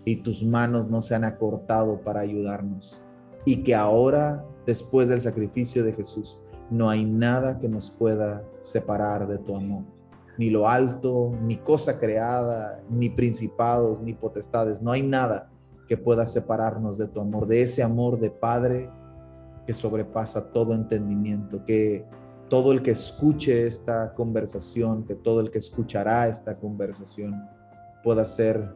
y 0.06 0.18
tus 0.18 0.44
manos 0.44 0.88
no 0.90 1.02
se 1.02 1.16
han 1.16 1.24
acortado 1.24 2.02
para 2.02 2.22
ayudarnos. 2.22 3.02
Y 3.44 3.64
que 3.64 3.76
ahora, 3.76 4.46
después 4.66 5.08
del 5.08 5.22
sacrificio 5.22 5.84
de 5.84 5.94
Jesús, 5.94 6.42
no 6.70 6.90
hay 6.90 7.06
nada 7.06 7.60
que 7.60 7.70
nos 7.70 7.92
pueda 7.92 8.44
separar 8.62 9.28
de 9.28 9.38
tu 9.38 9.56
amor 9.56 9.95
ni 10.38 10.50
lo 10.50 10.68
alto, 10.68 11.34
ni 11.42 11.58
cosa 11.58 12.00
creada, 12.00 12.82
ni 12.90 13.10
principados, 13.10 14.02
ni 14.02 14.14
potestades. 14.14 14.82
No 14.82 14.92
hay 14.92 15.04
nada 15.04 15.50
que 15.88 15.98
pueda 15.98 16.26
separarnos 16.26 16.98
de 16.98 17.08
tu 17.08 17.20
amor, 17.20 17.48
de 17.48 17.62
ese 17.62 17.84
amor 17.84 18.20
de 18.20 18.32
Padre 18.32 18.90
que 19.66 19.74
sobrepasa 19.74 20.52
todo 20.52 20.74
entendimiento, 20.74 21.64
que 21.64 22.06
todo 22.50 22.72
el 22.72 22.82
que 22.82 22.92
escuche 22.92 23.66
esta 23.66 24.14
conversación, 24.14 25.04
que 25.06 25.16
todo 25.16 25.40
el 25.40 25.50
que 25.50 25.58
escuchará 25.58 26.28
esta 26.28 26.58
conversación 26.58 27.48
pueda 28.04 28.26
ser 28.26 28.74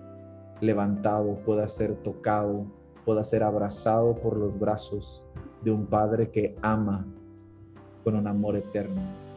levantado, 0.61 1.35
pueda 1.45 1.67
ser 1.67 1.95
tocado, 1.95 2.65
pueda 3.05 3.23
ser 3.23 3.43
abrazado 3.43 4.15
por 4.15 4.37
los 4.37 4.57
brazos 4.57 5.23
de 5.63 5.71
un 5.71 5.85
Padre 5.85 6.31
que 6.31 6.55
ama 6.61 7.05
con 8.03 8.15
un 8.15 8.27
amor 8.27 8.55
eterno 8.55 9.28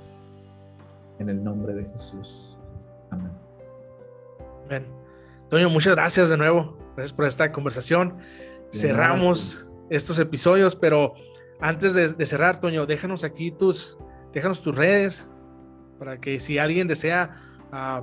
en 1.23 1.31
el 1.31 1.43
nombre 1.43 1.75
de 1.75 1.85
Jesús. 1.87 2.59
Amén. 3.11 3.33
Amén. 4.67 4.87
Toño, 5.49 5.71
muchas 5.71 5.95
gracias 5.95 6.29
de 6.29 6.37
nuevo. 6.37 6.77
Gracias 6.97 7.13
por 7.13 7.27
esta 7.27 7.51
conversación. 7.53 8.19
Cerramos 8.73 9.67
estos 9.91 10.19
episodios, 10.19 10.77
pero 10.77 11.15
antes 11.61 11.95
de, 11.95 12.27
cerrar, 12.27 12.61
Toño, 12.61 12.87
déjanos 12.87 13.25
aquí 13.25 13.51
tus, 13.51 13.99
déjanos 14.33 14.63
tus 14.63 14.75
redes 14.75 15.31
para 15.99 16.21
que 16.21 16.41
si 16.41 16.59
alguien 16.59 16.89
desea 16.89 17.37
uh, 17.73 18.03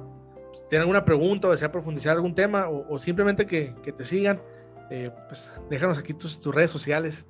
tener 0.70 0.82
alguna 0.82 1.04
pregunta 1.04 1.48
o 1.48 1.52
desea 1.52 1.72
profundizar 1.72 2.16
algún 2.16 2.34
tema 2.34 2.70
o, 2.70 2.98
simplemente 2.98 3.46
que, 3.46 3.74
te 3.98 4.04
sigan, 4.04 4.42
eh, 4.90 5.12
pues 5.28 5.52
déjanos 5.70 5.98
aquí 5.98 6.14
tus, 6.14 6.40
tus 6.40 6.54
redes 6.54 6.72
sociales. 6.72 7.28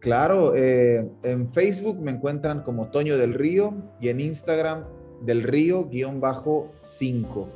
Claro, 0.00 0.54
eh, 0.54 1.08
en 1.22 1.50
Facebook 1.50 1.98
me 1.98 2.10
encuentran 2.10 2.62
como 2.62 2.90
Toño 2.90 3.16
del 3.16 3.34
Río 3.34 3.74
y 4.00 4.10
en 4.10 4.20
Instagram 4.20 4.84
del 5.26 5.42
río 5.42 5.88
guion 5.88 6.20
bajo 6.20 6.72
5. 6.82 7.48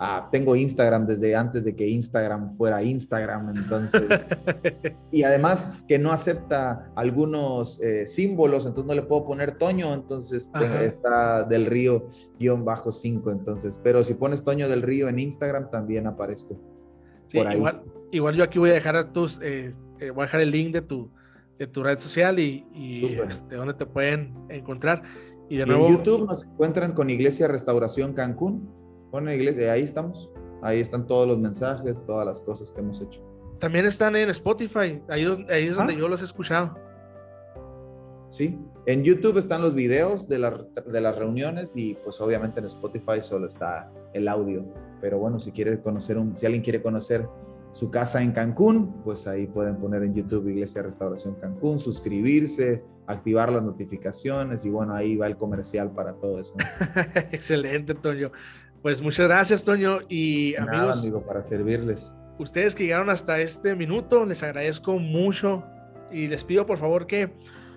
Ah, 0.00 0.28
tengo 0.30 0.54
Instagram 0.54 1.06
desde 1.06 1.34
antes 1.34 1.64
de 1.64 1.74
que 1.74 1.88
Instagram 1.88 2.50
fuera 2.50 2.84
Instagram, 2.84 3.56
entonces. 3.56 4.28
y 5.10 5.24
además 5.24 5.80
que 5.88 5.98
no 5.98 6.12
acepta 6.12 6.92
algunos 6.94 7.80
eh, 7.82 8.06
símbolos, 8.06 8.64
entonces 8.64 8.86
no 8.86 8.94
le 8.94 9.02
puedo 9.02 9.26
poner 9.26 9.58
Toño, 9.58 9.92
entonces 9.92 10.52
está 10.80 11.42
del 11.42 11.66
río 11.66 12.08
guion 12.38 12.64
bajo 12.64 12.92
5, 12.92 13.32
entonces. 13.32 13.80
Pero 13.82 14.04
si 14.04 14.14
pones 14.14 14.44
Toño 14.44 14.68
del 14.68 14.82
río 14.82 15.08
en 15.08 15.18
Instagram, 15.18 15.68
también 15.68 16.06
aparezco. 16.06 16.56
por 17.32 17.48
ahí. 17.48 17.60
Igual, 18.10 18.36
yo 18.36 18.44
aquí 18.44 18.60
voy 18.60 18.70
a 18.70 18.74
dejar 18.74 19.12
tus, 19.12 19.40
eh, 19.42 19.74
eh, 19.98 20.10
voy 20.10 20.22
a 20.22 20.26
dejar 20.26 20.40
el 20.40 20.52
link 20.52 20.72
de 20.72 20.82
tu, 20.82 21.10
de 21.58 21.66
tu 21.66 21.82
red 21.82 21.98
social 21.98 22.38
y, 22.38 22.64
de 23.16 23.24
este, 23.24 23.56
dónde 23.56 23.74
te 23.74 23.84
pueden 23.84 24.32
encontrar. 24.48 25.02
Y 25.48 25.56
de 25.56 25.66
nuevo. 25.66 25.86
En 25.86 25.96
YouTube 25.96 26.26
nos 26.26 26.44
encuentran 26.44 26.92
con 26.92 27.10
Iglesia 27.10 27.48
Restauración 27.48 28.12
Cancún. 28.12 28.68
Con 29.10 29.28
iglesia, 29.28 29.72
ahí 29.72 29.82
estamos. 29.82 30.30
Ahí 30.62 30.80
están 30.80 31.06
todos 31.06 31.26
los 31.26 31.38
mensajes, 31.38 32.04
todas 32.04 32.26
las 32.26 32.40
cosas 32.40 32.70
que 32.70 32.80
hemos 32.80 33.00
hecho. 33.00 33.22
También 33.58 33.86
están 33.86 34.14
en 34.16 34.28
Spotify. 34.30 35.00
Ahí, 35.08 35.24
es 35.48 35.74
donde 35.74 35.94
ah. 35.94 35.98
yo 35.98 36.08
los 36.08 36.20
he 36.20 36.24
escuchado. 36.24 36.76
Sí, 38.28 38.58
en 38.84 39.02
YouTube 39.04 39.38
están 39.38 39.62
los 39.62 39.74
videos 39.74 40.28
de, 40.28 40.36
de 40.38 41.00
las 41.00 41.16
reuniones 41.16 41.74
y 41.76 41.94
pues 42.04 42.20
obviamente 42.20 42.60
en 42.60 42.66
Spotify 42.66 43.20
solo 43.20 43.46
está 43.46 43.90
el 44.12 44.28
audio. 44.28 44.66
Pero 45.00 45.18
bueno, 45.18 45.38
si 45.38 45.50
quiere 45.52 45.80
conocer 45.80 46.18
un, 46.18 46.36
si 46.36 46.44
alguien 46.44 46.62
quiere 46.62 46.82
conocer 46.82 47.26
su 47.70 47.90
casa 47.90 48.22
en 48.22 48.32
Cancún, 48.32 49.02
pues 49.02 49.26
ahí 49.26 49.46
pueden 49.46 49.76
poner 49.76 50.02
en 50.02 50.14
YouTube 50.14 50.48
Iglesia 50.48 50.82
Restauración 50.82 51.36
Cancún, 51.36 51.78
suscribirse, 51.78 52.84
activar 53.08 53.50
las 53.50 53.62
notificaciones 53.62 54.64
y 54.64 54.70
bueno, 54.70 54.94
ahí 54.94 55.16
va 55.16 55.26
el 55.26 55.36
comercial 55.36 55.90
para 55.90 56.12
todo 56.12 56.38
eso. 56.38 56.54
Excelente, 57.32 57.94
Toño. 57.94 58.30
Pues 58.82 59.00
muchas 59.00 59.26
gracias, 59.26 59.64
Toño. 59.64 60.00
Y 60.08 60.54
amigos, 60.56 60.98
amigo, 60.98 61.22
para 61.22 61.42
servirles. 61.42 62.14
Ustedes 62.38 62.74
que 62.74 62.84
llegaron 62.84 63.10
hasta 63.10 63.40
este 63.40 63.74
minuto, 63.74 64.24
les 64.24 64.42
agradezco 64.42 64.98
mucho 64.98 65.64
y 66.12 66.28
les 66.28 66.44
pido 66.44 66.66
por 66.66 66.78
favor 66.78 67.06
que 67.06 67.32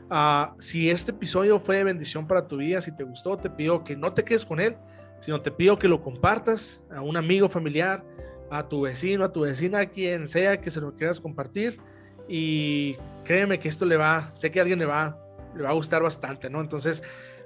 ah, 0.09 0.53
si 0.59 0.89
este 0.89 1.11
episodio 1.11 1.59
fue 1.59 1.77
de 1.77 1.85
bendición 1.85 2.27
para 2.27 2.45
tu 2.45 2.57
vida, 2.57 2.81
si 2.81 2.91
te 2.95 3.03
gustó, 3.03 3.37
te 3.37 3.49
pido 3.49 3.83
que 3.83 3.95
no 3.95 4.13
te 4.13 4.23
quedes 4.23 4.45
con 4.45 4.59
él, 4.59 4.75
sino 5.19 5.41
te 5.41 5.49
pido 5.49 5.79
que 5.79 5.87
lo 5.87 6.03
compartas 6.03 6.83
a 6.93 7.01
un 7.01 7.15
amigo 7.15 7.47
familiar, 7.47 8.03
a 8.51 8.67
tu 8.67 8.81
vecino, 8.81 9.23
a 9.23 9.31
tu 9.31 9.41
vecina, 9.41 9.79
a 9.79 9.85
quien 9.85 10.27
sea 10.27 10.59
que 10.59 10.69
se 10.69 10.81
lo 10.81 10.93
quieras 10.95 11.21
compartir. 11.21 11.79
Y 12.27 12.97
créeme 13.23 13.59
que 13.59 13.69
esto 13.69 13.85
le 13.85 13.97
va, 13.97 14.31
sé 14.35 14.51
que 14.51 14.59
a 14.59 14.63
alguien 14.63 14.79
le 14.79 14.85
va, 14.85 15.20
le 15.55 15.63
va 15.63 15.69
a 15.69 15.73
gustar 15.73 16.03
bastante, 16.03 16.49
¿no? 16.49 16.61
Entonces, 16.61 17.03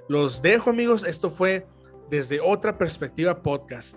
los 0.08 0.42
dejo 0.42 0.70
amigos, 0.70 1.04
esto 1.04 1.30
fue 1.30 1.66
desde 2.10 2.40
otra 2.40 2.78
perspectiva 2.78 3.42
podcast. 3.42 3.96